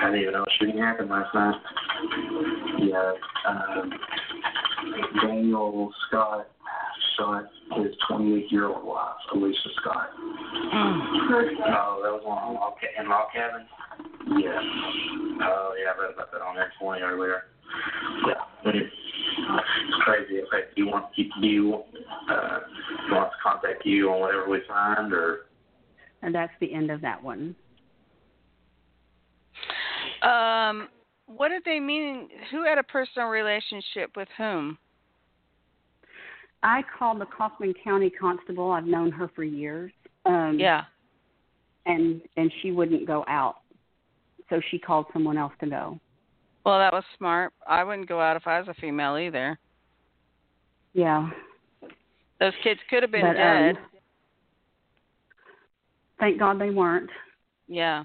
I 0.00 0.10
didn't 0.10 0.20
even 0.22 0.32
know 0.34 0.44
shooting 0.58 0.78
happened 0.78 1.10
last 1.10 1.34
night. 1.34 1.54
Yeah, 2.80 3.12
um, 3.48 3.92
Daniel 5.22 5.92
Scott 6.08 6.48
shot 7.16 7.44
his 7.76 7.94
28-year-old 8.10 8.84
wife, 8.84 9.14
Alicia 9.32 9.68
Scott. 9.80 10.10
Oh, 10.18 12.00
that 12.02 12.12
was 12.12 12.22
on 12.26 12.54
in 12.98 13.08
log 13.08 13.26
cabin. 13.32 13.66
Yeah. 14.38 14.58
Oh, 15.42 15.74
yeah, 15.78 15.92
I 15.94 16.02
read 16.02 16.14
about 16.14 16.32
that 16.32 16.42
on 16.42 16.58
X 16.58 16.70
twenty 16.80 17.02
earlier. 17.02 17.44
Yeah, 18.26 18.34
but 18.62 18.76
it's 18.76 18.94
crazy. 20.00 20.36
If 20.36 20.48
I, 20.52 20.60
do 20.74 20.82
you 20.82 20.86
want 20.86 21.06
do 21.14 21.46
you 21.46 21.82
uh, 22.30 22.58
want 23.10 23.30
to 23.30 23.36
contact 23.42 23.84
you 23.84 24.10
on 24.10 24.20
whatever 24.20 24.48
we 24.48 24.60
find, 24.68 25.12
or 25.12 25.46
And 26.22 26.34
that's 26.34 26.52
the 26.60 26.72
end 26.72 26.90
of 26.90 27.00
that 27.02 27.22
one. 27.22 27.54
Um, 30.22 30.88
what 31.26 31.48
did 31.48 31.62
they 31.64 31.80
mean? 31.80 32.28
Who 32.50 32.64
had 32.64 32.78
a 32.78 32.82
personal 32.82 33.28
relationship 33.28 34.10
with 34.16 34.28
whom? 34.36 34.78
I 36.62 36.82
called 36.98 37.20
the 37.20 37.26
Kaufman 37.26 37.74
County 37.82 38.10
Constable. 38.10 38.70
I've 38.70 38.86
known 38.86 39.10
her 39.12 39.30
for 39.34 39.44
years. 39.44 39.92
Um, 40.24 40.56
Yeah. 40.58 40.84
And 41.86 42.22
and 42.38 42.50
she 42.62 42.70
wouldn't 42.72 43.06
go 43.06 43.26
out, 43.28 43.56
so 44.48 44.58
she 44.70 44.78
called 44.78 45.04
someone 45.12 45.36
else 45.36 45.52
to 45.60 45.66
go. 45.66 46.00
Well, 46.64 46.78
that 46.78 46.92
was 46.92 47.04
smart. 47.18 47.52
I 47.68 47.84
wouldn't 47.84 48.08
go 48.08 48.20
out 48.20 48.36
if 48.36 48.46
I 48.46 48.58
was 48.58 48.68
a 48.68 48.74
female 48.80 49.18
either. 49.18 49.58
Yeah. 50.94 51.28
Those 52.40 52.52
kids 52.62 52.80
could 52.88 53.02
have 53.02 53.12
been 53.12 53.20
But, 53.22 53.34
dead. 53.34 53.76
um, 53.76 53.82
thank 56.18 56.38
God 56.38 56.58
they 56.60 56.70
weren't. 56.70 57.10
yeah. 57.68 58.04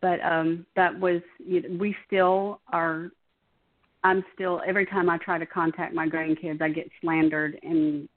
but 0.00 0.20
um 0.24 0.64
that 0.76 0.96
was 1.00 1.20
you 1.44 1.60
know, 1.62 1.76
we 1.76 1.94
still 2.06 2.60
are 2.72 3.10
i'm 4.04 4.24
still 4.34 4.60
every 4.66 4.86
time 4.86 5.10
i 5.10 5.18
try 5.18 5.38
to 5.38 5.46
contact 5.46 5.92
my 5.92 6.06
grandkids 6.08 6.62
i 6.62 6.68
get 6.68 6.88
slandered 7.00 7.58
and 7.64 8.08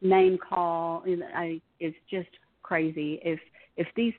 name 0.00 0.38
call 0.38 1.02
and 1.04 1.22
i 1.36 1.60
it's 1.78 1.96
just 2.10 2.28
crazy 2.62 3.20
if 3.22 3.38
if 3.76 3.86
these 3.96 4.14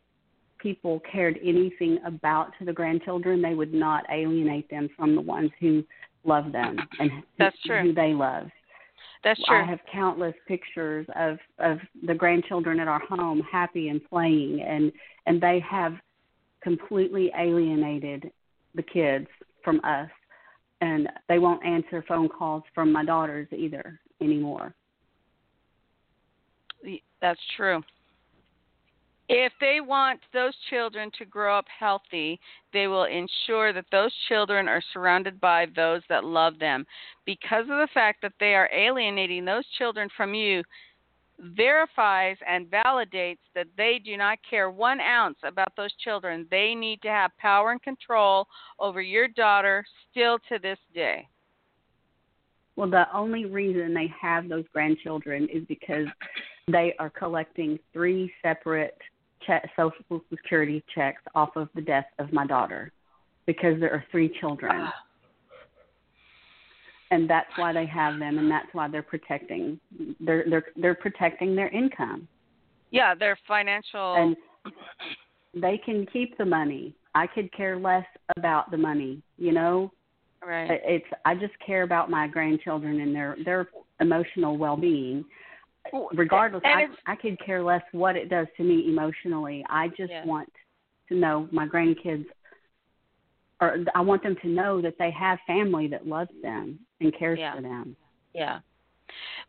people 0.62 1.01
cared 1.12 1.39
anything 1.43 1.99
about 2.05 2.51
the 2.64 2.74
grandchildren 2.74 3.41
they 3.41 3.55
would 3.55 3.74
not 3.74 4.05
alienate 4.12 4.70
them 4.70 4.89
from 4.95 5.16
the 5.16 5.22
ones 5.22 5.51
who 5.59 5.84
love 6.24 6.51
them 6.51 6.78
and 6.99 7.12
who, 7.12 7.22
That's 7.39 7.55
true. 7.66 7.82
who 7.82 7.93
they 7.93 8.14
love 8.14 8.47
That's 9.24 9.43
true. 9.45 9.57
I 9.57 9.64
have 9.64 9.80
countless 9.91 10.36
pictures 10.47 11.05
of 11.16 11.38
of 11.59 11.80
the 12.05 12.14
grandchildren 12.14 12.80
at 12.80 12.88
our 12.88 13.01
home 13.09 13.41
happy 13.51 13.89
and 13.89 14.01
playing 14.09 14.62
and 14.62 14.91
and 15.26 15.41
they 15.41 15.64
have 15.68 15.93
completely 16.62 17.32
alienated 17.38 18.32
the 18.76 18.84
kids 18.84 19.28
from 19.64 19.80
us 19.84 20.09
and 20.82 21.09
they 21.30 21.39
won't 21.39 21.64
answer 21.66 22.03
phone 22.07 22.28
calls 22.28 22.64
from 22.74 22.91
my 22.91 23.05
daughters 23.05 23.47
either 23.51 23.99
anymore. 24.20 24.74
That's 27.22 27.39
true. 27.55 27.84
If 29.34 29.53
they 29.61 29.79
want 29.79 30.19
those 30.34 30.53
children 30.69 31.09
to 31.17 31.23
grow 31.23 31.57
up 31.57 31.63
healthy, 31.79 32.38
they 32.73 32.88
will 32.88 33.05
ensure 33.05 33.71
that 33.71 33.86
those 33.89 34.11
children 34.27 34.67
are 34.67 34.84
surrounded 34.91 35.39
by 35.39 35.67
those 35.73 36.01
that 36.09 36.25
love 36.25 36.59
them. 36.59 36.86
Because 37.25 37.61
of 37.61 37.77
the 37.77 37.88
fact 37.93 38.21
that 38.23 38.34
they 38.41 38.55
are 38.55 38.69
alienating 38.75 39.45
those 39.45 39.63
children 39.77 40.09
from 40.17 40.34
you, 40.34 40.63
verifies 41.39 42.36
and 42.45 42.69
validates 42.69 43.38
that 43.55 43.67
they 43.77 44.01
do 44.03 44.17
not 44.17 44.38
care 44.47 44.69
one 44.69 44.99
ounce 44.99 45.38
about 45.43 45.71
those 45.77 45.93
children. 46.03 46.45
They 46.51 46.75
need 46.75 47.01
to 47.03 47.07
have 47.07 47.32
power 47.38 47.71
and 47.71 47.82
control 47.82 48.47
over 48.79 49.01
your 49.01 49.29
daughter 49.29 49.86
still 50.11 50.39
to 50.49 50.59
this 50.59 50.79
day. 50.93 51.25
Well, 52.75 52.89
the 52.89 53.05
only 53.13 53.45
reason 53.45 53.93
they 53.93 54.11
have 54.21 54.49
those 54.49 54.65
grandchildren 54.73 55.47
is 55.53 55.63
because 55.69 56.07
they 56.67 56.95
are 56.99 57.09
collecting 57.09 57.79
three 57.93 58.29
separate 58.41 58.97
check, 59.45 59.69
Social 59.75 60.21
Security 60.29 60.83
checks 60.93 61.21
off 61.35 61.55
of 61.55 61.69
the 61.75 61.81
death 61.81 62.05
of 62.19 62.31
my 62.33 62.45
daughter 62.45 62.91
because 63.45 63.79
there 63.79 63.91
are 63.91 64.03
three 64.11 64.35
children. 64.39 64.87
And 67.11 67.29
that's 67.29 67.49
why 67.57 67.73
they 67.73 67.85
have 67.87 68.19
them, 68.19 68.37
and 68.37 68.49
that's 68.49 68.69
why 68.71 68.87
they're 68.87 69.03
protecting. 69.03 69.79
They're 70.21 70.45
they're 70.49 70.65
they're 70.77 70.95
protecting 70.95 71.55
their 71.55 71.67
income, 71.67 72.25
Yeah, 72.89 73.13
their 73.15 73.37
financial 73.47 74.15
and 74.15 74.37
they 75.53 75.77
can 75.83 76.05
keep 76.13 76.37
the 76.37 76.45
money. 76.45 76.95
I 77.13 77.27
could 77.27 77.51
care 77.51 77.77
less 77.77 78.05
about 78.37 78.71
the 78.71 78.77
money, 78.77 79.21
you 79.37 79.51
know. 79.51 79.91
right. 80.45 80.79
It's 80.85 81.05
I 81.25 81.35
just 81.35 81.53
care 81.65 81.83
about 81.83 82.09
my 82.09 82.27
grandchildren 82.27 83.01
and 83.01 83.13
their 83.13 83.35
their 83.43 83.67
emotional 83.99 84.57
well 84.57 84.77
being. 84.77 85.25
Regardless, 86.13 86.61
I 86.65 86.88
I 87.05 87.15
could 87.15 87.39
care 87.43 87.63
less 87.63 87.82
what 87.91 88.15
it 88.15 88.29
does 88.29 88.47
to 88.57 88.63
me 88.63 88.88
emotionally. 88.88 89.65
I 89.69 89.88
just 89.89 90.11
Yeah. 90.11 90.25
want 90.25 90.51
to 91.09 91.15
know 91.15 91.47
my 91.51 91.67
grandkids, 91.67 92.25
or 93.59 93.77
I 93.95 94.01
want 94.01 94.23
them 94.23 94.36
to 94.38 94.47
know 94.47 94.82
that 94.82 94.97
they 94.97 95.11
have 95.11 95.39
family 95.47 95.88
that 95.88 96.07
loves 96.07 96.32
them 96.41 96.79
and 96.99 97.13
cares 97.17 97.39
Yeah. 97.39 97.55
for 97.55 97.61
them. 97.61 97.95
Yeah. 98.34 98.59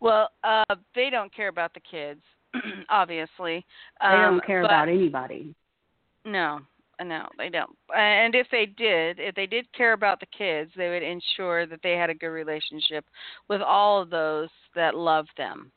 Well, 0.01 0.31
uh 0.43 0.65
they 0.95 1.11
don't 1.11 1.33
care 1.33 1.49
about 1.49 1.75
the 1.75 1.81
kids, 1.81 2.23
obviously. 2.89 3.65
They 4.01 4.07
Um, 4.07 4.37
don't 4.39 4.45
care 4.47 4.63
but- 4.63 4.71
about 4.71 4.89
anybody. 4.89 5.55
No, 6.25 6.61
no, 7.03 7.29
they 7.37 7.49
don't. 7.51 7.77
And 7.95 8.35
if 8.35 8.49
they 8.51 8.65
did, 8.67 9.19
if 9.19 9.35
they 9.35 9.47
did 9.47 9.71
care 9.73 9.93
about 9.93 10.19
the 10.21 10.27
kids, 10.27 10.73
they 10.77 10.89
would 10.89 11.03
ensure 11.03 11.67
that 11.67 11.83
they 11.83 11.97
had 11.97 12.11
a 12.11 12.15
good 12.15 12.29
relationship 12.29 13.05
with 13.49 13.61
all 13.61 14.01
of 14.01 14.09
those 14.11 14.49
that 14.75 14.95
love 14.97 15.27
them. 15.37 15.71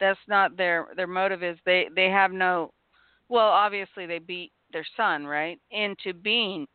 That's 0.00 0.18
not 0.28 0.56
their 0.56 0.88
their 0.96 1.06
motive. 1.06 1.42
Is 1.42 1.58
they 1.64 1.86
they 1.94 2.06
have 2.10 2.32
no. 2.32 2.72
Well, 3.28 3.48
obviously 3.48 4.06
they 4.06 4.18
beat 4.18 4.52
their 4.72 4.86
son 4.96 5.26
right 5.26 5.58
into 5.70 6.12
being 6.12 6.66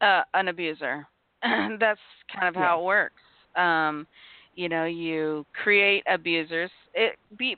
uh, 0.00 0.22
an 0.34 0.48
abuser. 0.48 1.06
That's 1.42 2.00
kind 2.32 2.48
of 2.48 2.54
how 2.54 2.80
it 2.80 2.84
works. 2.84 3.22
Um, 3.56 4.06
you 4.54 4.68
know, 4.68 4.84
you 4.84 5.44
create 5.62 6.04
abusers. 6.08 6.70
It 6.94 7.16
be, 7.36 7.56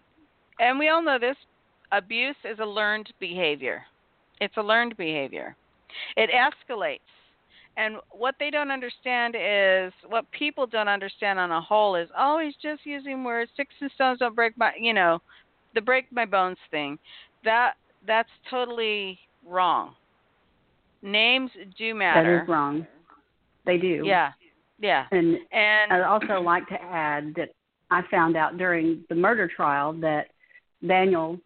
and 0.59 0.79
we 0.79 0.89
all 0.89 1.03
know 1.03 1.19
this. 1.19 1.37
Abuse 1.93 2.37
is 2.45 2.59
a 2.59 2.65
learned 2.65 3.13
behavior. 3.21 3.83
It's 4.41 4.57
a 4.57 4.63
learned 4.63 4.97
behavior. 4.97 5.55
It 6.17 6.31
escalates. 6.31 7.01
And 7.79 7.97
what 8.11 8.37
they 8.39 8.51
don't 8.51 8.71
understand 8.71 9.35
is 9.39 9.93
what 10.09 10.31
people 10.31 10.67
don't 10.67 10.89
understand 10.89 11.39
on 11.39 11.51
a 11.51 11.61
whole 11.61 11.95
is 11.95 12.09
oh 12.17 12.41
he's 12.43 12.55
just 12.63 12.87
using 12.87 13.23
words 13.23 13.51
sticks 13.53 13.75
and 13.81 13.91
stones 13.95 14.21
don't 14.21 14.35
break 14.35 14.57
my 14.57 14.73
you 14.81 14.95
know 14.95 15.21
the 15.75 15.81
break 15.83 16.07
my 16.11 16.25
bones 16.25 16.57
thing 16.71 16.99
that 17.45 17.75
that's 18.07 18.29
totally 18.51 19.19
wrong. 19.47 19.95
Names 21.03 21.51
do 21.79 21.95
matter. 21.95 22.39
That 22.39 22.43
is 22.43 22.49
wrong. 22.49 22.87
They 23.65 23.79
do. 23.79 24.03
Yeah, 24.05 24.33
yeah. 24.81 25.07
And 25.11 25.37
and 25.53 25.93
I'd 25.93 26.03
also 26.03 26.41
like 26.41 26.67
to 26.69 26.83
add 26.83 27.35
that 27.37 27.51
I 27.91 28.03
found 28.11 28.37
out 28.37 28.59
during 28.59 29.05
the 29.09 29.15
murder 29.15 29.49
trial 29.49 29.93
that 30.01 30.29
Daniel, 30.87 31.39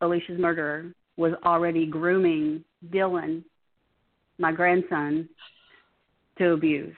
Alicia's 0.00 0.38
murderer, 0.38 0.92
was 1.16 1.32
already 1.44 1.86
grooming 1.86 2.64
Dylan, 2.92 3.44
my 4.38 4.52
grandson, 4.52 5.28
to 6.38 6.52
abuse. 6.52 6.96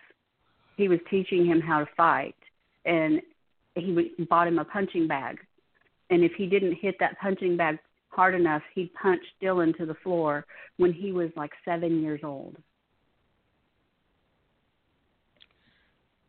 He 0.76 0.88
was 0.88 0.98
teaching 1.10 1.46
him 1.46 1.60
how 1.60 1.80
to 1.80 1.88
fight, 1.96 2.36
and 2.84 3.20
he 3.74 4.10
bought 4.28 4.48
him 4.48 4.58
a 4.58 4.64
punching 4.64 5.06
bag. 5.06 5.38
And 6.10 6.22
if 6.22 6.32
he 6.32 6.46
didn't 6.46 6.74
hit 6.74 6.96
that 7.00 7.18
punching 7.20 7.56
bag 7.56 7.78
hard 8.10 8.34
enough, 8.34 8.62
he'd 8.74 8.92
punch 8.94 9.22
Dylan 9.42 9.76
to 9.76 9.86
the 9.86 9.96
floor 10.02 10.46
when 10.76 10.92
he 10.92 11.12
was 11.12 11.30
like 11.36 11.52
seven 11.64 12.02
years 12.02 12.20
old. 12.22 12.56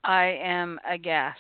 I 0.04 0.40
am 0.42 0.80
aghast. 0.90 1.38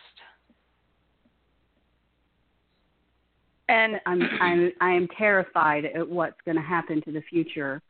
And 3.69 3.99
I'm 4.05 4.21
I'm 4.39 4.71
I 4.79 4.91
am 4.91 5.07
terrified 5.17 5.85
at 5.85 6.07
what's 6.07 6.37
going 6.45 6.55
to 6.55 6.63
happen 6.63 7.01
to 7.03 7.11
the 7.11 7.21
future 7.29 7.81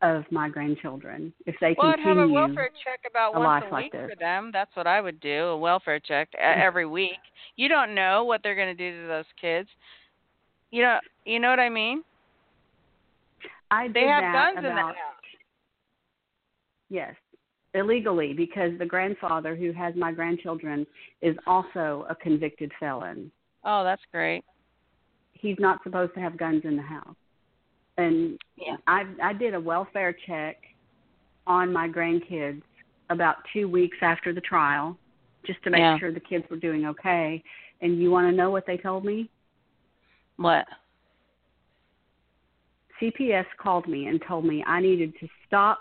of 0.00 0.24
my 0.30 0.48
grandchildren 0.48 1.32
if 1.46 1.56
they 1.60 1.74
well, 1.76 1.88
I'd 1.88 1.96
continue. 1.96 2.20
have 2.20 2.30
a 2.30 2.32
welfare 2.32 2.70
check 2.84 3.00
about 3.08 3.34
a 3.34 3.40
once 3.40 3.64
life 3.64 3.70
a 3.70 3.74
like 3.74 3.84
week 3.84 3.92
this. 3.92 4.10
for 4.10 4.16
them. 4.16 4.50
That's 4.52 4.74
what 4.74 4.86
I 4.86 5.00
would 5.00 5.18
do, 5.20 5.30
a 5.30 5.58
welfare 5.58 5.98
check 5.98 6.28
e- 6.34 6.38
mm. 6.38 6.64
every 6.64 6.86
week. 6.86 7.18
You 7.56 7.68
don't 7.68 7.94
know 7.94 8.24
what 8.24 8.42
they're 8.42 8.54
going 8.54 8.76
to 8.76 8.90
do 8.90 9.02
to 9.02 9.08
those 9.08 9.24
kids. 9.40 9.68
You 10.70 10.82
know, 10.82 10.98
you 11.24 11.40
know 11.40 11.50
what 11.50 11.60
I 11.60 11.68
mean? 11.68 12.02
I 13.70 13.88
They 13.88 14.06
have 14.06 14.22
that 14.22 14.54
guns 14.54 14.64
in 14.64 14.74
the 14.74 14.80
house. 14.80 14.94
Yes, 16.90 17.14
illegally 17.74 18.32
because 18.32 18.70
the 18.78 18.86
grandfather 18.86 19.54
who 19.54 19.72
has 19.72 19.94
my 19.94 20.12
grandchildren 20.12 20.86
is 21.22 21.36
also 21.46 22.06
a 22.08 22.14
convicted 22.14 22.72
felon. 22.80 23.30
Oh, 23.64 23.84
that's 23.84 24.02
great. 24.12 24.44
He's 25.32 25.56
not 25.58 25.82
supposed 25.82 26.14
to 26.14 26.20
have 26.20 26.38
guns 26.38 26.62
in 26.64 26.76
the 26.76 26.82
house. 26.82 27.16
And 27.98 28.38
Yeah. 28.56 28.76
I 28.86 29.06
I 29.22 29.32
did 29.32 29.54
a 29.54 29.60
welfare 29.60 30.12
check 30.12 30.56
on 31.46 31.72
my 31.72 31.88
grandkids 31.88 32.62
about 33.10 33.36
2 33.52 33.68
weeks 33.68 33.98
after 34.00 34.32
the 34.32 34.40
trial 34.40 34.96
just 35.44 35.62
to 35.64 35.70
make 35.70 35.80
Yeah. 35.80 35.98
sure 35.98 36.12
the 36.12 36.20
kids 36.20 36.48
were 36.48 36.56
doing 36.56 36.86
okay. 36.86 37.42
And 37.80 38.00
you 38.00 38.10
want 38.10 38.28
to 38.28 38.36
know 38.36 38.50
what 38.50 38.66
they 38.66 38.76
told 38.76 39.04
me? 39.04 39.28
What? 40.36 40.66
CPS 43.00 43.46
called 43.56 43.86
me 43.86 44.06
and 44.06 44.20
told 44.22 44.44
me 44.44 44.64
I 44.64 44.80
needed 44.80 45.16
to 45.20 45.28
stop 45.46 45.80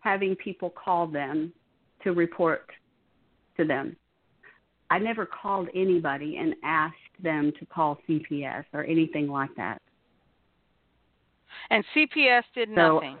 having 0.00 0.36
people 0.36 0.70
call 0.70 1.06
them 1.06 1.52
to 2.04 2.12
report 2.12 2.70
to 3.56 3.64
them. 3.64 3.96
I 4.90 4.98
never 4.98 5.26
called 5.26 5.68
anybody 5.74 6.36
and 6.36 6.54
asked 6.62 6.94
them 7.20 7.52
to 7.58 7.66
call 7.66 7.98
CPS 8.08 8.64
or 8.72 8.84
anything 8.84 9.28
like 9.28 9.54
that. 9.56 9.82
And 11.70 11.84
CPS 11.94 12.44
did 12.54 12.68
So- 12.68 12.94
nothing. 12.94 13.18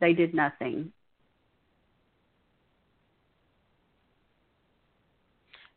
They 0.00 0.12
did 0.12 0.34
nothing. 0.34 0.92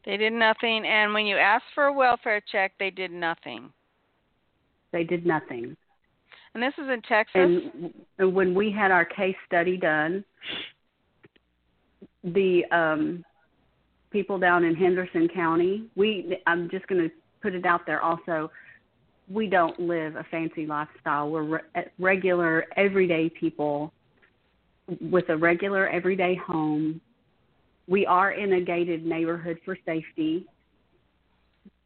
They 0.06 0.18
did 0.18 0.34
nothing, 0.34 0.86
and 0.86 1.14
when 1.14 1.26
you 1.26 1.36
asked 1.36 1.66
for 1.74 1.86
a 1.86 1.94
welfare 1.94 2.40
check, 2.52 2.74
they 2.78 2.92
did 2.92 3.12
nothing. 3.12 3.74
They 4.92 5.04
did 5.04 5.26
nothing. 5.26 5.76
And 6.54 6.64
this 6.64 6.74
is 6.78 6.90
in 6.90 7.02
Texas. 7.02 7.34
And, 7.36 7.94
and 8.20 8.34
when 8.34 8.54
we 8.54 8.72
had 8.72 8.92
our 8.92 9.04
case 9.04 9.36
study 9.46 9.78
done, 9.78 10.24
the 12.24 12.64
um, 12.72 13.26
people 14.12 14.40
down 14.40 14.64
in 14.64 14.76
Henderson 14.76 15.28
County, 15.28 15.84
we 15.96 16.38
I'm 16.48 16.70
just 16.70 16.88
going 16.88 17.02
to 17.02 17.14
put 17.42 17.54
it 17.54 17.66
out 17.66 17.86
there 17.86 18.02
also. 18.02 18.50
We 19.30 19.48
don't 19.48 19.80
live 19.80 20.16
a 20.16 20.26
fancy 20.30 20.66
lifestyle. 20.66 21.30
We're 21.30 21.44
re- 21.44 21.86
regular, 21.98 22.66
everyday 22.76 23.30
people 23.30 23.92
with 25.02 25.30
a 25.30 25.38
regular, 25.38 25.88
everyday 25.88 26.36
home. 26.36 27.02
We 27.88 28.06
are 28.06 28.32
in 28.32 28.54
a 28.54 28.62
gated 28.62 29.06
neighborhood 29.06 29.58
for 29.66 29.78
safety, 29.86 30.46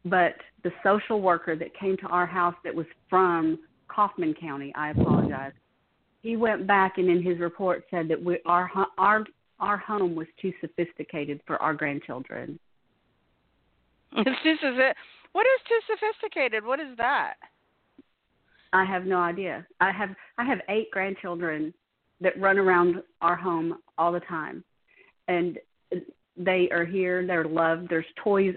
but 0.04 0.34
the 0.64 0.72
social 0.82 1.20
worker 1.20 1.56
that 1.56 1.74
came 1.78 1.96
to 1.98 2.06
our 2.06 2.26
house 2.26 2.54
that 2.64 2.74
was 2.74 2.86
from 3.08 3.58
Kaufman 3.88 4.34
County, 4.34 4.72
I 4.74 4.90
apologize. 4.90 5.52
He 6.22 6.36
went 6.36 6.66
back 6.66 6.98
and 6.98 7.08
in 7.08 7.22
his 7.22 7.38
report 7.38 7.84
said 7.90 8.08
that 8.08 8.22
we 8.22 8.38
our 8.44 8.70
our 8.98 9.24
our 9.58 9.76
home 9.76 10.14
was 10.14 10.26
too 10.40 10.52
sophisticated 10.60 11.40
for 11.46 11.60
our 11.62 11.74
grandchildren. 11.74 12.58
this 14.16 14.26
is 14.44 14.58
it. 14.62 14.96
What 15.32 15.46
is 15.46 15.60
too 15.68 15.94
sophisticated? 15.94 16.64
What 16.64 16.80
is 16.80 16.96
that? 16.98 17.34
I 18.72 18.84
have 18.84 19.04
no 19.04 19.18
idea. 19.18 19.66
I 19.80 19.90
have 19.90 20.10
I 20.38 20.44
have 20.44 20.58
eight 20.68 20.90
grandchildren 20.90 21.74
that 22.20 22.38
run 22.40 22.58
around 22.58 23.02
our 23.20 23.36
home 23.36 23.78
all 23.98 24.12
the 24.12 24.20
time, 24.20 24.62
and 25.28 25.58
they 26.36 26.68
are 26.70 26.84
here. 26.84 27.26
They're 27.26 27.44
loved. 27.44 27.88
There's 27.88 28.04
toys 28.22 28.54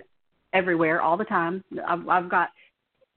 everywhere 0.54 1.02
all 1.02 1.18
the 1.18 1.26
time. 1.26 1.64
I've, 1.88 2.08
I've 2.08 2.30
got 2.30 2.50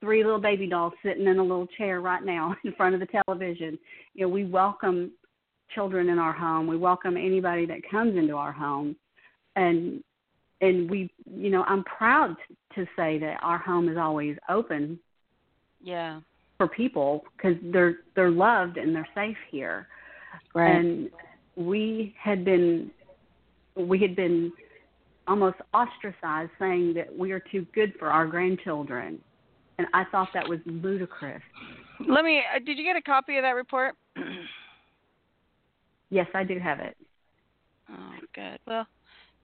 three 0.01 0.25
little 0.25 0.41
baby 0.41 0.67
dolls 0.67 0.95
sitting 1.05 1.27
in 1.27 1.39
a 1.39 1.43
little 1.43 1.67
chair 1.79 2.01
right 2.01 2.25
now 2.25 2.55
in 2.65 2.73
front 2.73 2.95
of 2.95 3.01
the 3.01 3.23
television. 3.27 3.79
You 4.15 4.27
know, 4.27 4.29
we 4.29 4.45
welcome 4.45 5.13
children 5.75 6.09
in 6.09 6.19
our 6.19 6.33
home. 6.33 6.67
We 6.67 6.77
welcome 6.77 7.17
anybody 7.17 7.67
that 7.67 7.89
comes 7.91 8.17
into 8.17 8.37
our 8.37 8.53
home, 8.53 8.97
and 9.57 10.03
and 10.61 10.91
we, 10.91 11.11
you 11.31 11.51
know, 11.51 11.65
I'm 11.65 11.85
proud 11.85 12.37
to 12.75 12.87
say 12.97 13.19
that 13.19 13.39
our 13.43 13.59
home 13.59 13.89
is 13.89 13.97
always 13.97 14.37
open. 14.49 14.99
Yeah. 15.83 16.21
For 16.59 16.69
people 16.69 17.25
because 17.37 17.57
they're 17.71 17.97
they're 18.15 18.31
loved 18.31 18.79
and 18.79 18.95
they're 18.95 19.09
safe 19.15 19.37
here, 19.51 19.89
right. 20.55 20.75
and 20.75 21.11
we 21.55 22.15
had 22.19 22.47
been 22.47 22.91
we 23.77 24.01
had 24.01 24.17
been 24.17 24.51
almost 25.29 25.57
ostracized 25.75 26.51
saying 26.59 26.95
that 26.95 27.15
we 27.15 27.33
are 27.33 27.41
too 27.53 27.67
good 27.75 27.93
for 27.99 28.09
our 28.09 28.27
grandchildren 28.27 29.21
and 29.79 29.87
I 29.93 30.05
thought 30.11 30.29
that 30.35 30.49
was 30.49 30.59
ludicrous. 30.65 31.43
Let 32.09 32.25
me. 32.25 32.39
Uh, 32.39 32.59
did 32.65 32.79
you 32.79 32.85
get 32.85 32.97
a 32.97 33.03
copy 33.03 33.37
of 33.37 33.43
that 33.43 33.51
report? 33.55 33.95
yes, 36.11 36.27
I 36.35 36.45
do 36.45 36.59
have 36.59 36.81
it. 36.81 36.97
Oh, 37.91 38.13
good. 38.35 38.59
Well, 38.67 38.87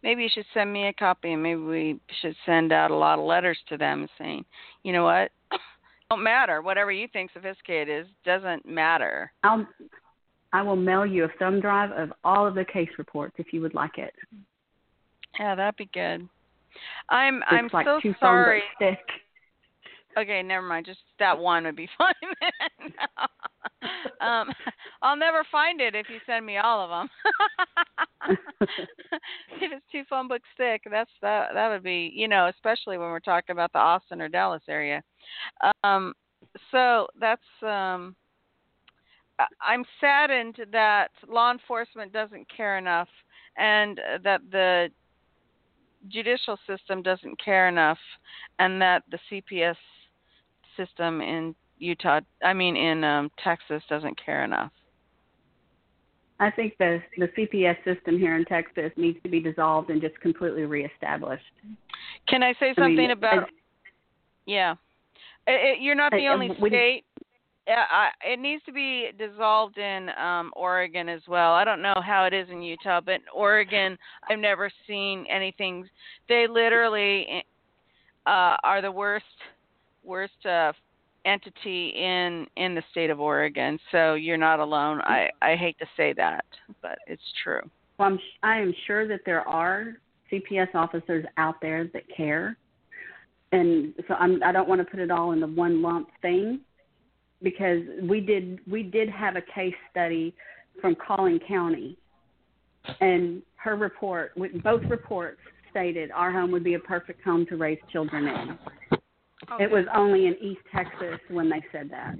maybe 0.03 0.23
you 0.23 0.29
should 0.33 0.47
send 0.55 0.73
me 0.73 0.89
a 0.89 0.93
copy, 0.93 1.33
and 1.33 1.43
maybe 1.43 1.61
we 1.61 2.01
should 2.21 2.37
send 2.45 2.73
out 2.73 2.91
a 2.91 2.97
lot 2.97 3.19
of 3.19 3.25
letters 3.25 3.59
to 3.69 3.77
them 3.77 4.09
saying, 4.19 4.45
you 4.83 4.93
know 4.93 5.05
what, 5.05 5.31
don't 6.11 6.23
matter. 6.23 6.63
Whatever 6.63 6.93
you 6.93 7.09
think 7.13 7.31
sophisticated 7.33 8.07
is 8.07 8.13
doesn't 8.25 8.67
matter. 8.67 9.33
I'll. 9.43 9.67
I 10.55 10.61
will 10.61 10.77
mail 10.77 11.07
you 11.07 11.25
a 11.25 11.29
thumb 11.39 11.61
drive 11.61 11.93
of 11.93 12.13
all 12.25 12.47
of 12.47 12.55
the 12.55 12.65
case 12.65 12.91
reports 12.99 13.37
if 13.39 13.55
you 13.55 13.63
would 13.63 13.73
like 13.73 13.97
it. 13.97 14.13
Yeah, 15.41 15.55
that'd 15.55 15.77
be 15.77 15.89
good. 15.95 16.29
I'm 17.09 17.37
it's 17.37 17.47
I'm 17.49 17.71
like 17.73 17.87
so 17.87 18.01
sorry. 18.21 18.63
Okay, 20.19 20.43
never 20.43 20.67
mind. 20.67 20.85
Just 20.85 21.01
that 21.19 21.39
one 21.39 21.65
would 21.65 21.77
be 21.77 21.89
fine. 21.99 22.13
Um, 24.23 24.49
I'll 25.03 25.17
never 25.17 25.45
find 25.51 25.81
it 25.81 25.95
if 25.95 26.07
you 26.09 26.19
send 26.27 26.47
me 26.47 26.59
all 26.59 26.81
of 26.81 26.91
them. 26.91 27.09
if 29.61 29.73
it's 29.73 29.85
two 29.91 30.03
phone 30.09 30.29
books 30.29 30.49
thick, 30.57 30.83
that's 30.91 31.11
that. 31.21 31.51
That 31.55 31.69
would 31.69 31.83
be, 31.83 32.13
you 32.15 32.29
know, 32.29 32.49
especially 32.49 32.99
when 32.99 33.09
we're 33.09 33.21
talking 33.21 33.53
about 33.53 33.73
the 33.73 33.79
Austin 33.79 34.21
or 34.21 34.29
Dallas 34.29 34.63
area. 34.69 35.03
Um, 35.85 36.15
so 36.71 37.07
that's. 37.21 37.43
Um, 37.63 38.17
I'm 39.61 39.85
saddened 40.01 40.57
that 40.71 41.09
law 41.29 41.51
enforcement 41.51 42.13
doesn't 42.13 42.47
care 42.55 42.79
enough, 42.79 43.09
and 43.57 44.01
that 44.23 44.41
the 44.53 44.89
judicial 46.09 46.59
system 46.67 47.03
doesn't 47.03 47.43
care 47.43 47.69
enough, 47.69 47.99
and 48.61 48.81
that 48.81 49.03
the 49.11 49.19
CPS 49.31 49.77
system 50.77 51.21
in 51.21 51.55
Utah, 51.83 52.21
I 52.45 52.53
mean 52.53 52.77
in 52.77 53.03
um, 53.03 53.31
Texas, 53.43 53.83
doesn't 53.89 54.19
care 54.25 54.45
enough. 54.45 54.71
I 56.39 56.51
think 56.51 56.75
the 56.79 57.03
the 57.19 57.29
CPS 57.37 57.77
system 57.85 58.19
here 58.19 58.37
in 58.37 58.45
Texas 58.45 58.91
needs 58.97 59.19
to 59.23 59.29
be 59.29 59.41
dissolved 59.41 59.91
and 59.91 60.01
just 60.01 60.19
completely 60.21 60.63
reestablished. 60.63 61.45
Can 62.29 62.43
I 62.43 62.53
say 62.55 62.75
something 62.77 62.99
I 62.99 63.03
mean, 63.03 63.11
about? 63.11 63.49
Yeah, 64.47 64.73
it, 65.47 65.79
it, 65.79 65.83
you're 65.83 65.95
not 65.95 66.13
the 66.13 66.29
only 66.29 66.51
state. 66.67 67.05
Yeah, 67.67 67.85
I, 67.89 68.09
it 68.25 68.41
needs 68.41 68.63
to 68.65 68.73
be 68.73 69.11
dissolved 69.17 69.79
in 69.79 70.09
um, 70.21 70.53
Oregon 70.57 71.09
as 71.09 71.21
well. 71.29 71.53
I 71.53 71.65
don't 71.65 71.81
know 71.81 71.95
how 72.05 72.25
it 72.25 72.35
is 72.35 72.49
in 72.51 72.61
Utah, 72.61 73.01
but 73.01 73.21
Oregon, 73.33 73.97
I've 74.29 74.41
never 74.41 74.69
seen 74.89 75.25
anything. 75.31 75.89
They 76.29 76.47
literally 76.49 77.45
uh, 78.27 78.57
are 78.65 78.83
the 78.83 78.91
worst 78.91 79.25
worst 80.05 80.45
uh, 80.45 80.73
entity 81.25 81.89
in 81.97 82.47
in 82.57 82.75
the 82.75 82.83
state 82.91 83.11
of 83.11 83.21
Oregon. 83.21 83.79
So 83.91 84.15
you're 84.15 84.37
not 84.37 84.61
alone. 84.61 85.01
I 85.03 85.31
I 85.41 85.57
hate 85.57 85.79
to 85.79 85.87
say 85.97 86.13
that, 86.15 86.45
but 86.81 86.99
it's 87.07 87.23
true. 87.43 87.61
Well, 87.99 88.09
I'm 88.09 88.19
I 88.43 88.59
am 88.59 88.75
sure 88.87 89.07
that 89.09 89.21
there 89.25 89.47
are 89.49 89.95
CPS 90.31 90.75
officers 90.75 91.25
out 91.37 91.61
there 91.61 91.89
that 91.93 92.05
care, 92.17 92.57
and 93.53 93.95
so 94.09 94.15
I'm 94.15 94.43
I 94.43 94.53
don't 94.53 94.69
want 94.69 94.81
to 94.81 94.85
put 94.85 95.01
it 95.01 95.11
all 95.11 95.33
in 95.33 95.41
the 95.41 95.47
one 95.47 95.83
lump 95.83 96.09
thing, 96.23 96.61
because 97.43 97.83
we 98.03 98.21
did 98.21 98.61
we 98.71 98.83
did 98.83 99.09
have 99.11 99.37
a 99.37 99.43
case 99.55 99.75
study 99.91 100.35
from 100.81 100.97
Collin 101.07 101.39
County, 101.47 101.97
and 103.01 103.43
her 103.57 103.77
report 103.77 104.33
both 104.63 104.83
reports 104.89 105.41
stated 105.71 106.11
our 106.11 106.33
home 106.33 106.51
would 106.51 106.65
be 106.65 106.75
a 106.75 106.79
perfect 106.79 107.23
home 107.23 107.47
to 107.47 107.57
raise 107.57 107.79
children 107.91 108.27
in. 108.27 108.59
Okay. 109.51 109.65
It 109.65 109.71
was 109.71 109.85
only 109.95 110.27
in 110.27 110.37
East 110.41 110.61
Texas 110.75 111.19
when 111.29 111.51
they 111.51 111.63
said 111.73 111.91
that. 111.91 112.15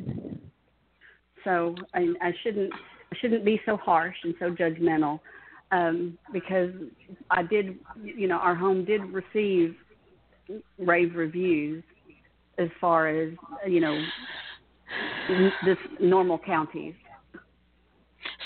So 1.45 1.75
I, 1.95 2.09
I 2.21 2.33
shouldn't 2.43 2.73
I 2.73 3.17
shouldn't 3.21 3.45
be 3.45 3.61
so 3.67 3.77
harsh 3.77 4.17
and 4.25 4.35
so 4.39 4.51
judgmental 4.51 5.21
um, 5.71 6.19
because 6.33 6.71
I 7.31 7.43
did 7.43 7.79
you 8.03 8.29
know 8.29 8.37
our 8.37 8.55
home 8.55 8.85
did 8.85 9.03
receive 9.13 9.77
rave 10.79 11.15
reviews 11.15 11.83
as 12.59 12.69
far 12.81 13.09
as 13.09 13.33
you 13.67 13.81
know 13.81 13.99
this 15.65 15.79
normal 16.01 16.39
counties. 16.39 16.95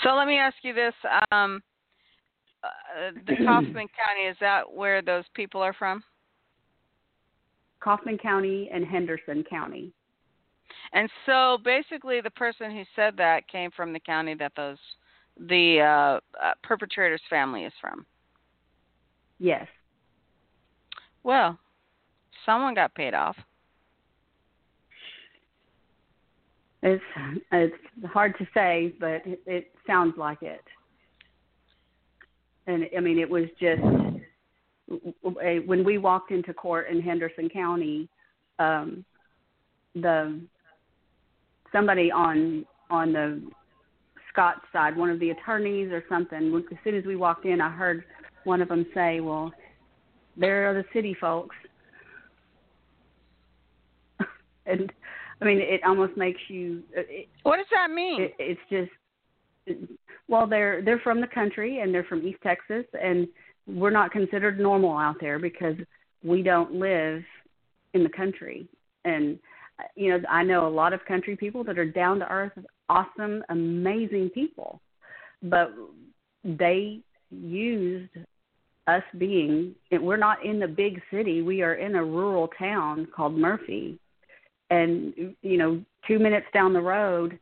So 0.03 0.09
let 0.15 0.27
me 0.27 0.37
ask 0.37 0.55
you 0.61 0.73
this: 0.73 0.93
um, 1.31 1.61
uh, 2.63 3.11
the 3.27 3.35
Kaufman 3.45 3.87
County 3.87 4.27
is 4.29 4.37
that 4.39 4.71
where 4.71 5.01
those 5.01 5.25
people 5.33 5.61
are 5.61 5.73
from? 5.73 6.03
Kaufman 7.79 8.17
County 8.17 8.69
and 8.73 8.85
Henderson 8.85 9.43
County. 9.49 9.91
And 10.93 11.09
so 11.25 11.57
basically, 11.63 12.21
the 12.21 12.31
person 12.31 12.71
who 12.71 12.83
said 12.95 13.15
that 13.17 13.47
came 13.47 13.71
from 13.71 13.93
the 13.93 13.99
county 13.99 14.35
that 14.35 14.53
those 14.55 14.77
the 15.39 15.79
uh, 15.81 16.43
uh, 16.43 16.53
perpetrator's 16.63 17.21
family 17.29 17.63
is 17.63 17.73
from. 17.79 18.05
Yes. 19.39 19.67
Well, 21.23 21.59
someone 22.45 22.73
got 22.73 22.95
paid 22.95 23.13
off. 23.13 23.35
It's 26.81 27.03
it's 27.51 27.75
hard 28.05 28.37
to 28.37 28.47
say, 28.53 28.93
but 28.99 29.21
it, 29.25 29.41
it 29.45 29.71
sounds 29.85 30.13
like 30.17 30.41
it. 30.41 30.63
And 32.67 32.85
I 32.95 32.99
mean, 32.99 33.19
it 33.19 33.29
was 33.29 33.45
just 33.59 33.81
when 35.21 35.83
we 35.83 35.97
walked 35.97 36.31
into 36.31 36.53
court 36.53 36.87
in 36.89 37.01
Henderson 37.01 37.49
County, 37.49 38.07
um, 38.59 39.03
the 39.95 40.39
somebody 41.71 42.11
on 42.11 42.65
on 42.89 43.13
the 43.13 43.41
Scott 44.31 44.61
side, 44.71 44.95
one 44.95 45.09
of 45.09 45.19
the 45.19 45.31
attorneys 45.31 45.91
or 45.91 46.03
something. 46.07 46.55
As 46.71 46.77
soon 46.83 46.95
as 46.95 47.05
we 47.05 47.15
walked 47.15 47.45
in, 47.45 47.59
I 47.59 47.69
heard 47.69 48.03
one 48.43 48.61
of 48.61 48.69
them 48.69 48.85
say, 48.93 49.19
"Well, 49.19 49.51
there 50.37 50.69
are 50.69 50.73
the 50.73 50.85
city 50.93 51.15
folks," 51.19 51.55
and 54.65 54.91
I 55.41 55.45
mean, 55.45 55.59
it 55.59 55.81
almost 55.85 56.15
makes 56.17 56.41
you. 56.47 56.83
It, 56.93 57.27
what 57.43 57.57
does 57.57 57.67
that 57.71 57.91
mean? 57.91 58.21
It, 58.21 58.35
it's 58.39 58.61
just. 58.69 58.91
Well, 60.29 60.47
they're 60.47 60.81
they're 60.81 60.99
from 60.99 61.19
the 61.19 61.27
country 61.27 61.79
and 61.79 61.93
they're 61.93 62.05
from 62.05 62.25
East 62.25 62.39
Texas 62.43 62.85
and 63.01 63.27
we're 63.67 63.91
not 63.91 64.11
considered 64.11 64.59
normal 64.59 64.97
out 64.97 65.17
there 65.19 65.39
because 65.39 65.75
we 66.23 66.41
don't 66.41 66.73
live 66.73 67.23
in 67.93 68.03
the 68.03 68.09
country. 68.09 68.67
And 69.05 69.39
you 69.95 70.09
know, 70.09 70.27
I 70.29 70.43
know 70.43 70.67
a 70.67 70.69
lot 70.69 70.93
of 70.93 71.05
country 71.05 71.35
people 71.35 71.63
that 71.65 71.77
are 71.77 71.85
down 71.85 72.19
to 72.19 72.31
earth, 72.31 72.53
awesome, 72.89 73.43
amazing 73.49 74.29
people, 74.29 74.81
but 75.43 75.71
they 76.43 76.99
used 77.29 78.11
us 78.87 79.03
being 79.17 79.75
we're 79.91 80.17
not 80.17 80.43
in 80.45 80.59
the 80.59 80.67
big 80.67 81.01
city. 81.11 81.41
We 81.41 81.61
are 81.61 81.73
in 81.73 81.95
a 81.95 82.03
rural 82.03 82.49
town 82.57 83.07
called 83.13 83.37
murphy. 83.37 83.99
And 84.69 85.35
you 85.41 85.57
know 85.57 85.83
two 86.07 86.19
minutes 86.19 86.47
down 86.53 86.73
the 86.73 86.81
road 86.81 87.37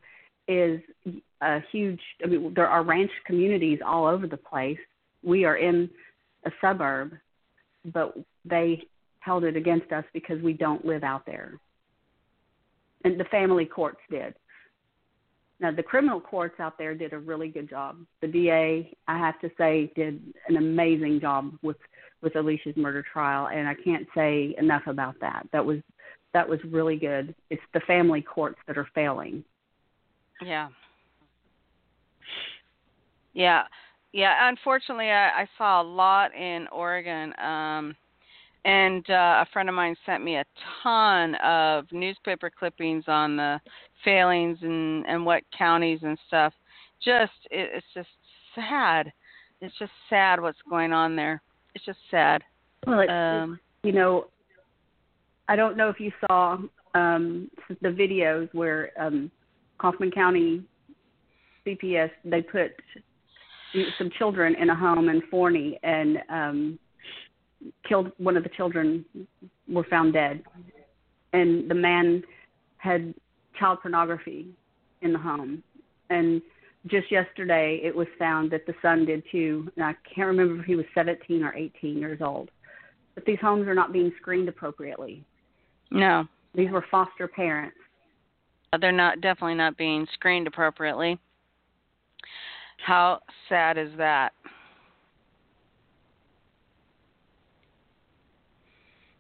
is 0.48 0.80
a 1.42 1.60
huge 1.72 2.00
i 2.24 2.28
mean 2.28 2.54
there 2.54 2.68
are 2.68 2.84
ranch 2.84 3.12
communities 3.26 3.80
all 3.86 4.06
over 4.06 4.28
the 4.28 4.38
place. 4.38 4.80
We 5.24 5.46
are 5.46 5.58
in 5.58 5.90
a 6.46 6.52
suburb 6.62 7.14
but 7.94 8.18
they 8.44 8.82
held 9.20 9.44
it 9.44 9.56
against 9.56 9.92
us 9.92 10.04
because 10.14 10.42
we 10.42 10.54
don't 10.54 10.86
live 10.86 11.04
out 11.04 11.26
there 11.26 11.60
and 13.04 13.20
the 13.20 13.26
family 13.26 13.66
courts 13.66 14.00
did 14.10 14.34
now, 15.60 15.72
the 15.72 15.84
criminal 15.84 16.20
courts 16.20 16.60
out 16.60 16.78
there 16.78 16.94
did 16.94 17.14
a 17.14 17.18
really 17.18 17.48
good 17.48 17.70
job. 17.70 17.98
The 18.22 18.28
DA, 18.28 18.94
I 19.08 19.18
have 19.18 19.40
to 19.40 19.50
say, 19.58 19.92
did 19.96 20.22
an 20.48 20.58
amazing 20.58 21.20
job 21.22 21.54
with 21.62 21.78
with 22.22 22.36
Alicia's 22.36 22.76
murder 22.76 23.04
trial, 23.14 23.48
and 23.48 23.68
I 23.68 23.76
can't 23.76 24.08
say 24.16 24.56
enough 24.58 24.88
about 24.88 25.16
that. 25.22 25.48
That 25.54 25.66
was 25.66 25.80
that 26.34 26.48
was 26.48 26.60
really 26.66 26.98
good. 26.98 27.34
It's 27.50 27.62
the 27.74 27.80
family 27.82 28.22
courts 28.22 28.58
that 28.68 28.78
are 28.78 28.88
failing. 28.94 29.44
Yeah. 30.42 30.70
Yeah. 33.34 33.64
Yeah, 34.16 34.48
unfortunately, 34.48 35.10
I, 35.10 35.42
I 35.42 35.48
saw 35.58 35.82
a 35.82 35.84
lot 35.84 36.34
in 36.34 36.68
Oregon. 36.72 37.34
Um, 37.38 37.94
and 38.64 39.04
uh, 39.10 39.44
a 39.44 39.48
friend 39.52 39.68
of 39.68 39.76
mine 39.76 39.94
sent 40.06 40.24
me 40.24 40.38
a 40.38 40.46
ton 40.82 41.36
of 41.44 41.84
newspaper 41.92 42.50
clippings 42.50 43.04
on 43.10 43.36
the 43.36 43.60
failings 44.06 44.58
and 44.62 45.06
and 45.06 45.26
what 45.26 45.44
counties 45.56 46.00
and 46.04 46.18
stuff. 46.30 46.54
Just 47.04 47.34
it, 47.52 47.72
it's 47.76 47.86
just 47.94 48.08
sad. 48.56 49.12
It's 49.60 49.78
just 49.78 49.92
sad 50.10 50.42
what's 50.42 50.60
going 50.70 50.94
on 50.94 51.18
there. 51.18 51.42
It's 51.76 51.84
just 51.84 52.00
sad. 52.10 52.42
Well, 52.88 53.02
it, 53.02 53.10
um, 53.10 53.60
you 53.84 53.92
know, 53.92 54.28
I 55.50 55.58
don't 55.58 55.76
know 55.76 55.90
if 55.90 56.00
you 56.00 56.14
saw 56.26 56.58
um, 56.94 57.52
the 57.82 57.90
videos 57.90 58.48
where 58.54 58.92
um, 58.98 59.30
Kaufman 59.78 60.12
County 60.12 60.64
CPS 61.68 62.12
they 62.24 62.42
put 62.42 62.72
some 63.98 64.10
children 64.18 64.56
in 64.56 64.70
a 64.70 64.76
home 64.76 65.10
in 65.10 65.22
Forney 65.30 65.80
and 65.84 66.18
um, 66.30 66.80
killed 67.88 68.12
one 68.18 68.38
of 68.38 68.44
the 68.44 68.50
children 68.50 69.06
were 69.68 69.86
found 69.86 70.14
dead. 70.14 70.44
And 71.34 71.70
the 71.70 71.76
man 71.76 72.24
had 72.78 73.14
child 73.60 73.80
pornography 73.82 74.48
in 75.02 75.14
the 75.14 75.20
home. 75.20 75.64
And 76.10 76.42
just 76.88 77.12
yesterday 77.12 77.80
it 77.84 77.96
was 77.96 78.08
found 78.20 78.52
that 78.52 78.66
the 78.66 78.74
son 78.82 79.06
did 79.06 79.24
too. 79.32 79.70
And 79.76 79.86
i 79.86 79.94
can't 80.14 80.28
remember 80.28 80.60
if 80.60 80.66
he 80.66 80.76
was 80.76 80.86
17 80.94 81.44
or 81.44 81.54
18 81.54 81.98
years 81.98 82.22
old. 82.22 82.50
But 83.16 83.26
these 83.26 83.40
homes 83.42 83.68
are 83.68 83.76
not 83.76 83.94
being 83.94 84.12
screened 84.20 84.50
appropriately. 84.50 85.24
No. 85.92 86.26
These 86.54 86.70
were 86.72 86.86
foster 86.92 87.28
parents. 87.28 87.78
They're 88.80 88.92
not 88.92 89.22
definitely 89.22 89.56
not 89.56 89.78
being 89.78 90.06
screened 90.14 90.48
appropriately 90.48 91.18
how 92.78 93.20
sad 93.50 93.78
is 93.78 93.90
that 93.98 94.34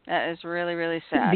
That 0.08 0.30
is 0.30 0.44
really, 0.44 0.76
really 0.76 1.02
sad. 1.10 1.34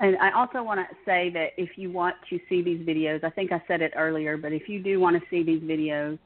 and 0.00 0.16
I 0.18 0.30
also 0.34 0.62
want 0.62 0.80
to 0.80 0.96
say 1.04 1.30
that 1.30 1.48
if 1.56 1.76
you 1.76 1.90
want 1.90 2.16
to 2.30 2.38
see 2.48 2.62
these 2.62 2.80
videos, 2.86 3.24
I 3.24 3.30
think 3.30 3.52
I 3.52 3.62
said 3.68 3.82
it 3.82 3.92
earlier, 3.96 4.36
but 4.36 4.52
if 4.52 4.68
you 4.68 4.82
do 4.82 4.98
want 4.98 5.16
to 5.16 5.22
see 5.28 5.42
these 5.42 5.62
videos, 5.62 6.18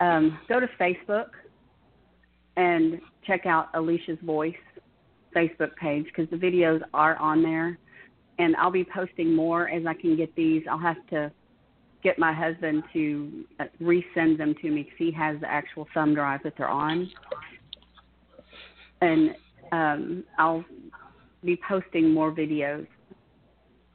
um, 0.00 0.38
go 0.48 0.60
to 0.60 0.66
Facebook 0.80 1.28
and 2.56 3.00
check 3.26 3.46
out 3.46 3.68
Alicia's 3.74 4.18
Voice 4.22 4.54
Facebook 5.34 5.74
page 5.76 6.06
because 6.06 6.28
the 6.30 6.36
videos 6.36 6.80
are 6.92 7.16
on 7.16 7.42
there. 7.42 7.78
And 8.38 8.54
I'll 8.56 8.70
be 8.70 8.84
posting 8.84 9.34
more 9.34 9.68
as 9.70 9.86
I 9.86 9.94
can 9.94 10.16
get 10.16 10.34
these. 10.34 10.62
I'll 10.70 10.78
have 10.78 11.06
to 11.08 11.32
get 12.02 12.18
my 12.18 12.32
husband 12.32 12.82
to 12.92 13.44
uh, 13.60 13.64
resend 13.80 14.38
them 14.38 14.54
to 14.62 14.70
me 14.70 14.82
because 14.82 14.98
he 14.98 15.12
has 15.12 15.40
the 15.40 15.50
actual 15.50 15.86
thumb 15.94 16.14
drive 16.14 16.40
that 16.44 16.54
they're 16.56 16.68
on 16.68 17.08
and 19.00 19.34
um, 19.72 20.22
I'll 20.38 20.64
be 21.44 21.58
posting 21.68 22.12
more 22.12 22.30
videos 22.32 22.86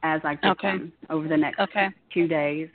as 0.02 0.20
I 0.24 0.34
get 0.36 0.52
okay. 0.52 0.70
them 0.72 0.92
over 1.10 1.28
the 1.28 1.36
next 1.36 1.60
okay. 1.60 1.90
two 2.12 2.26
days. 2.26 2.70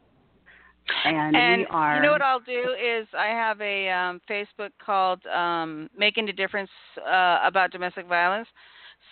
And, 1.04 1.36
and 1.36 1.60
we 1.60 1.66
are. 1.66 1.96
You 1.96 2.02
know 2.02 2.12
what 2.12 2.22
I'll 2.22 2.40
do 2.40 2.74
is 2.80 3.06
I 3.16 3.26
have 3.26 3.60
a 3.60 3.88
um, 3.90 4.20
Facebook 4.28 4.70
called 4.84 5.24
um, 5.26 5.88
"Making 5.96 6.28
a 6.28 6.32
Difference 6.32 6.70
uh, 6.98 7.40
About 7.44 7.70
Domestic 7.72 8.06
Violence." 8.06 8.48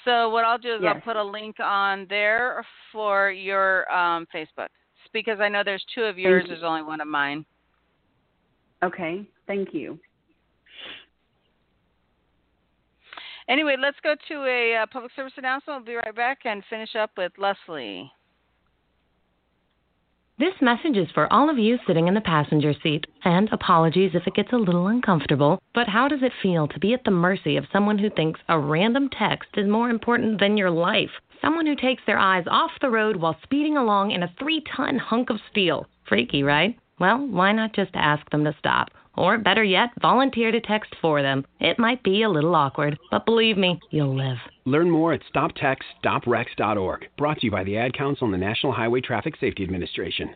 So 0.04 0.30
what 0.30 0.44
I'll 0.44 0.58
do 0.58 0.74
is 0.74 0.80
yes. 0.82 0.94
I'll 0.96 1.00
put 1.02 1.16
a 1.16 1.22
link 1.22 1.56
on 1.60 2.06
there 2.08 2.64
for 2.92 3.30
your 3.30 3.90
um, 3.92 4.26
Facebook 4.34 4.68
because 5.12 5.40
I 5.40 5.48
know 5.48 5.62
there's 5.64 5.84
two 5.94 6.02
of 6.02 6.18
yours. 6.18 6.44
There's 6.48 6.62
only 6.62 6.82
one 6.82 7.00
of 7.00 7.08
mine. 7.08 7.44
Okay. 8.82 9.26
Thank 9.46 9.74
you. 9.74 9.98
Anyway, 13.48 13.74
let's 13.78 13.98
go 14.02 14.14
to 14.28 14.44
a 14.44 14.76
uh, 14.76 14.86
public 14.92 15.12
service 15.16 15.32
announcement. 15.36 15.84
We'll 15.84 15.94
be 15.94 15.96
right 15.96 16.14
back 16.14 16.38
and 16.44 16.62
finish 16.70 16.94
up 16.94 17.10
with 17.18 17.32
Leslie. 17.36 18.10
This 20.40 20.54
message 20.62 20.96
is 20.96 21.10
for 21.12 21.30
all 21.30 21.50
of 21.50 21.58
you 21.58 21.78
sitting 21.86 22.08
in 22.08 22.14
the 22.14 22.20
passenger 22.22 22.72
seat. 22.82 23.06
And 23.24 23.50
apologies 23.52 24.12
if 24.14 24.26
it 24.26 24.32
gets 24.32 24.54
a 24.54 24.56
little 24.56 24.86
uncomfortable, 24.86 25.60
but 25.74 25.86
how 25.86 26.08
does 26.08 26.22
it 26.22 26.32
feel 26.42 26.66
to 26.68 26.78
be 26.80 26.94
at 26.94 27.04
the 27.04 27.10
mercy 27.10 27.58
of 27.58 27.66
someone 27.70 27.98
who 27.98 28.08
thinks 28.08 28.40
a 28.48 28.58
random 28.58 29.10
text 29.10 29.50
is 29.58 29.68
more 29.68 29.90
important 29.90 30.40
than 30.40 30.56
your 30.56 30.70
life? 30.70 31.10
Someone 31.42 31.66
who 31.66 31.76
takes 31.76 32.02
their 32.06 32.18
eyes 32.18 32.46
off 32.50 32.70
the 32.80 32.88
road 32.88 33.16
while 33.16 33.36
speeding 33.42 33.76
along 33.76 34.12
in 34.12 34.22
a 34.22 34.32
three 34.38 34.64
ton 34.74 34.96
hunk 34.96 35.28
of 35.28 35.40
steel. 35.50 35.84
Freaky, 36.08 36.42
right? 36.42 36.74
Well, 36.98 37.18
why 37.18 37.52
not 37.52 37.74
just 37.74 37.90
ask 37.92 38.30
them 38.30 38.44
to 38.44 38.56
stop? 38.58 38.88
Or 39.18 39.36
better 39.36 39.62
yet, 39.62 39.90
volunteer 40.00 40.52
to 40.52 40.60
text 40.62 40.94
for 41.02 41.20
them. 41.20 41.44
It 41.60 41.78
might 41.78 42.02
be 42.02 42.22
a 42.22 42.30
little 42.30 42.54
awkward, 42.54 42.98
but 43.10 43.26
believe 43.26 43.58
me, 43.58 43.78
you'll 43.90 44.16
live. 44.16 44.38
Learn 44.70 44.88
more 44.88 45.12
at 45.12 45.22
stoptextsstopwrecks.org. 45.34 47.08
Brought 47.18 47.40
to 47.40 47.46
you 47.46 47.50
by 47.50 47.64
the 47.64 47.76
Ad 47.76 47.92
Council 47.92 48.26
and 48.26 48.32
the 48.32 48.38
National 48.38 48.72
Highway 48.72 49.00
Traffic 49.00 49.34
Safety 49.40 49.64
Administration. 49.64 50.32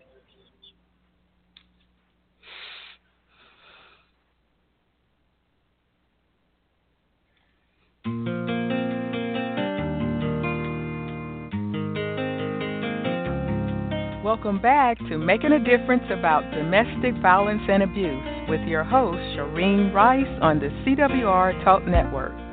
Welcome 14.24 14.60
back 14.60 14.98
to 15.10 15.16
Making 15.16 15.52
a 15.52 15.60
Difference 15.60 16.02
About 16.10 16.50
Domestic 16.50 17.14
Violence 17.22 17.62
and 17.68 17.84
Abuse 17.84 18.48
with 18.48 18.62
your 18.62 18.82
host, 18.82 19.18
Shireen 19.38 19.94
Rice 19.94 20.26
on 20.42 20.58
the 20.58 20.70
CWR 20.84 21.62
Talk 21.62 21.86
Network. 21.86 22.43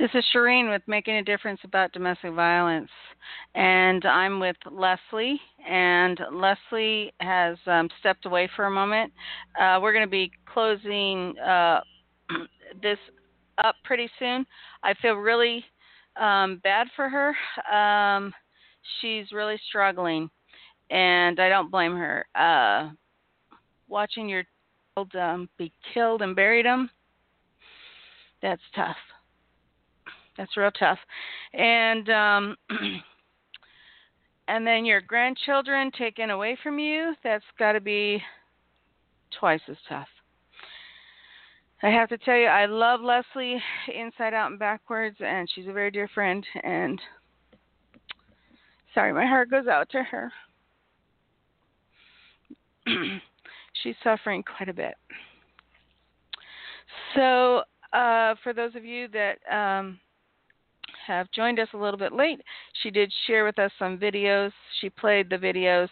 This 0.00 0.08
is 0.14 0.24
Shireen 0.34 0.70
with 0.70 0.80
Making 0.86 1.16
a 1.16 1.22
Difference 1.22 1.60
About 1.62 1.92
Domestic 1.92 2.32
Violence. 2.32 2.88
And 3.54 4.02
I'm 4.06 4.40
with 4.40 4.56
Leslie. 4.70 5.38
And 5.68 6.18
Leslie 6.32 7.12
has 7.20 7.58
um, 7.66 7.90
stepped 8.00 8.24
away 8.24 8.48
for 8.56 8.64
a 8.64 8.70
moment. 8.70 9.12
Uh, 9.60 9.78
we're 9.82 9.92
going 9.92 10.06
to 10.06 10.10
be 10.10 10.32
closing 10.50 11.38
uh, 11.38 11.82
this 12.82 12.96
up 13.62 13.74
pretty 13.84 14.08
soon. 14.18 14.46
I 14.82 14.94
feel 15.02 15.16
really 15.16 15.62
um, 16.18 16.62
bad 16.64 16.86
for 16.96 17.10
her. 17.10 17.36
Um, 17.70 18.32
she's 19.02 19.30
really 19.32 19.60
struggling. 19.68 20.30
And 20.88 21.38
I 21.38 21.50
don't 21.50 21.70
blame 21.70 21.94
her. 21.94 22.24
Uh, 22.34 22.88
watching 23.86 24.30
your 24.30 24.44
child 24.96 25.50
be 25.58 25.70
killed 25.92 26.22
and 26.22 26.34
buried 26.34 26.64
him, 26.64 26.88
that's 28.40 28.62
tough 28.74 28.96
that's 30.36 30.56
real 30.56 30.70
tough. 30.72 30.98
And 31.52 32.08
um 32.10 32.56
and 34.48 34.66
then 34.66 34.84
your 34.84 35.00
grandchildren 35.00 35.90
taken 35.96 36.30
away 36.30 36.58
from 36.62 36.78
you, 36.78 37.14
that's 37.22 37.44
got 37.58 37.72
to 37.72 37.80
be 37.80 38.22
twice 39.38 39.60
as 39.68 39.76
tough. 39.88 40.08
I 41.82 41.88
have 41.88 42.08
to 42.10 42.18
tell 42.18 42.36
you, 42.36 42.46
I 42.46 42.66
love 42.66 43.00
Leslie 43.00 43.62
inside 43.94 44.34
out 44.34 44.50
and 44.50 44.58
backwards, 44.58 45.16
and 45.20 45.48
she's 45.54 45.66
a 45.66 45.72
very 45.72 45.90
dear 45.90 46.08
friend. 46.08 46.44
And 46.62 47.00
sorry, 48.92 49.14
my 49.14 49.24
heart 49.24 49.50
goes 49.50 49.66
out 49.66 49.88
to 49.90 50.02
her. 50.02 50.32
she's 53.82 53.94
suffering 54.04 54.42
quite 54.42 54.68
a 54.68 54.74
bit. 54.74 54.94
So, 57.14 57.62
uh, 57.92 58.34
for 58.42 58.52
those 58.54 58.74
of 58.74 58.84
you 58.84 59.08
that 59.08 59.38
um, 59.50 59.98
have 61.10 61.30
joined 61.32 61.58
us 61.58 61.68
a 61.74 61.76
little 61.76 61.98
bit 61.98 62.12
late, 62.12 62.40
she 62.82 62.90
did 62.90 63.12
share 63.26 63.44
with 63.44 63.58
us 63.58 63.72
some 63.78 63.98
videos. 63.98 64.52
She 64.80 64.90
played 64.90 65.28
the 65.28 65.36
videos 65.36 65.88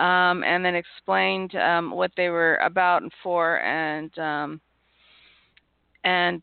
um, 0.00 0.44
and 0.44 0.64
then 0.64 0.74
explained 0.74 1.54
um, 1.56 1.90
what 1.90 2.12
they 2.16 2.28
were 2.28 2.56
about 2.56 3.02
and 3.02 3.12
for. 3.22 3.60
And 3.60 4.16
um, 4.18 4.60
and 6.04 6.42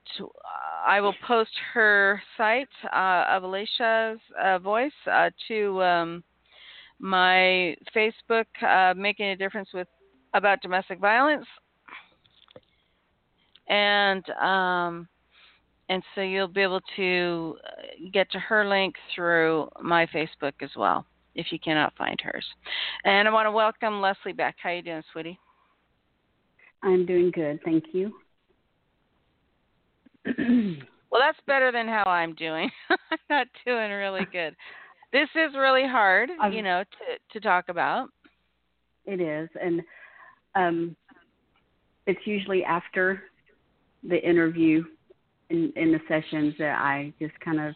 I 0.88 1.02
will 1.02 1.16
post 1.28 1.52
her 1.74 2.22
site 2.38 2.70
uh, 2.94 3.26
of 3.30 3.44
Alicia's 3.44 4.20
uh, 4.42 4.60
voice 4.60 4.92
uh, 5.12 5.30
to 5.50 5.84
um, 5.84 6.24
my 7.00 7.76
Facebook, 7.96 8.46
uh, 8.66 8.94
making 8.96 9.28
a 9.28 9.36
difference 9.36 9.70
with 9.74 9.88
about 10.34 10.62
domestic 10.62 11.00
violence, 11.00 11.46
and 13.68 14.30
um, 14.32 15.08
and 15.90 16.04
so 16.14 16.22
you'll 16.22 16.48
be 16.48 16.62
able 16.62 16.82
to 16.96 17.58
uh, 17.66 18.10
get 18.14 18.32
to 18.32 18.40
her 18.40 18.68
link 18.68 18.96
through 19.14 19.70
my 19.82 20.06
Facebook 20.08 20.54
as 20.62 20.70
well 20.78 21.06
if 21.36 21.48
you 21.52 21.60
cannot 21.60 21.94
find 21.98 22.20
hers. 22.22 22.46
And 23.04 23.28
I 23.28 23.32
want 23.32 23.48
to 23.48 23.52
welcome 23.52 24.02
Leslie 24.02 24.34
back. 24.34 24.56
How 24.62 24.70
are 24.70 24.76
you 24.76 24.82
doing, 24.82 25.04
sweetie? 25.12 25.40
I'm 26.84 27.06
doing 27.06 27.32
good, 27.32 27.60
thank 27.66 27.86
you. 27.92 28.14
well, 30.38 31.22
that's 31.22 31.40
better 31.48 31.72
than 31.72 31.88
how 31.88 32.04
I'm 32.06 32.36
doing. 32.36 32.70
I'm 32.90 33.18
not 33.30 33.48
doing 33.66 33.92
really 33.92 34.28
good. 34.32 34.56
This 35.12 35.30
is 35.34 35.56
really 35.58 35.88
hard, 35.88 36.30
um, 36.42 36.54
you 36.54 36.62
know, 36.62 36.84
to 36.84 37.40
to 37.40 37.44
talk 37.44 37.70
about. 37.70 38.10
It 39.06 39.20
is, 39.20 39.50
and 39.60 39.82
um, 40.54 40.96
it's 42.06 42.20
usually 42.26 42.64
after 42.64 43.24
the 44.04 44.18
interview 44.18 44.84
in 45.50 45.74
in 45.76 45.92
the 45.92 46.00
sessions 46.08 46.54
that 46.60 46.78
I 46.80 47.14
just 47.20 47.40
kind 47.40 47.60
of 47.60 47.76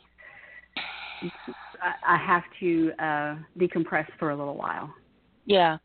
I, 2.05 2.17
have 2.17 2.43
to 2.59 2.91
uh, 2.99 3.35
decompress 3.57 4.07
for 4.19 4.31
a 4.31 4.35
little 4.35 4.55
while. 4.55 4.93
Yeah. 5.45 5.77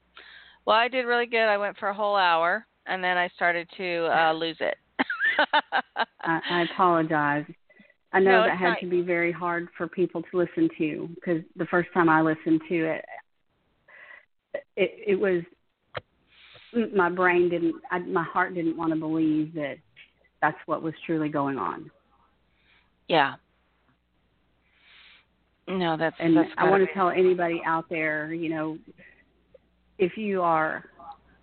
Well, 0.65 0.77
I 0.77 0.89
did 0.89 1.05
really 1.05 1.27
good. 1.27 1.47
I 1.47 1.57
went 1.57 1.79
for 1.79 1.89
a 1.89 1.95
whole 1.95 2.17
hour, 2.17 2.67
and 2.87 3.03
then 3.03 3.17
I 3.17 3.29
started 3.35 3.69
to 3.77 4.09
uh, 4.13 4.33
lose 4.33 4.57
it. 4.61 4.77
I, 6.23 6.41
I 6.51 6.67
apologize. 6.73 7.45
I 8.13 8.21
know 8.21 8.43
no, 8.43 8.47
that 8.47 8.57
had 8.57 8.77
to 8.81 8.87
be 8.87 9.03
very 9.03 9.31
hard 9.31 9.69
for 9.77 9.87
people 9.87 10.23
to 10.31 10.39
listen 10.39 10.69
to 10.79 11.09
because 11.15 11.43
the 11.57 11.67
first 11.67 11.89
time 11.93 12.09
I 12.09 12.23
listened 12.23 12.61
to 12.69 12.85
it, 12.87 13.05
it 14.77 14.91
it 15.09 15.21
was 15.21 15.43
my 16.95 17.09
brain 17.09 17.49
didn't, 17.49 17.75
I, 17.91 17.99
my 18.01 18.23
heart 18.23 18.55
didn't 18.55 18.77
want 18.77 18.93
to 18.93 18.99
believe 18.99 19.55
that 19.55 19.77
that's 20.41 20.59
what 20.67 20.83
was 20.83 20.95
truly 21.07 21.29
going 21.29 21.59
on. 21.59 21.91
Yeah. 23.09 23.35
No, 25.67 25.97
that's. 25.97 26.17
And 26.19 26.37
that's 26.37 26.51
I 26.57 26.69
want 26.69 26.83
be. 26.83 26.87
to 26.87 26.95
tell 26.95 27.11
anybody 27.11 27.61
out 27.67 27.87
there, 27.91 28.33
you 28.33 28.49
know, 28.49 28.79
if 29.99 30.17
you 30.17 30.43
are 30.43 30.85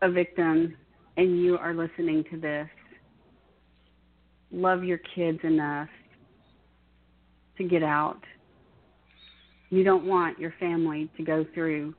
a 0.01 0.09
victim 0.09 0.75
and 1.17 1.41
you 1.41 1.57
are 1.57 1.73
listening 1.73 2.23
to 2.31 2.39
this, 2.39 2.67
love 4.51 4.83
your 4.83 4.99
kids 5.13 5.39
enough 5.43 5.89
to 7.57 7.63
get 7.63 7.83
out. 7.83 8.19
You 9.69 9.83
don't 9.83 10.05
want 10.05 10.39
your 10.39 10.53
family 10.59 11.09
to 11.17 11.23
go 11.23 11.45
through 11.53 11.93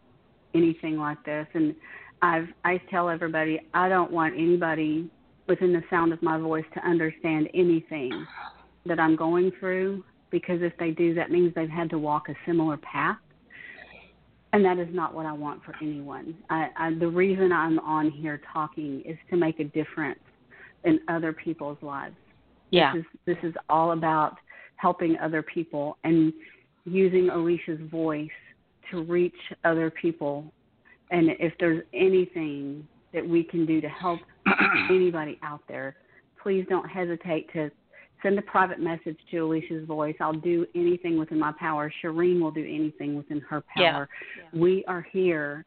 anything 0.55 0.97
like 0.97 1.23
this. 1.25 1.47
And 1.55 1.75
I've 2.23 2.49
I 2.65 2.81
tell 2.91 3.09
everybody 3.09 3.61
I 3.75 3.89
don't 3.89 4.11
want 4.11 4.35
anybody 4.35 5.11
within 5.49 5.73
the 5.73 5.83
sound 5.91 6.13
of 6.13 6.23
my 6.23 6.39
voice 6.39 6.65
to 6.75 6.87
understand 6.87 7.49
anything 7.55 8.27
that 8.85 8.99
I'm 8.99 9.17
going 9.17 9.53
through 9.59 10.05
because 10.31 10.61
if 10.63 10.73
they 10.79 10.91
do 10.91 11.15
that 11.15 11.31
means 11.31 11.55
they've 11.55 11.69
had 11.69 11.91
to 11.91 11.99
walk 11.99 12.29
a 12.29 12.35
similar 12.45 12.77
path. 12.79 13.19
And 14.53 14.65
that 14.65 14.79
is 14.79 14.89
not 14.91 15.15
what 15.15 15.27
I 15.27 15.33
want 15.33 15.63
for 15.65 15.75
anyone. 15.83 16.35
I, 16.51 16.69
I, 16.77 16.95
the 16.95 17.09
reason 17.09 17.53
I'm 17.53 17.79
on 17.81 18.11
here 18.11 18.41
talking 18.53 19.03
is 19.05 19.17
to 19.31 19.37
make 19.37 19.61
a 19.61 19.65
difference 19.65 20.21
in 20.85 21.01
other 21.09 21.33
people's 21.33 21.79
lives. 21.83 22.15
Yeah. 22.71 22.95
This 22.95 23.01
is 23.01 23.07
this 23.27 23.51
is 23.51 23.55
all 23.69 23.93
about 23.93 24.37
helping 24.77 25.17
other 25.19 25.43
people 25.43 25.99
and 26.05 26.33
using 26.85 27.29
Alicia's 27.31 27.81
voice 27.91 28.29
to 28.91 29.03
reach 29.03 29.35
other 29.65 29.91
people. 29.91 30.53
And 31.11 31.31
if 31.39 31.53
there's 31.59 31.83
anything 31.93 32.87
that 33.13 33.27
we 33.27 33.43
can 33.43 33.67
do 33.67 33.81
to 33.81 33.89
help 33.89 34.21
anybody 34.91 35.39
out 35.43 35.63
there, 35.69 35.97
please 36.43 36.65
don't 36.69 36.89
hesitate 36.89 37.53
to 37.53 37.71
send 38.23 38.39
a 38.39 38.43
private 38.43 38.81
message 38.81 39.19
to 39.31 39.39
Alicia's 39.39 39.87
voice. 39.87 40.15
I'll 40.21 40.33
do 40.33 40.67
anything 40.75 41.19
within 41.19 41.39
my 41.39 41.53
power. 41.59 41.93
Shireen 42.03 42.41
will 42.41 42.51
do 42.51 42.65
anything 42.65 43.17
within 43.17 43.41
her 43.41 43.63
power. 43.75 44.09
Yeah. 44.39 44.45
Yeah. 44.53 44.61
We 44.61 44.85
are 44.87 45.07
here. 45.13 45.65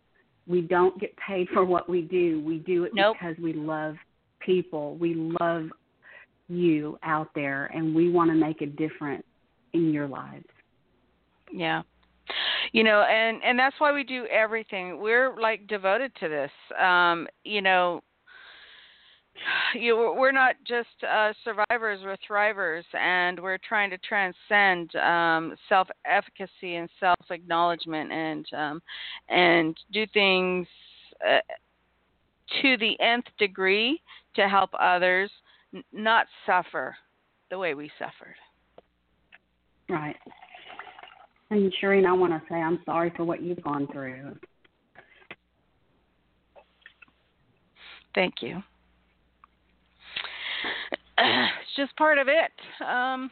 We 0.47 0.61
don't 0.61 0.99
get 0.99 1.15
paid 1.17 1.47
for 1.53 1.63
what 1.63 1.89
we 1.89 2.01
do. 2.01 2.41
We 2.41 2.57
do 2.59 2.85
it 2.85 2.91
nope. 2.93 3.17
because 3.19 3.37
we 3.41 3.53
love 3.53 3.95
people. 4.39 4.95
We 4.95 5.13
love 5.39 5.69
you 6.47 6.97
out 7.03 7.29
there 7.35 7.67
and 7.67 7.93
we 7.93 8.09
want 8.09 8.31
to 8.31 8.35
make 8.35 8.61
a 8.61 8.65
difference 8.65 9.23
in 9.73 9.93
your 9.93 10.07
lives. 10.07 10.45
Yeah. 11.51 11.83
You 12.71 12.83
know, 12.83 13.01
and 13.01 13.41
and 13.43 13.57
that's 13.57 13.75
why 13.79 13.91
we 13.91 14.03
do 14.03 14.25
everything. 14.27 14.99
We're 14.99 15.35
like 15.39 15.65
devoted 15.67 16.11
to 16.19 16.29
this. 16.29 16.51
Um, 16.79 17.27
you 17.43 17.61
know, 17.61 18.01
you 19.75 20.13
we're 20.17 20.31
not 20.31 20.55
just 20.67 20.87
uh, 21.09 21.33
survivors, 21.43 21.99
we're 22.03 22.17
thrivers, 22.29 22.83
and 22.93 23.39
we're 23.39 23.59
trying 23.67 23.89
to 23.89 23.97
transcend 23.99 24.93
um, 24.95 25.55
self-efficacy 25.67 26.75
and 26.75 26.89
self-acknowledgement, 26.99 28.11
and 28.11 28.45
um, 28.57 28.81
and 29.29 29.77
do 29.91 30.05
things 30.13 30.67
uh, 31.27 31.39
to 32.61 32.77
the 32.77 32.99
nth 32.99 33.27
degree 33.37 34.01
to 34.35 34.47
help 34.47 34.69
others 34.79 35.31
n- 35.73 35.83
not 35.93 36.27
suffer 36.45 36.95
the 37.49 37.57
way 37.57 37.73
we 37.73 37.91
suffered. 37.97 38.35
Right. 39.89 40.15
And 41.51 41.73
Shireen, 41.81 42.05
I 42.05 42.13
want 42.13 42.31
to 42.31 42.41
say 42.47 42.55
I'm 42.55 42.79
sorry 42.85 43.11
for 43.15 43.23
what 43.23 43.41
you've 43.41 43.63
gone 43.63 43.87
through. 43.91 44.35
Thank 48.13 48.35
you. 48.41 48.61
It's 51.61 51.75
just 51.75 51.95
part 51.97 52.17
of 52.17 52.27
it. 52.27 52.51
Um, 52.85 53.29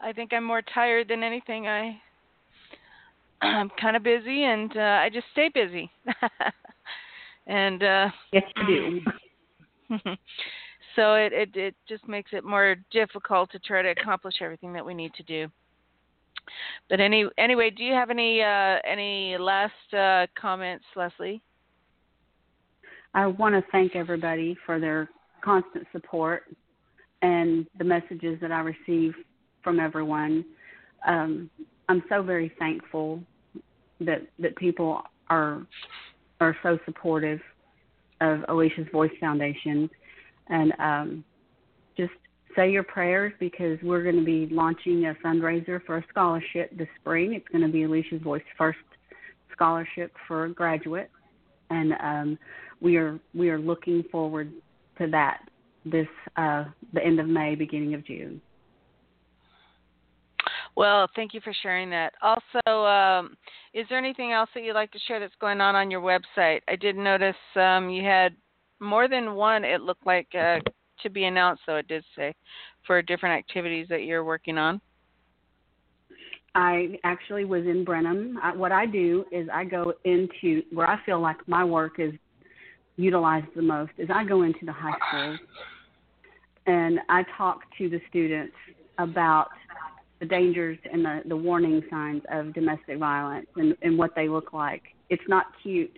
I 0.00 0.12
think 0.12 0.32
I'm 0.32 0.44
more 0.44 0.62
tired 0.62 1.08
than 1.08 1.22
anything. 1.22 1.66
I 1.66 2.00
I'm 3.42 3.70
kind 3.80 3.96
of 3.96 4.02
busy, 4.02 4.44
and 4.44 4.76
uh, 4.76 4.80
I 4.80 5.10
just 5.12 5.26
stay 5.32 5.48
busy. 5.52 5.90
and 7.46 7.82
uh, 7.82 8.08
yes, 8.32 8.44
you 8.68 9.00
do. 9.90 9.98
so 10.96 11.14
it, 11.14 11.32
it 11.32 11.56
it 11.56 11.74
just 11.88 12.06
makes 12.08 12.30
it 12.32 12.44
more 12.44 12.76
difficult 12.90 13.50
to 13.52 13.58
try 13.58 13.82
to 13.82 13.90
accomplish 13.90 14.36
everything 14.40 14.72
that 14.72 14.86
we 14.86 14.94
need 14.94 15.12
to 15.14 15.22
do. 15.24 15.48
But 16.88 17.00
any 17.00 17.26
anyway, 17.38 17.70
do 17.70 17.82
you 17.84 17.92
have 17.92 18.10
any 18.10 18.40
uh, 18.42 18.78
any 18.84 19.36
last 19.38 19.94
uh, 19.96 20.26
comments, 20.40 20.84
Leslie? 20.96 21.42
I 23.14 23.26
want 23.26 23.54
to 23.54 23.62
thank 23.70 23.94
everybody 23.94 24.56
for 24.64 24.80
their 24.80 25.08
constant 25.42 25.86
support 25.92 26.44
and 27.22 27.66
the 27.78 27.84
messages 27.84 28.38
that 28.40 28.52
I 28.52 28.60
receive 28.60 29.14
from 29.62 29.78
everyone. 29.78 30.44
Um, 31.06 31.50
I'm 31.88 32.02
so 32.08 32.22
very 32.22 32.52
thankful 32.58 33.20
that 34.00 34.22
that 34.38 34.56
people 34.56 35.02
are 35.28 35.66
are 36.40 36.56
so 36.62 36.78
supportive 36.84 37.40
of 38.20 38.40
Alicia's 38.48 38.86
Voice 38.92 39.12
Foundation, 39.20 39.88
and 40.48 40.72
um, 40.78 41.24
just 41.96 42.12
say 42.56 42.70
your 42.70 42.82
prayers 42.82 43.32
because 43.40 43.78
we're 43.82 44.02
going 44.02 44.18
to 44.18 44.24
be 44.24 44.48
launching 44.52 45.06
a 45.06 45.14
fundraiser 45.24 45.84
for 45.84 45.98
a 45.98 46.04
scholarship 46.10 46.76
this 46.76 46.88
spring. 47.00 47.34
It's 47.34 47.48
going 47.48 47.64
to 47.64 47.72
be 47.72 47.84
Alicia's 47.84 48.22
Voice 48.22 48.42
first 48.58 48.78
scholarship 49.52 50.12
for 50.26 50.44
a 50.44 50.52
graduate, 50.52 51.10
and 51.70 51.92
um, 52.00 52.38
we 52.80 52.96
are 52.96 53.18
we 53.34 53.50
are 53.50 53.58
looking 53.58 54.04
forward 54.10 54.52
to 55.02 55.10
that 55.10 55.40
this 55.84 56.06
uh, 56.36 56.64
the 56.92 57.04
end 57.04 57.20
of 57.20 57.26
May, 57.26 57.54
beginning 57.54 57.94
of 57.94 58.06
June. 58.06 58.40
Well, 60.74 61.08
thank 61.14 61.34
you 61.34 61.40
for 61.40 61.52
sharing 61.62 61.90
that. 61.90 62.14
Also, 62.22 62.86
um, 62.86 63.36
is 63.74 63.86
there 63.88 63.98
anything 63.98 64.32
else 64.32 64.48
that 64.54 64.62
you'd 64.62 64.74
like 64.74 64.90
to 64.92 64.98
share 65.06 65.20
that's 65.20 65.34
going 65.40 65.60
on 65.60 65.74
on 65.74 65.90
your 65.90 66.00
website? 66.00 66.60
I 66.66 66.76
did 66.76 66.96
notice 66.96 67.36
um, 67.56 67.90
you 67.90 68.02
had 68.04 68.34
more 68.80 69.06
than 69.06 69.34
one. 69.34 69.64
It 69.64 69.82
looked 69.82 70.06
like 70.06 70.28
uh, 70.34 70.60
to 71.02 71.10
be 71.10 71.24
announced, 71.24 71.62
though 71.66 71.76
it 71.76 71.88
did 71.88 72.04
say 72.16 72.34
for 72.86 73.02
different 73.02 73.38
activities 73.38 73.86
that 73.90 74.04
you're 74.04 74.24
working 74.24 74.56
on. 74.56 74.80
I 76.54 76.98
actually 77.04 77.44
was 77.44 77.64
in 77.64 77.84
Brenham. 77.84 78.38
I, 78.42 78.54
what 78.54 78.72
I 78.72 78.86
do 78.86 79.24
is 79.32 79.48
I 79.52 79.64
go 79.64 79.94
into 80.04 80.62
where 80.72 80.86
I 80.86 80.98
feel 81.04 81.20
like 81.20 81.36
my 81.46 81.64
work 81.64 81.98
is 81.98 82.12
utilized 82.96 83.46
the 83.54 83.62
most. 83.62 83.92
Is 83.98 84.08
I 84.12 84.24
go 84.24 84.42
into 84.42 84.64
the 84.64 84.72
high 84.72 84.94
schools 85.08 85.38
and 86.66 87.00
I 87.08 87.24
talk 87.36 87.60
to 87.78 87.88
the 87.88 88.00
students 88.08 88.54
about 88.98 89.48
the 90.20 90.26
dangers 90.26 90.78
and 90.90 91.04
the, 91.04 91.22
the 91.26 91.36
warning 91.36 91.82
signs 91.90 92.22
of 92.30 92.54
domestic 92.54 92.98
violence 92.98 93.46
and, 93.56 93.76
and 93.82 93.98
what 93.98 94.14
they 94.14 94.28
look 94.28 94.52
like. 94.52 94.82
It's 95.10 95.22
not 95.26 95.46
cute. 95.62 95.96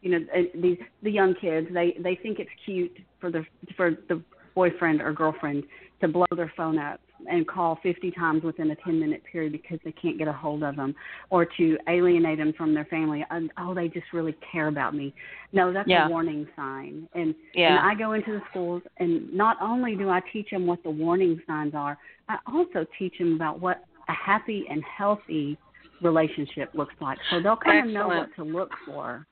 You 0.00 0.18
know, 0.18 0.26
these 0.54 0.78
the 1.02 1.10
young 1.10 1.34
kids 1.40 1.68
they 1.72 1.96
they 2.02 2.16
think 2.16 2.38
it's 2.40 2.50
cute 2.64 2.96
for 3.20 3.30
the 3.30 3.44
for 3.76 3.92
the 4.08 4.20
boyfriend 4.54 5.00
or 5.00 5.12
girlfriend 5.12 5.64
to 6.00 6.08
blow 6.08 6.26
their 6.36 6.52
phone 6.56 6.78
up 6.78 7.00
and 7.30 7.46
call 7.46 7.78
50 7.82 8.10
times 8.10 8.42
within 8.42 8.70
a 8.72 8.76
10 8.76 8.98
minute 8.98 9.22
period 9.30 9.52
because 9.52 9.78
they 9.84 9.92
can't 9.92 10.18
get 10.18 10.26
a 10.26 10.32
hold 10.32 10.62
of 10.64 10.74
them 10.76 10.94
or 11.30 11.44
to 11.44 11.78
alienate 11.88 12.38
them 12.38 12.52
from 12.56 12.74
their 12.74 12.84
family 12.86 13.24
and 13.30 13.50
oh 13.58 13.72
they 13.72 13.88
just 13.88 14.06
really 14.12 14.34
care 14.50 14.68
about 14.68 14.94
me. 14.94 15.14
No 15.52 15.72
that's 15.72 15.88
yeah. 15.88 16.06
a 16.06 16.10
warning 16.10 16.46
sign. 16.56 17.08
And 17.14 17.34
yeah. 17.54 17.68
and 17.68 17.78
i 17.78 17.94
go 17.94 18.12
into 18.12 18.32
the 18.32 18.42
schools 18.50 18.82
and 18.98 19.32
not 19.32 19.56
only 19.62 19.94
do 19.94 20.10
i 20.10 20.20
teach 20.32 20.50
them 20.50 20.66
what 20.66 20.82
the 20.82 20.90
warning 20.90 21.40
signs 21.46 21.74
are 21.74 21.96
i 22.28 22.38
also 22.46 22.84
teach 22.98 23.16
them 23.18 23.34
about 23.34 23.60
what 23.60 23.84
a 24.08 24.12
happy 24.12 24.64
and 24.68 24.82
healthy 24.84 25.56
relationship 26.02 26.70
looks 26.74 26.94
like. 27.00 27.18
So 27.30 27.40
they'll 27.40 27.56
kind 27.56 27.86
of 27.86 27.94
know 27.94 28.08
what 28.08 28.34
to 28.34 28.42
look 28.42 28.70
for. 28.84 29.24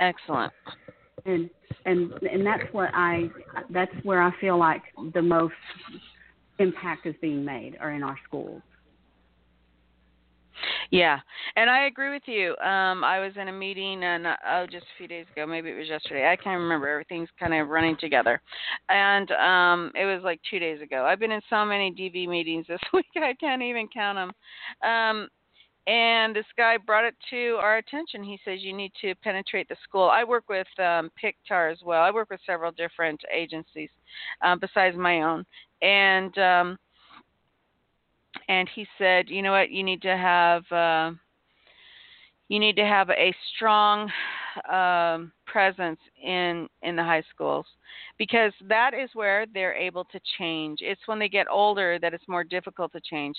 Excellent 0.00 0.52
and 1.24 1.50
and 1.84 2.12
and 2.22 2.46
that's 2.46 2.62
what 2.72 2.90
i 2.94 3.28
that's 3.70 3.92
where 4.02 4.22
i 4.22 4.30
feel 4.40 4.58
like 4.58 4.82
the 5.14 5.22
most 5.22 5.54
impact 6.58 7.06
is 7.06 7.14
being 7.20 7.44
made 7.44 7.76
are 7.80 7.92
in 7.92 8.02
our 8.02 8.18
schools. 8.26 8.62
Yeah, 10.90 11.18
and 11.56 11.68
I 11.68 11.86
agree 11.86 12.10
with 12.12 12.22
you. 12.26 12.56
Um, 12.64 13.04
I 13.04 13.20
was 13.20 13.32
in 13.38 13.48
a 13.48 13.52
meeting 13.52 14.02
and 14.02 14.26
oh, 14.26 14.66
just 14.70 14.84
a 14.84 14.96
few 14.96 15.06
days 15.06 15.26
ago, 15.32 15.46
maybe 15.46 15.70
it 15.70 15.76
was 15.76 15.88
yesterday. 15.88 16.30
I 16.30 16.36
can't 16.36 16.60
remember. 16.60 16.88
Everything's 16.88 17.28
kind 17.38 17.52
of 17.52 17.68
running 17.68 17.96
together, 18.00 18.40
and 18.88 19.30
um, 19.32 19.92
it 19.94 20.06
was 20.06 20.22
like 20.24 20.40
two 20.48 20.58
days 20.58 20.80
ago. 20.80 21.04
I've 21.04 21.18
been 21.18 21.32
in 21.32 21.42
so 21.50 21.64
many 21.64 21.92
DV 21.92 22.28
meetings 22.28 22.66
this 22.68 22.80
week, 22.94 23.04
I 23.16 23.34
can't 23.34 23.62
even 23.62 23.88
count 23.92 24.16
them. 24.16 24.90
Um, 24.90 25.28
and 25.86 26.34
this 26.34 26.46
guy 26.56 26.76
brought 26.76 27.04
it 27.04 27.14
to 27.30 27.58
our 27.60 27.78
attention. 27.78 28.24
He 28.24 28.38
says 28.44 28.60
you 28.62 28.72
need 28.72 28.92
to 29.00 29.14
penetrate 29.16 29.68
the 29.68 29.76
school. 29.84 30.08
I 30.08 30.24
work 30.24 30.44
with 30.48 30.66
um, 30.78 31.10
PICTAR 31.22 31.70
as 31.70 31.78
well. 31.84 32.02
I 32.02 32.10
work 32.10 32.30
with 32.30 32.40
several 32.44 32.72
different 32.72 33.20
agencies 33.34 33.90
uh, 34.42 34.56
besides 34.56 34.96
my 34.96 35.22
own, 35.22 35.44
and 35.82 36.36
um, 36.38 36.78
and 38.48 38.68
he 38.74 38.86
said, 38.98 39.28
you 39.28 39.42
know 39.42 39.52
what, 39.52 39.70
you 39.70 39.82
need 39.82 40.02
to 40.02 40.16
have 40.16 40.64
uh, 40.72 41.12
you 42.48 42.58
need 42.58 42.76
to 42.76 42.84
have 42.84 43.10
a 43.10 43.34
strong 43.54 44.10
um, 44.70 45.32
presence 45.46 46.00
in 46.22 46.68
in 46.82 46.96
the 46.96 47.02
high 47.02 47.22
schools 47.32 47.66
because 48.18 48.52
that 48.68 48.92
is 48.94 49.10
where 49.14 49.46
they're 49.52 49.74
able 49.74 50.04
to 50.04 50.20
change. 50.38 50.78
It's 50.82 51.00
when 51.06 51.18
they 51.18 51.28
get 51.28 51.46
older 51.50 51.98
that 52.00 52.14
it's 52.14 52.28
more 52.28 52.44
difficult 52.44 52.92
to 52.92 53.00
change, 53.00 53.36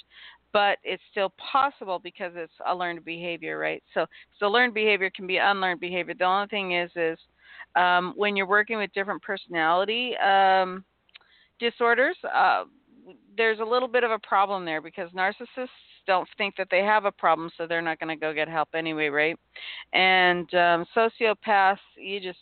but 0.54 0.78
it's 0.84 1.04
still 1.12 1.34
possible 1.52 2.00
because 2.00 2.34
it's 2.36 2.54
a 2.68 2.76
learned 2.76 3.04
behavior, 3.06 3.58
right? 3.58 3.84
So 3.94 4.06
so 4.40 4.48
learned 4.48 4.74
behavior 4.74 5.12
can 5.16 5.28
be 5.28 5.38
unlearned 5.38 5.80
behavior. 5.80 6.14
The 6.18 6.26
only 6.26 6.48
thing 6.48 6.74
is 6.74 6.92
is 6.96 7.20
um, 7.76 8.14
when 8.16 8.36
you're 8.36 8.48
working 8.48 8.78
with 8.78 8.92
different 8.94 9.22
personality 9.22 10.16
um, 10.18 10.84
disorders, 11.60 12.18
uh, 12.34 12.64
there's 13.36 13.60
a 13.60 13.66
little 13.66 13.88
bit 13.88 14.04
of 14.04 14.12
a 14.12 14.20
problem 14.20 14.66
there 14.66 14.82
because 14.82 15.12
narcissists 15.12 15.68
don't 16.08 16.28
think 16.38 16.56
that 16.58 16.68
they 16.72 16.80
have 16.80 17.06
a 17.06 17.12
problem, 17.12 17.52
so 17.58 17.68
they're 17.68 17.82
not 17.82 18.00
going 18.00 18.10
to 18.10 18.20
go 18.20 18.34
get 18.34 18.48
help 18.48 18.70
anyway, 18.74 19.08
right? 19.08 19.38
And 19.94 20.52
um, 20.56 20.86
sociopaths, 20.96 21.78
you 21.98 22.20
just 22.20 22.40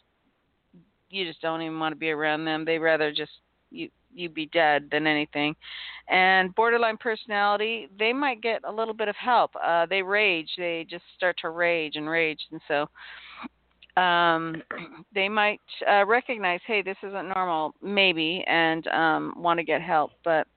you 1.10 1.26
just 1.26 1.42
don't 1.42 1.62
even 1.62 1.80
want 1.80 1.94
to 1.94 1.98
be 1.98 2.12
around 2.12 2.46
them. 2.46 2.64
They 2.66 2.78
rather 2.78 3.12
just 3.12 3.32
you 3.72 3.90
you 4.14 4.30
be 4.30 4.46
dead 4.48 4.88
than 4.92 5.08
anything. 5.08 5.56
And 6.08 6.56
borderline 6.56 6.98
personality, 6.98 7.90
they 8.00 8.14
might 8.14 8.42
get 8.42 8.62
a 8.64 8.72
little 8.72 8.94
bit 8.94 9.10
of 9.10 9.16
help. 9.18 9.52
Uh, 9.62 9.86
they 9.88 10.02
rage. 10.02 10.50
They 10.58 10.86
just 10.90 11.04
start 11.18 11.36
to 11.42 11.50
rage 11.50 11.96
and 11.96 12.10
rage, 12.10 12.40
and 12.52 12.62
so 12.68 12.88
um, 13.98 14.62
they 15.14 15.30
might 15.30 15.62
uh, 15.90 16.06
recognize, 16.06 16.60
hey, 16.66 16.82
this 16.82 16.98
isn't 17.04 17.30
normal, 17.30 17.74
maybe, 17.82 18.44
and 18.48 18.88
um, 18.88 19.34
want 19.38 19.58
to 19.58 19.64
get 19.64 19.82
help. 19.82 20.12
But 20.24 20.48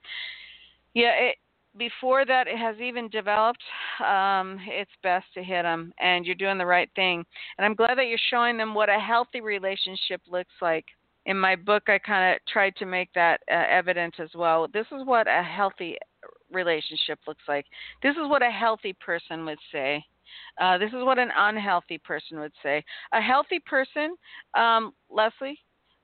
yeah, 0.95 1.13
it, 1.19 1.37
before 1.79 2.25
that 2.25 2.47
it 2.47 2.59
has 2.59 2.77
even 2.81 3.09
developed, 3.09 3.63
um, 4.05 4.59
it's 4.67 4.91
best 5.03 5.27
to 5.35 5.43
hit 5.43 5.63
them, 5.63 5.93
and 6.01 6.27
you're 6.27 6.35
doing 6.35 6.59
the 6.59 6.67
right 6.67 6.91
thing. 6.97 7.25
And 7.57 7.65
I'm 7.65 7.75
glad 7.75 7.99
that 7.99 8.07
you're 8.07 8.19
showing 8.31 8.57
them 8.57 8.75
what 8.75 8.89
a 8.89 8.99
healthy 8.99 9.41
relationship 9.41 10.21
looks 10.29 10.55
like. 10.61 10.85
In 11.27 11.39
my 11.39 11.57
book, 11.57 11.85
I 11.89 11.99
kind 11.99 12.35
of 12.35 12.41
tried 12.51 12.75
to 12.77 12.87
make 12.87 13.11
that 13.15 13.41
uh, 13.51 13.65
evident 13.71 14.15
as 14.19 14.31
well. 14.35 14.67
This 14.73 14.87
is 14.87 15.05
what 15.05 15.27
a 15.29 15.43
healthy 15.43 15.97
relationship 16.51 17.19
looks 17.27 17.45
like. 17.47 17.67
This 18.03 18.13
is 18.13 18.29
what 18.29 18.43
a 18.43 18.51
healthy 18.51 18.95
person 18.95 19.45
would 19.45 19.59
say. 19.71 20.05
Uh, 20.61 20.79
this 20.79 20.89
is 20.89 21.05
what 21.05 21.19
an 21.19 21.31
unhealthy 21.37 21.99
person 21.99 22.39
would 22.41 22.53
say. 22.63 22.83
A 23.13 23.21
healthy 23.21 23.61
person, 23.65 24.15
um, 24.55 24.93
Leslie, 25.11 25.59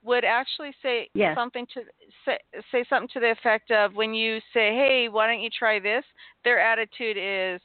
would 0.05 0.25
actually 0.25 0.73
say 0.83 1.09
yes. 1.15 1.37
something 1.37 1.67
to 1.75 1.81
say, 2.25 2.39
say 2.71 2.85
something 2.89 3.09
to 3.15 3.21
the 3.21 3.31
effect 3.31 3.71
of 3.71 3.95
when 3.95 4.15
you 4.15 4.39
say, 4.53 4.75
"Hey, 4.75 5.09
why 5.11 5.27
don't 5.27 5.41
you 5.41 5.51
try 5.51 5.81
this?" 5.81 6.05
Their 6.45 6.61
attitude 6.61 7.17
is, 7.19 7.61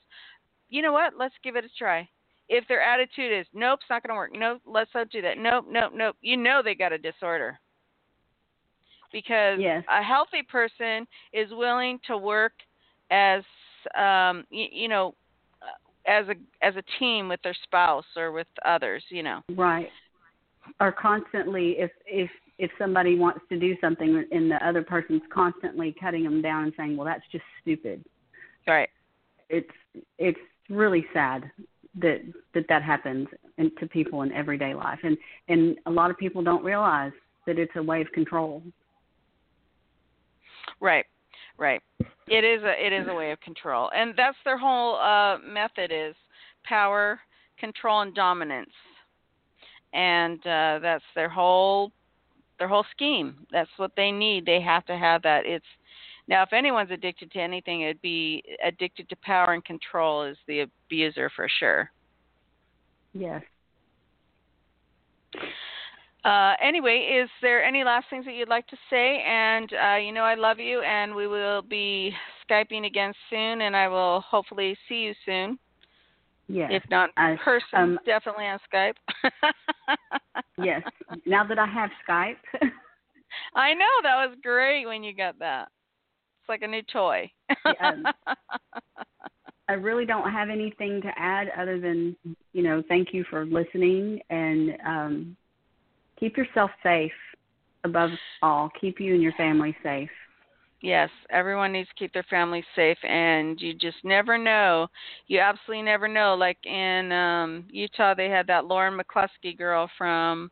"You 0.70 0.82
know 0.82 0.94
what? 0.94 1.18
Let's 1.18 1.36
give 1.44 1.56
it 1.56 1.66
a 1.66 1.70
try." 1.78 2.08
If 2.48 2.68
their 2.68 2.82
attitude 2.82 3.32
is, 3.32 3.46
"Nope, 3.54 3.80
it's 3.82 3.90
not 3.90 4.02
going 4.02 4.10
to 4.10 4.16
work. 4.16 4.32
Nope, 4.34 4.62
let's 4.66 4.94
not 4.96 5.10
do 5.10 5.22
that. 5.22 5.38
Nope, 5.38 5.66
nope, 5.70 5.92
nope," 5.94 6.16
you 6.22 6.38
know 6.38 6.62
they 6.62 6.76
got 6.76 6.94
a 6.94 6.98
disorder. 6.98 7.60
Because 9.12 9.60
yes. 9.60 9.84
a 9.90 10.02
healthy 10.02 10.44
person 10.44 11.08
is 11.34 11.52
willing 11.52 12.00
to 12.08 12.18
work 12.18 12.54
as 13.12 13.44
um, 13.96 14.46
you, 14.50 14.68
you 14.72 14.88
know 14.88 15.16
as 16.08 16.26
a 16.28 16.36
as 16.66 16.76
a 16.76 16.84
team 17.00 17.28
with 17.28 17.42
their 17.44 17.56
spouse 17.64 18.06
or 18.16 18.32
with 18.32 18.48
others, 18.66 19.04
you 19.10 19.24
know. 19.24 19.42
Right. 19.50 19.90
Or 20.80 20.92
constantly 20.92 21.76
if 21.80 21.92
if 22.06 22.30
if 22.58 22.72
somebody 22.78 23.18
wants 23.18 23.42
to 23.50 23.60
do 23.60 23.76
something 23.80 24.26
and 24.32 24.52
the 24.52 24.66
other 24.66 24.84
person's 24.84 25.22
constantly 25.34 25.96
cutting 26.00 26.24
them 26.24 26.42
down 26.42 26.66
and 26.66 26.74
saying, 26.78 26.98
"Well, 26.98 27.06
that's 27.06 27.24
just 27.32 27.46
stupid." 27.62 28.04
Right. 28.68 28.90
It's 29.50 29.70
it's 30.18 30.40
really 30.70 31.06
sad 31.14 31.50
that 31.96 32.22
that 32.54 32.66
that 32.70 32.84
happens 32.84 33.28
in, 33.58 33.72
to 33.80 33.88
people 33.88 34.22
in 34.22 34.32
everyday 34.32 34.74
life 34.74 35.00
and 35.04 35.18
and 35.48 35.78
a 35.86 35.92
lot 35.92 36.12
of 36.12 36.18
people 36.18 36.44
don't 36.44 36.64
realize 36.64 37.12
that 37.48 37.58
it's 37.58 37.72
a 37.76 37.84
way 37.84 38.02
of 38.02 38.12
control. 38.12 38.62
Right. 40.80 41.06
Right. 41.58 41.82
It 42.28 42.44
is 42.46 42.64
a 42.64 42.86
it 42.86 42.94
is 42.94 43.08
a 43.10 43.14
way 43.14 43.32
of 43.32 43.42
control, 43.42 43.90
and 43.94 44.14
that's 44.16 44.38
their 44.46 44.58
whole 44.58 44.96
uh, 44.96 45.40
method 45.40 45.92
is 45.92 46.16
power, 46.64 47.20
control, 47.60 48.02
and 48.02 48.14
dominance, 48.14 48.70
and 49.94 50.40
uh, 50.46 50.80
that's 50.82 51.04
their 51.16 51.30
whole 51.30 51.92
their 52.58 52.68
whole 52.68 52.86
scheme. 52.92 53.48
That's 53.52 53.70
what 53.78 53.92
they 53.96 54.12
need. 54.12 54.46
They 54.46 54.62
have 54.62 54.86
to 54.86 54.98
have 54.98 55.22
that. 55.24 55.46
It's 55.46 55.66
now 56.28 56.44
if 56.44 56.54
anyone's 56.54 56.92
addicted 56.92 57.32
to 57.32 57.40
anything, 57.40 57.82
it'd 57.82 58.02
be 58.02 58.44
addicted 58.64 59.10
to 59.10 59.16
power 59.18 59.54
and 59.54 59.64
control 59.64 60.24
is 60.24 60.38
the 60.48 60.62
abuser 60.62 61.32
for 61.36 61.48
sure. 61.60 61.92
Yes. 63.14 63.42
Uh, 66.26 66.54
anyway, 66.62 67.20
is 67.22 67.30
there 67.42 67.64
any 67.64 67.84
last 67.84 68.08
things 68.10 68.26
that 68.26 68.34
you'd 68.34 68.50
like 68.50 68.68
to 68.68 68.78
say? 68.90 69.24
And 69.26 69.72
uh, 69.74 69.96
you 69.96 70.12
know, 70.12 70.24
I 70.24 70.36
love 70.36 70.60
you, 70.60 70.82
and 70.82 71.16
we 71.16 71.28
will 71.28 71.62
be 71.62 72.14
skyping 72.50 72.86
again 72.86 73.14
soon, 73.30 73.62
and 73.62 73.76
I 73.76 73.88
will 73.88 74.22
hopefully 74.22 74.78
see 74.88 74.96
you 74.96 75.14
soon. 75.26 75.58
Yes. 76.50 76.72
If 76.74 76.84
not 76.90 77.12
in 77.16 77.38
person, 77.38 77.64
um, 77.76 78.00
definitely 78.06 78.46
on 78.46 78.60
Skype. 78.74 78.96
yes. 80.58 80.82
Now 81.28 81.46
that 81.46 81.60
I 81.60 81.68
have 81.68 81.92
Skype. 82.08 82.38
I 83.56 83.76
know 83.76 83.86
that 84.02 84.28
was 84.28 84.36
great 84.42 84.88
when 84.88 85.04
you 85.04 85.14
got 85.14 85.38
that. 85.40 85.68
It's 86.42 86.50
like 86.50 86.64
a 86.64 86.68
new 86.68 86.82
toy. 86.92 87.32
um, 87.80 88.06
I 89.70 89.74
really 89.74 90.06
don't 90.06 90.32
have 90.32 90.50
anything 90.50 91.00
to 91.04 91.12
add 91.16 91.50
other 91.56 91.80
than, 91.80 92.16
you 92.54 92.64
know, 92.64 92.82
thank 92.88 93.14
you 93.14 93.24
for 93.30 93.46
listening 93.46 94.20
and 94.32 94.72
um 94.86 95.38
keep 96.20 96.36
yourself 96.36 96.72
safe 96.82 97.12
above 97.84 98.10
all. 98.42 98.72
Keep 98.82 99.00
you 99.00 99.14
and 99.14 99.22
your 99.22 99.34
family 99.34 99.78
safe. 99.84 100.10
Yes, 100.82 101.10
everyone 101.30 101.74
needs 101.74 101.90
to 101.90 101.96
keep 101.96 102.14
their 102.14 102.24
family 102.30 102.64
safe, 102.76 102.98
and 103.04 103.60
you 103.60 103.74
just 103.74 103.98
never 104.04 104.38
know. 104.38 104.88
You 105.28 105.40
absolutely 105.40 105.84
never 105.84 106.08
know. 106.08 106.36
Like 106.36 106.58
in 106.66 107.12
um 107.12 107.66
Utah, 107.70 108.14
they 108.14 108.30
had 108.30 108.48
that 108.48 108.66
Lauren 108.66 108.98
McCluskey 108.98 109.58
girl 109.58 109.90
from 109.98 110.50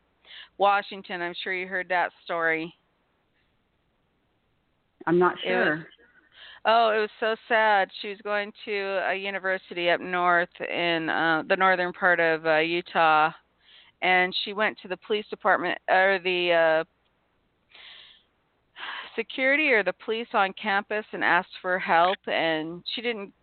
Washington. 0.58 1.22
I'm 1.22 1.34
sure 1.44 1.54
you 1.54 1.68
heard 1.68 1.88
that 1.90 2.12
story. 2.26 2.74
I'm 5.06 5.18
not 5.18 5.36
It 5.46 5.48
sure. 5.50 5.76
was- 5.78 5.86
Oh, 6.66 6.90
it 6.90 7.00
was 7.00 7.10
so 7.22 7.36
sad. 7.48 7.90
She 8.02 8.10
was 8.10 8.20
going 8.24 8.52
to 8.66 9.02
a 9.10 9.14
university 9.16 9.90
up 9.90 10.02
north 10.02 10.50
in 10.60 11.10
uh 11.10 11.44
the 11.48 11.56
northern 11.56 11.94
part 11.94 12.20
of 12.20 12.46
uh, 12.46 12.58
Utah 12.58 13.32
and 14.02 14.36
she 14.44 14.54
went 14.54 14.78
to 14.80 14.88
the 14.90 14.98
police 14.98 15.26
department 15.30 15.78
or 15.90 16.20
the 16.24 16.52
uh 16.52 16.84
security 19.18 19.72
or 19.72 19.84
the 19.84 19.94
police 20.06 20.28
on 20.34 20.54
campus 20.54 21.06
and 21.12 21.24
asked 21.24 21.58
for 21.62 21.78
help 21.80 22.18
and 22.28 22.84
she 22.96 23.02
didn't 23.02 23.34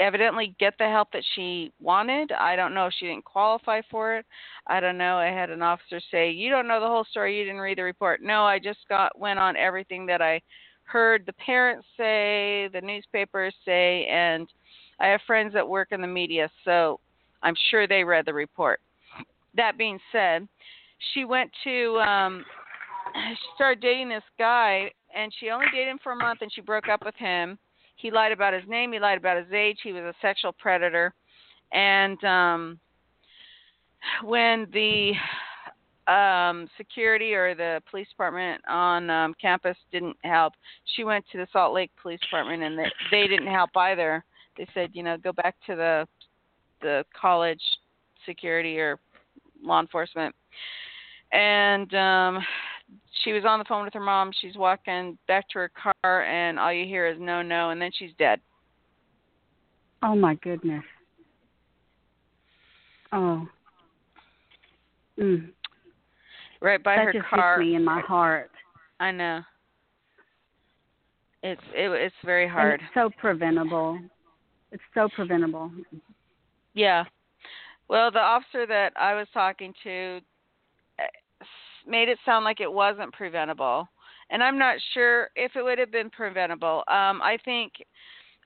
evidently 0.00 0.54
get 0.58 0.74
the 0.78 0.88
help 0.88 1.08
that 1.12 1.22
she 1.34 1.72
wanted. 1.80 2.32
I 2.32 2.56
don't 2.56 2.74
know 2.74 2.86
if 2.86 2.94
she 2.98 3.06
didn't 3.06 3.24
qualify 3.24 3.80
for 3.90 4.16
it. 4.16 4.26
I 4.66 4.80
don't 4.80 4.98
know. 4.98 5.16
I 5.16 5.26
had 5.26 5.50
an 5.50 5.62
officer 5.62 6.00
say, 6.10 6.30
"You 6.30 6.50
don't 6.50 6.66
know 6.66 6.80
the 6.80 6.88
whole 6.88 7.04
story. 7.04 7.38
You 7.38 7.44
didn't 7.44 7.60
read 7.60 7.78
the 7.78 7.84
report." 7.84 8.20
No, 8.20 8.44
I 8.44 8.58
just 8.58 8.80
got 8.88 9.16
went 9.16 9.38
on 9.38 9.56
everything 9.56 10.04
that 10.06 10.20
I 10.20 10.42
heard 10.84 11.24
the 11.24 11.32
parents 11.34 11.86
say, 11.96 12.68
the 12.72 12.80
newspapers 12.82 13.54
say, 13.64 14.06
and 14.06 14.48
I 14.98 15.06
have 15.06 15.20
friends 15.26 15.54
that 15.54 15.66
work 15.66 15.88
in 15.92 16.00
the 16.00 16.06
media, 16.06 16.50
so 16.64 17.00
I'm 17.42 17.54
sure 17.70 17.86
they 17.86 18.04
read 18.04 18.26
the 18.26 18.34
report. 18.34 18.80
That 19.54 19.78
being 19.78 20.00
said, 20.10 20.48
she 21.12 21.24
went 21.24 21.50
to 21.64 22.00
um 22.00 22.44
she 23.14 23.46
started 23.54 23.80
dating 23.80 24.08
this 24.08 24.22
guy 24.38 24.90
and 25.14 25.32
she 25.38 25.50
only 25.50 25.66
dated 25.72 25.88
him 25.88 25.98
for 26.02 26.12
a 26.12 26.16
month 26.16 26.40
and 26.42 26.52
she 26.52 26.60
broke 26.60 26.88
up 26.88 27.04
with 27.04 27.14
him. 27.16 27.58
He 27.96 28.10
lied 28.10 28.32
about 28.32 28.54
his 28.54 28.62
name, 28.68 28.92
he 28.92 28.98
lied 28.98 29.18
about 29.18 29.42
his 29.42 29.52
age, 29.52 29.78
he 29.82 29.92
was 29.92 30.02
a 30.02 30.14
sexual 30.20 30.52
predator. 30.52 31.14
And 31.72 32.22
um 32.24 32.80
when 34.24 34.66
the 34.72 35.12
um 36.12 36.68
security 36.76 37.34
or 37.34 37.54
the 37.54 37.80
police 37.90 38.08
department 38.08 38.60
on 38.68 39.08
um 39.10 39.34
campus 39.40 39.76
didn't 39.92 40.16
help, 40.24 40.54
she 40.96 41.04
went 41.04 41.24
to 41.32 41.38
the 41.38 41.46
Salt 41.52 41.74
Lake 41.74 41.90
Police 42.00 42.20
Department 42.20 42.62
and 42.62 42.78
they 42.78 42.90
they 43.10 43.26
didn't 43.28 43.52
help 43.52 43.70
either. 43.76 44.24
They 44.56 44.66
said, 44.74 44.90
you 44.92 45.02
know, 45.02 45.16
go 45.16 45.32
back 45.32 45.56
to 45.66 45.76
the 45.76 46.06
the 46.80 47.04
college 47.18 47.62
security 48.26 48.78
or 48.78 48.98
law 49.62 49.80
enforcement. 49.80 50.34
And 51.32 51.94
um 51.94 52.44
she 53.24 53.32
was 53.32 53.44
on 53.46 53.58
the 53.58 53.64
phone 53.64 53.84
with 53.84 53.94
her 53.94 54.00
mom. 54.00 54.32
She's 54.40 54.56
walking 54.56 55.18
back 55.28 55.48
to 55.50 55.58
her 55.60 55.70
car, 55.70 56.24
and 56.24 56.58
all 56.58 56.72
you 56.72 56.86
hear 56.86 57.06
is 57.06 57.16
no, 57.20 57.42
no, 57.42 57.70
and 57.70 57.80
then 57.80 57.90
she's 57.96 58.10
dead. 58.18 58.40
Oh 60.02 60.16
my 60.16 60.34
goodness. 60.36 60.82
Oh. 63.12 63.46
Mm. 65.18 65.50
Right 66.60 66.82
by 66.82 66.96
that 66.96 67.04
her 67.06 67.12
just 67.12 67.26
car. 67.26 67.60
hits 67.60 67.68
me 67.68 67.76
in 67.76 67.84
my 67.84 68.00
heart. 68.00 68.50
I 69.00 69.10
know. 69.10 69.40
It's 71.42 71.60
it, 71.74 71.90
it's 71.90 72.14
very 72.24 72.44
And 72.44 72.52
hard. 72.52 72.80
it's 72.80 72.94
so 72.94 73.10
preventable. 73.18 73.98
It's 74.70 74.82
so 74.94 75.08
preventable. 75.14 75.70
Yeah. 76.74 77.04
Well, 77.88 78.10
the 78.10 78.20
officer 78.20 78.66
that 78.66 78.92
I 78.96 79.14
was 79.14 79.26
talking 79.34 79.74
to 79.82 80.20
made 81.86 82.08
it 82.08 82.18
sound 82.24 82.44
like 82.44 82.60
it 82.60 82.72
wasn't 82.72 83.12
preventable. 83.12 83.88
And 84.30 84.42
I'm 84.42 84.58
not 84.58 84.76
sure 84.94 85.28
if 85.36 85.56
it 85.56 85.62
would 85.62 85.78
have 85.78 85.92
been 85.92 86.10
preventable. 86.10 86.84
Um 86.88 87.20
I 87.22 87.38
think 87.44 87.72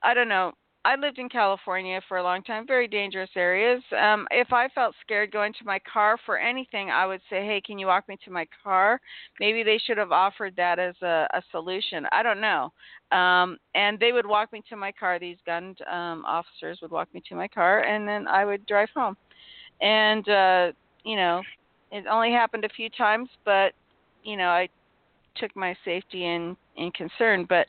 I 0.03 0.15
don't 0.15 0.29
know. 0.29 0.53
I 0.85 0.95
lived 0.95 1.19
in 1.19 1.29
California 1.29 2.01
for 2.07 2.19
a 2.19 2.23
long 2.23 2.45
time, 2.45 2.65
very 2.65 2.87
dangerous 2.87 3.31
areas. 3.37 3.83
Um 3.99 4.27
if 4.31 4.53
I 4.53 4.69
felt 4.69 4.95
scared 5.01 5.33
going 5.33 5.53
to 5.55 5.65
my 5.65 5.81
car 5.93 6.17
for 6.25 6.39
anything, 6.39 6.91
I 6.91 7.07
would 7.07 7.21
say, 7.31 7.45
"Hey, 7.45 7.61
can 7.61 7.79
you 7.79 7.87
walk 7.89 8.09
me 8.09 8.17
to 8.25 8.31
my 8.31 8.47
car?" 8.65 9.01
Maybe 9.41 9.63
they 9.63 9.79
should 9.79 9.99
have 9.99 10.13
offered 10.13 10.55
that 10.57 10.79
as 10.79 10.95
a 11.03 11.27
a 11.33 11.43
solution. 11.51 12.07
I 12.13 12.23
don't 12.23 12.41
know. 12.41 12.73
Um 13.13 13.59
and 13.75 13.99
they 13.99 14.13
would 14.13 14.27
walk 14.27 14.53
me 14.53 14.63
to 14.69 14.77
my 14.77 14.93
car. 14.93 15.19
These 15.19 15.39
gun 15.47 15.75
um 15.91 16.25
officers 16.25 16.79
would 16.83 16.91
walk 16.93 17.13
me 17.15 17.23
to 17.29 17.35
my 17.35 17.49
car 17.49 17.81
and 17.83 18.07
then 18.09 18.27
I 18.29 18.45
would 18.45 18.65
drive 18.67 18.91
home 18.95 19.17
and 19.81 20.29
uh 20.29 20.73
you 21.05 21.17
know 21.17 21.43
it 21.91 22.05
only 22.11 22.33
happened 22.33 22.65
a 22.65 22.69
few 22.71 22.89
times 22.91 23.29
but 23.45 23.73
you 24.23 24.37
know 24.37 24.49
i 24.49 24.69
took 25.37 25.55
my 25.57 25.75
safety 25.85 26.25
in 26.25 26.57
in 26.77 26.91
concern 26.93 27.45
but 27.49 27.67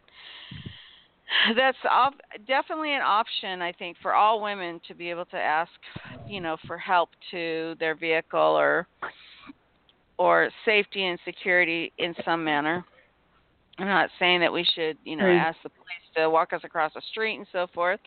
that's 1.55 1.77
op- 1.89 2.19
definitely 2.47 2.93
an 2.93 3.01
option 3.01 3.61
i 3.61 3.71
think 3.73 3.97
for 4.01 4.13
all 4.13 4.41
women 4.41 4.79
to 4.87 4.93
be 4.93 5.09
able 5.09 5.25
to 5.25 5.37
ask 5.37 5.71
you 6.27 6.39
know 6.41 6.55
for 6.65 6.77
help 6.77 7.09
to 7.31 7.75
their 7.79 7.95
vehicle 7.95 8.39
or 8.39 8.87
or 10.17 10.49
safety 10.65 11.05
and 11.05 11.19
security 11.25 11.91
in 11.97 12.13
some 12.25 12.43
manner 12.43 12.83
i'm 13.79 13.87
not 13.87 14.09
saying 14.19 14.39
that 14.39 14.51
we 14.51 14.63
should 14.75 14.97
you 15.03 15.15
know 15.15 15.25
Right. 15.25 15.37
ask 15.37 15.57
the 15.63 15.69
police 15.69 16.07
to 16.15 16.29
walk 16.29 16.53
us 16.53 16.61
across 16.63 16.93
the 16.93 17.01
street 17.11 17.35
and 17.35 17.47
so 17.51 17.67
forth 17.73 17.99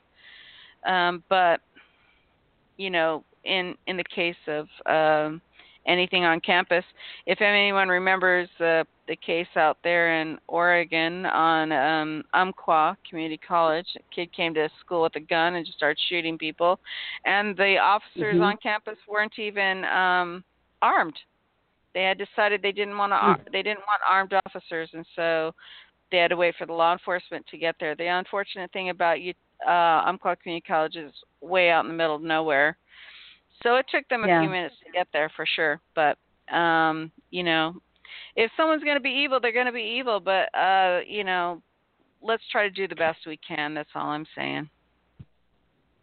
um 0.87 1.23
but 1.29 1.61
you 2.81 2.89
know, 2.89 3.23
in 3.45 3.75
in 3.87 3.99
the 3.99 4.05
case 4.05 4.35
of 4.49 4.67
um, 4.87 5.43
anything 5.91 6.25
on 6.25 6.41
campus. 6.41 6.85
If 7.27 7.41
anyone 7.41 7.89
remembers 7.89 8.49
uh, 8.61 8.85
the 9.09 9.17
case 9.17 9.53
out 9.57 9.79
there 9.83 10.21
in 10.21 10.39
Oregon 10.47 11.27
on 11.27 11.73
um, 11.73 12.23
Umpqua 12.33 12.97
Community 13.09 13.41
College, 13.55 13.87
a 13.97 14.15
kid 14.15 14.29
came 14.33 14.55
to 14.55 14.69
school 14.81 15.03
with 15.03 15.17
a 15.17 15.21
gun 15.35 15.57
and 15.57 15.67
just 15.67 15.79
started 15.79 16.01
shooting 16.09 16.39
people, 16.39 16.79
and 17.25 17.57
the 17.57 17.77
officers 17.79 18.37
Mhm. 18.37 18.47
on 18.49 18.57
campus 18.69 18.99
weren't 19.09 19.39
even 19.39 19.85
um, 19.87 20.45
armed. 20.81 21.19
They 21.93 22.05
had 22.05 22.19
decided 22.19 22.63
they 22.63 22.77
didn't 22.81 22.97
want 22.97 23.11
to. 23.11 23.17
ar 23.17 23.41
They 23.53 23.63
didn't 23.63 23.85
want 23.91 24.01
armed 24.09 24.35
officers, 24.47 24.89
and 24.95 25.05
so 25.17 25.53
they 26.11 26.19
had 26.19 26.29
to 26.29 26.37
wait 26.37 26.55
for 26.57 26.67
the 26.67 26.73
law 26.73 26.93
enforcement 26.93 27.45
to 27.49 27.59
get 27.59 27.75
there. 27.81 27.95
The 27.97 28.07
unfortunate 28.07 28.71
thing 28.73 28.91
about 28.91 29.21
you, 29.21 29.35
uh, 29.67 30.03
Umpqua 30.07 30.37
Community 30.37 30.65
College 30.67 30.97
is 30.97 31.13
way 31.41 31.71
out 31.71 31.85
in 31.85 31.89
the 31.89 31.97
middle 31.97 32.15
of 32.15 32.23
nowhere, 32.23 32.77
so 33.63 33.77
it 33.77 33.87
took 33.91 34.07
them 34.09 34.25
a 34.25 34.29
Yeah. 34.29 34.41
few 34.41 34.51
minutes 34.51 34.77
to 34.85 34.93
get 34.93 35.09
there 35.13 35.31
for 35.37 35.47
sure. 35.47 35.81
But 35.95 36.19
um, 36.55 37.13
you 37.31 37.43
know, 37.43 37.81
if 38.37 38.51
someone's 38.57 38.83
going 38.83 38.97
to 38.97 39.01
be 39.01 39.11
evil, 39.11 39.41
they're 39.41 39.53
going 39.53 39.67
to 39.67 39.73
be 39.73 39.97
evil. 39.99 40.21
But 40.21 40.55
uh, 40.57 41.01
you 41.07 41.25
know, 41.25 41.63
let's 42.23 42.43
try 42.51 42.63
to 42.63 42.71
do 42.71 42.89
the 42.89 42.97
best 42.97 43.19
we 43.27 43.39
can. 43.39 43.75
That's 43.75 43.91
all 43.95 44.09
I'm 44.09 44.27
saying. 44.37 44.69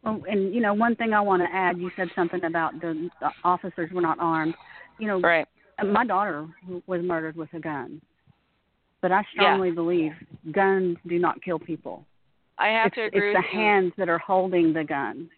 Well, 0.04 0.24
and 0.30 0.54
you 0.54 0.62
know, 0.62 0.74
one 0.74 0.96
thing 0.96 1.14
I 1.14 1.22
want 1.22 1.42
to 1.42 1.54
add, 1.54 1.78
you 1.78 1.92
said 1.96 2.10
something 2.16 2.44
about 2.44 2.80
the, 2.80 3.10
the 3.20 3.30
officers 3.44 3.92
were 3.92 4.02
not 4.02 4.20
armed. 4.20 4.56
You 5.00 5.08
know, 5.08 5.20
right. 5.22 5.48
my 5.84 6.06
daughter 6.06 6.48
was 6.88 7.02
murdered 7.04 7.36
with 7.36 7.54
a 7.54 7.60
gun. 7.60 8.02
But 9.02 9.12
I 9.12 9.18
Yeah. 9.18 9.24
strongly 9.34 9.72
believe 9.72 10.14
guns 10.52 10.98
do 11.08 11.20
not 11.20 11.42
kill 11.44 11.60
people. 11.60 12.06
I 12.58 12.70
have 12.70 12.88
it's, 12.88 12.96
to 12.96 13.04
agree 13.04 13.32
it's 13.32 13.38
with 13.38 13.46
the 13.52 13.58
you. 13.58 13.64
hands 13.64 13.94
that 13.98 14.10
are 14.10 14.18
holding 14.18 14.74
the 14.74 14.84
gun. 14.84 15.30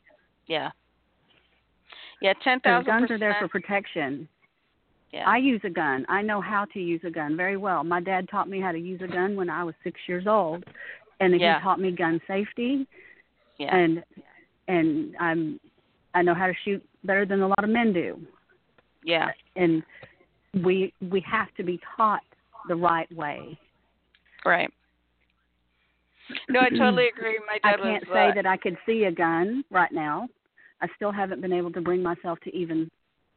Yeah. 0.48 0.72
Yeah, 2.22 2.34
ten 2.44 2.60
guns 2.64 3.10
are 3.12 3.18
there 3.20 3.36
for 3.40 3.48
protection. 3.48 4.28
Yeah. 5.12 5.24
I 5.28 5.38
use 5.38 5.62
a 5.64 5.70
gun. 5.70 6.06
I 6.08 6.22
know 6.22 6.40
how 6.40 6.66
to 6.74 6.80
use 6.80 7.02
a 7.04 7.10
gun 7.10 7.36
very 7.36 7.58
well. 7.58 7.84
My 7.84 8.00
dad 8.00 8.30
taught 8.30 8.48
me 8.48 8.62
how 8.62 8.72
to 8.72 8.78
use 8.78 9.02
a 9.02 9.08
gun 9.08 9.36
when 9.36 9.50
I 9.50 9.64
was 9.64 9.74
six 9.84 10.00
years 10.08 10.28
old, 10.28 10.64
and 11.20 11.40
Yeah. 11.40 11.58
he 11.60 11.64
taught 11.64 11.80
me 11.80 11.92
gun 11.92 12.22
safety. 12.28 12.86
Yeah. 13.58 13.76
And 13.76 14.04
and 14.68 15.16
I'm 15.20 15.60
I 16.14 16.22
know 16.22 16.34
how 16.36 16.48
to 16.48 16.54
shoot 16.64 16.84
better 17.04 17.26
than 17.26 17.42
a 17.42 17.48
lot 17.48 17.64
of 17.64 17.70
men 17.70 17.92
do. 17.94 18.20
yeah. 19.04 19.30
And 19.56 19.82
we 20.64 20.94
we 21.10 21.22
have 21.22 21.54
to 21.58 21.64
be 21.64 21.80
taught 21.98 22.22
the 22.68 22.76
right 22.76 23.12
way. 23.12 23.58
Right. 24.46 24.72
No, 26.50 26.60
I 26.60 26.70
totally 26.70 27.08
agree. 27.18 27.40
My 27.48 27.58
dad 27.64 27.80
I 27.80 27.84
can't 27.84 28.08
was 28.08 28.16
say 28.16 28.30
uh, 28.30 28.34
that 28.36 28.46
I 28.46 28.58
could 28.58 28.78
see 28.86 29.06
a 29.06 29.12
gun 29.12 29.64
right 29.72 29.92
now. 29.92 30.28
I 30.82 30.88
still 30.96 31.12
haven't 31.12 31.42
been 31.42 31.54
able 31.54 31.72
to 31.74 31.82
bring 31.82 32.02
myself 32.02 32.40
to 32.42 32.56
even 32.56 32.90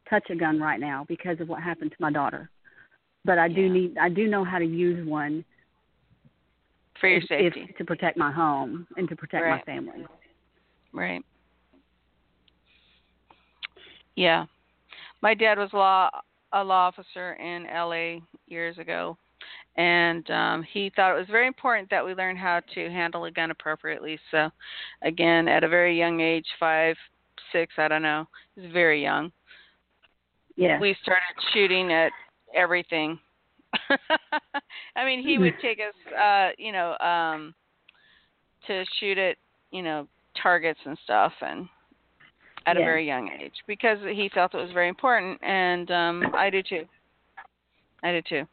touch 0.09 0.29
a 0.29 0.35
gun 0.35 0.59
right 0.59 0.79
now 0.79 1.05
because 1.07 1.39
of 1.39 1.49
what 1.49 1.61
happened 1.61 1.91
to 1.91 1.97
my 1.99 2.11
daughter. 2.11 2.49
But 3.25 3.37
I 3.37 3.47
do 3.47 3.69
need 3.69 3.97
I 3.97 4.09
do 4.09 4.27
know 4.27 4.43
how 4.43 4.59
to 4.59 4.65
use 4.65 5.07
one 5.07 5.45
for 6.99 7.07
your 7.07 7.19
if- 7.19 7.27
safety. 7.27 7.67
if, 7.69 7.77
to 7.77 7.85
protect 7.85 8.17
my 8.17 8.31
home 8.31 8.87
and 8.97 9.07
to 9.09 9.15
protect 9.15 9.43
Right. 9.43 9.65
my 9.67 9.73
family. 9.73 10.05
Right. 10.91 11.23
Yeah. 14.15 14.45
My 15.21 15.33
dad 15.33 15.57
was 15.57 15.71
law 15.73 16.09
a 16.51 16.63
law 16.63 16.87
officer 16.87 17.33
in 17.33 17.65
LA 17.65 18.19
years 18.47 18.77
ago 18.77 19.17
and 19.75 20.29
um 20.29 20.63
he 20.71 20.91
thought 20.95 21.15
it 21.15 21.19
was 21.19 21.27
very 21.29 21.47
important 21.47 21.89
that 21.89 22.05
we 22.05 22.13
learn 22.13 22.37
how 22.37 22.61
to 22.73 22.89
handle 22.89 23.25
a 23.25 23.31
gun 23.31 23.51
appropriately. 23.51 24.19
So 24.31 24.49
again, 25.01 25.47
at 25.47 25.63
a 25.63 25.67
very 25.69 25.97
young 25.97 26.19
age, 26.21 26.45
five, 26.59 26.95
six, 27.53 27.73
I 27.77 27.87
don't 27.87 28.01
know. 28.01 28.27
He 28.55 28.61
was 28.61 28.71
very 28.71 29.01
young. 29.01 29.31
Yeah. 30.57 30.79
We 30.79 30.95
started 31.01 31.21
shooting 31.53 31.93
at 31.93 32.11
everything. 32.53 33.17
I 34.95 35.05
mean, 35.05 35.23
he 35.25 35.37
would 35.37 35.55
take 35.61 35.79
us 35.79 36.13
uh, 36.13 36.49
you 36.57 36.71
know, 36.71 36.97
um 36.99 37.55
to 38.67 38.83
shoot 38.99 39.17
at, 39.17 39.37
you 39.71 39.81
know, 39.81 40.07
targets 40.41 40.79
and 40.85 40.97
stuff 41.03 41.31
and 41.41 41.67
at 42.65 42.77
a 42.77 42.79
very 42.79 43.05
young 43.05 43.29
age 43.41 43.53
because 43.67 43.97
he 44.01 44.29
felt 44.33 44.53
it 44.53 44.57
was 44.57 44.71
very 44.73 44.87
important 44.89 45.37
and 45.43 45.89
um 45.91 46.23
I 46.35 46.49
do 46.49 46.61
too. 46.61 46.85
I 48.03 48.11
do 48.11 48.21
too. 48.27 48.47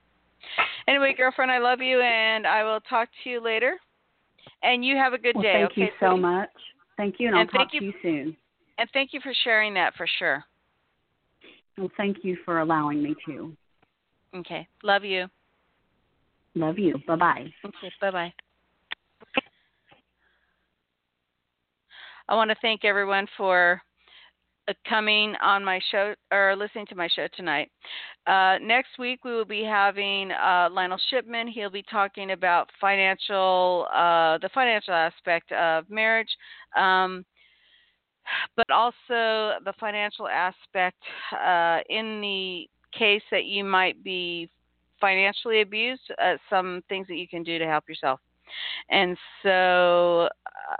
Anyway, 0.88 1.14
girlfriend, 1.16 1.50
I 1.50 1.58
love 1.58 1.80
you, 1.80 2.00
and 2.00 2.46
I 2.46 2.64
will 2.64 2.80
talk 2.80 3.08
to 3.24 3.30
you 3.30 3.42
later. 3.42 3.74
And 4.62 4.84
you 4.84 4.96
have 4.96 5.12
a 5.12 5.18
good 5.18 5.36
well, 5.36 5.42
day. 5.42 5.52
Thank 5.60 5.72
okay, 5.72 5.80
you 5.82 5.88
so 6.00 6.06
sweetie? 6.08 6.22
much. 6.22 6.48
Thank 6.96 7.14
you, 7.18 7.28
and, 7.28 7.36
And 7.36 7.50
I'll 7.52 7.64
talk 7.64 7.74
you- 7.74 7.80
to 7.80 7.86
you 7.86 7.92
soon. 8.02 8.36
And 8.80 8.88
thank 8.94 9.12
you 9.12 9.20
for 9.20 9.34
sharing 9.44 9.74
that 9.74 9.94
for 9.94 10.06
sure. 10.18 10.42
Well, 11.76 11.90
thank 11.98 12.24
you 12.24 12.38
for 12.46 12.60
allowing 12.60 13.02
me 13.02 13.14
to. 13.26 13.54
Okay. 14.34 14.66
Love 14.82 15.04
you. 15.04 15.26
Love 16.54 16.78
you. 16.78 16.94
Bye 17.06 17.16
bye. 17.16 17.52
Okay. 17.62 17.92
Bye 18.00 18.10
bye. 18.10 18.32
I 22.26 22.34
want 22.34 22.48
to 22.50 22.56
thank 22.62 22.86
everyone 22.86 23.26
for 23.36 23.82
uh, 24.66 24.72
coming 24.88 25.34
on 25.42 25.62
my 25.62 25.78
show 25.90 26.14
or 26.32 26.56
listening 26.56 26.86
to 26.86 26.94
my 26.94 27.08
show 27.14 27.26
tonight. 27.36 27.70
Uh, 28.26 28.56
next 28.62 28.98
week 28.98 29.24
we 29.26 29.32
will 29.32 29.44
be 29.44 29.62
having 29.62 30.30
uh, 30.30 30.70
Lionel 30.72 31.00
Shipman. 31.10 31.48
He'll 31.48 31.70
be 31.70 31.84
talking 31.90 32.30
about 32.30 32.70
financial, 32.80 33.86
uh, 33.94 34.38
the 34.38 34.48
financial 34.54 34.94
aspect 34.94 35.52
of 35.52 35.90
marriage, 35.90 36.34
um, 36.78 37.26
but 38.56 38.70
also 38.70 39.58
the 39.64 39.72
financial 39.78 40.28
aspect 40.28 41.02
uh, 41.32 41.78
in 41.88 42.20
the 42.20 42.68
case 42.96 43.22
that 43.30 43.44
you 43.44 43.64
might 43.64 44.02
be 44.02 44.50
financially 45.00 45.62
abused. 45.62 46.12
Uh, 46.22 46.36
some 46.48 46.82
things 46.88 47.06
that 47.08 47.16
you 47.16 47.28
can 47.28 47.42
do 47.42 47.58
to 47.58 47.66
help 47.66 47.88
yourself. 47.88 48.20
And 48.90 49.16
so 49.42 50.28
uh, 50.46 50.76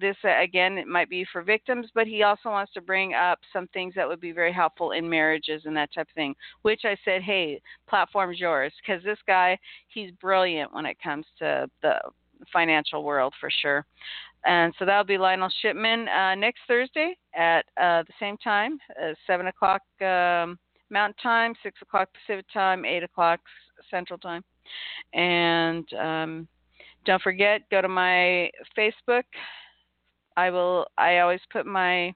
this 0.00 0.16
uh, 0.24 0.40
again 0.40 0.78
it 0.78 0.86
might 0.86 1.10
be 1.10 1.24
for 1.32 1.42
victims 1.42 1.86
but 1.94 2.06
he 2.06 2.22
also 2.22 2.48
wants 2.48 2.72
to 2.72 2.80
bring 2.80 3.14
up 3.14 3.38
some 3.52 3.66
things 3.68 3.94
that 3.94 4.08
would 4.08 4.20
be 4.20 4.32
very 4.32 4.52
helpful 4.52 4.92
in 4.92 5.08
marriages 5.08 5.62
and 5.64 5.76
that 5.76 5.92
type 5.94 6.08
of 6.08 6.14
thing 6.14 6.34
which 6.62 6.82
i 6.84 6.96
said 7.04 7.22
hey 7.22 7.60
platform's 7.88 8.40
yours 8.40 8.72
because 8.80 9.02
this 9.04 9.18
guy 9.26 9.58
he's 9.88 10.10
brilliant 10.12 10.72
when 10.72 10.86
it 10.86 10.96
comes 11.02 11.26
to 11.38 11.68
the 11.82 11.96
financial 12.52 13.04
world 13.04 13.32
for 13.38 13.50
sure 13.50 13.84
and 14.44 14.72
so 14.78 14.84
that'll 14.84 15.04
be 15.04 15.18
lionel 15.18 15.50
shipman 15.60 16.08
uh, 16.08 16.34
next 16.34 16.60
thursday 16.66 17.16
at 17.34 17.64
uh, 17.80 18.02
the 18.02 18.14
same 18.20 18.36
time 18.38 18.78
uh, 19.02 19.12
7 19.26 19.46
o'clock 19.46 19.82
um, 20.00 20.58
mountain 20.90 21.14
time 21.22 21.54
6 21.62 21.80
o'clock 21.82 22.08
pacific 22.12 22.46
time 22.52 22.84
8 22.84 23.02
o'clock 23.02 23.40
central 23.90 24.18
time 24.18 24.42
and 25.14 25.92
um, 25.94 26.48
don't 27.04 27.22
forget 27.22 27.62
go 27.70 27.80
to 27.80 27.88
my 27.88 28.50
facebook 28.76 29.24
I 30.36 30.50
will. 30.50 30.86
I 30.98 31.18
always 31.18 31.40
put 31.50 31.66
my 31.66 32.14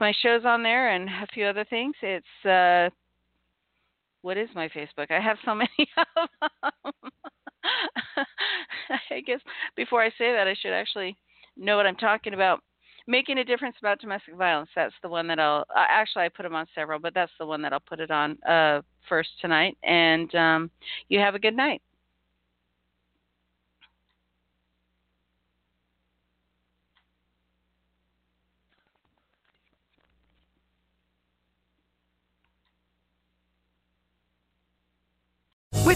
my 0.00 0.12
shows 0.22 0.44
on 0.44 0.62
there 0.62 0.90
and 0.90 1.08
a 1.08 1.26
few 1.32 1.44
other 1.46 1.64
things. 1.64 1.94
It's 2.02 2.46
uh, 2.46 2.90
what 4.22 4.36
is 4.36 4.48
my 4.54 4.68
Facebook? 4.68 5.10
I 5.10 5.20
have 5.20 5.38
so 5.44 5.54
many 5.54 5.70
of 6.16 6.28
them. 6.84 7.10
I 9.10 9.20
guess 9.20 9.40
before 9.76 10.02
I 10.02 10.10
say 10.10 10.32
that, 10.32 10.46
I 10.46 10.54
should 10.60 10.72
actually 10.72 11.16
know 11.56 11.76
what 11.76 11.86
I'm 11.86 11.96
talking 11.96 12.34
about. 12.34 12.60
Making 13.08 13.38
a 13.38 13.44
difference 13.44 13.76
about 13.78 14.00
domestic 14.00 14.34
violence. 14.34 14.68
That's 14.74 14.94
the 15.00 15.08
one 15.08 15.28
that 15.28 15.38
I'll. 15.38 15.64
Uh, 15.74 15.84
actually, 15.88 16.24
I 16.24 16.28
put 16.28 16.42
them 16.42 16.56
on 16.56 16.66
several, 16.74 16.98
but 16.98 17.14
that's 17.14 17.30
the 17.38 17.46
one 17.46 17.62
that 17.62 17.72
I'll 17.72 17.78
put 17.78 18.00
it 18.00 18.10
on 18.10 18.36
uh, 18.42 18.82
first 19.08 19.30
tonight. 19.40 19.78
And 19.84 20.34
um, 20.34 20.70
you 21.08 21.20
have 21.20 21.36
a 21.36 21.38
good 21.38 21.54
night. 21.56 21.82
With 35.84 35.95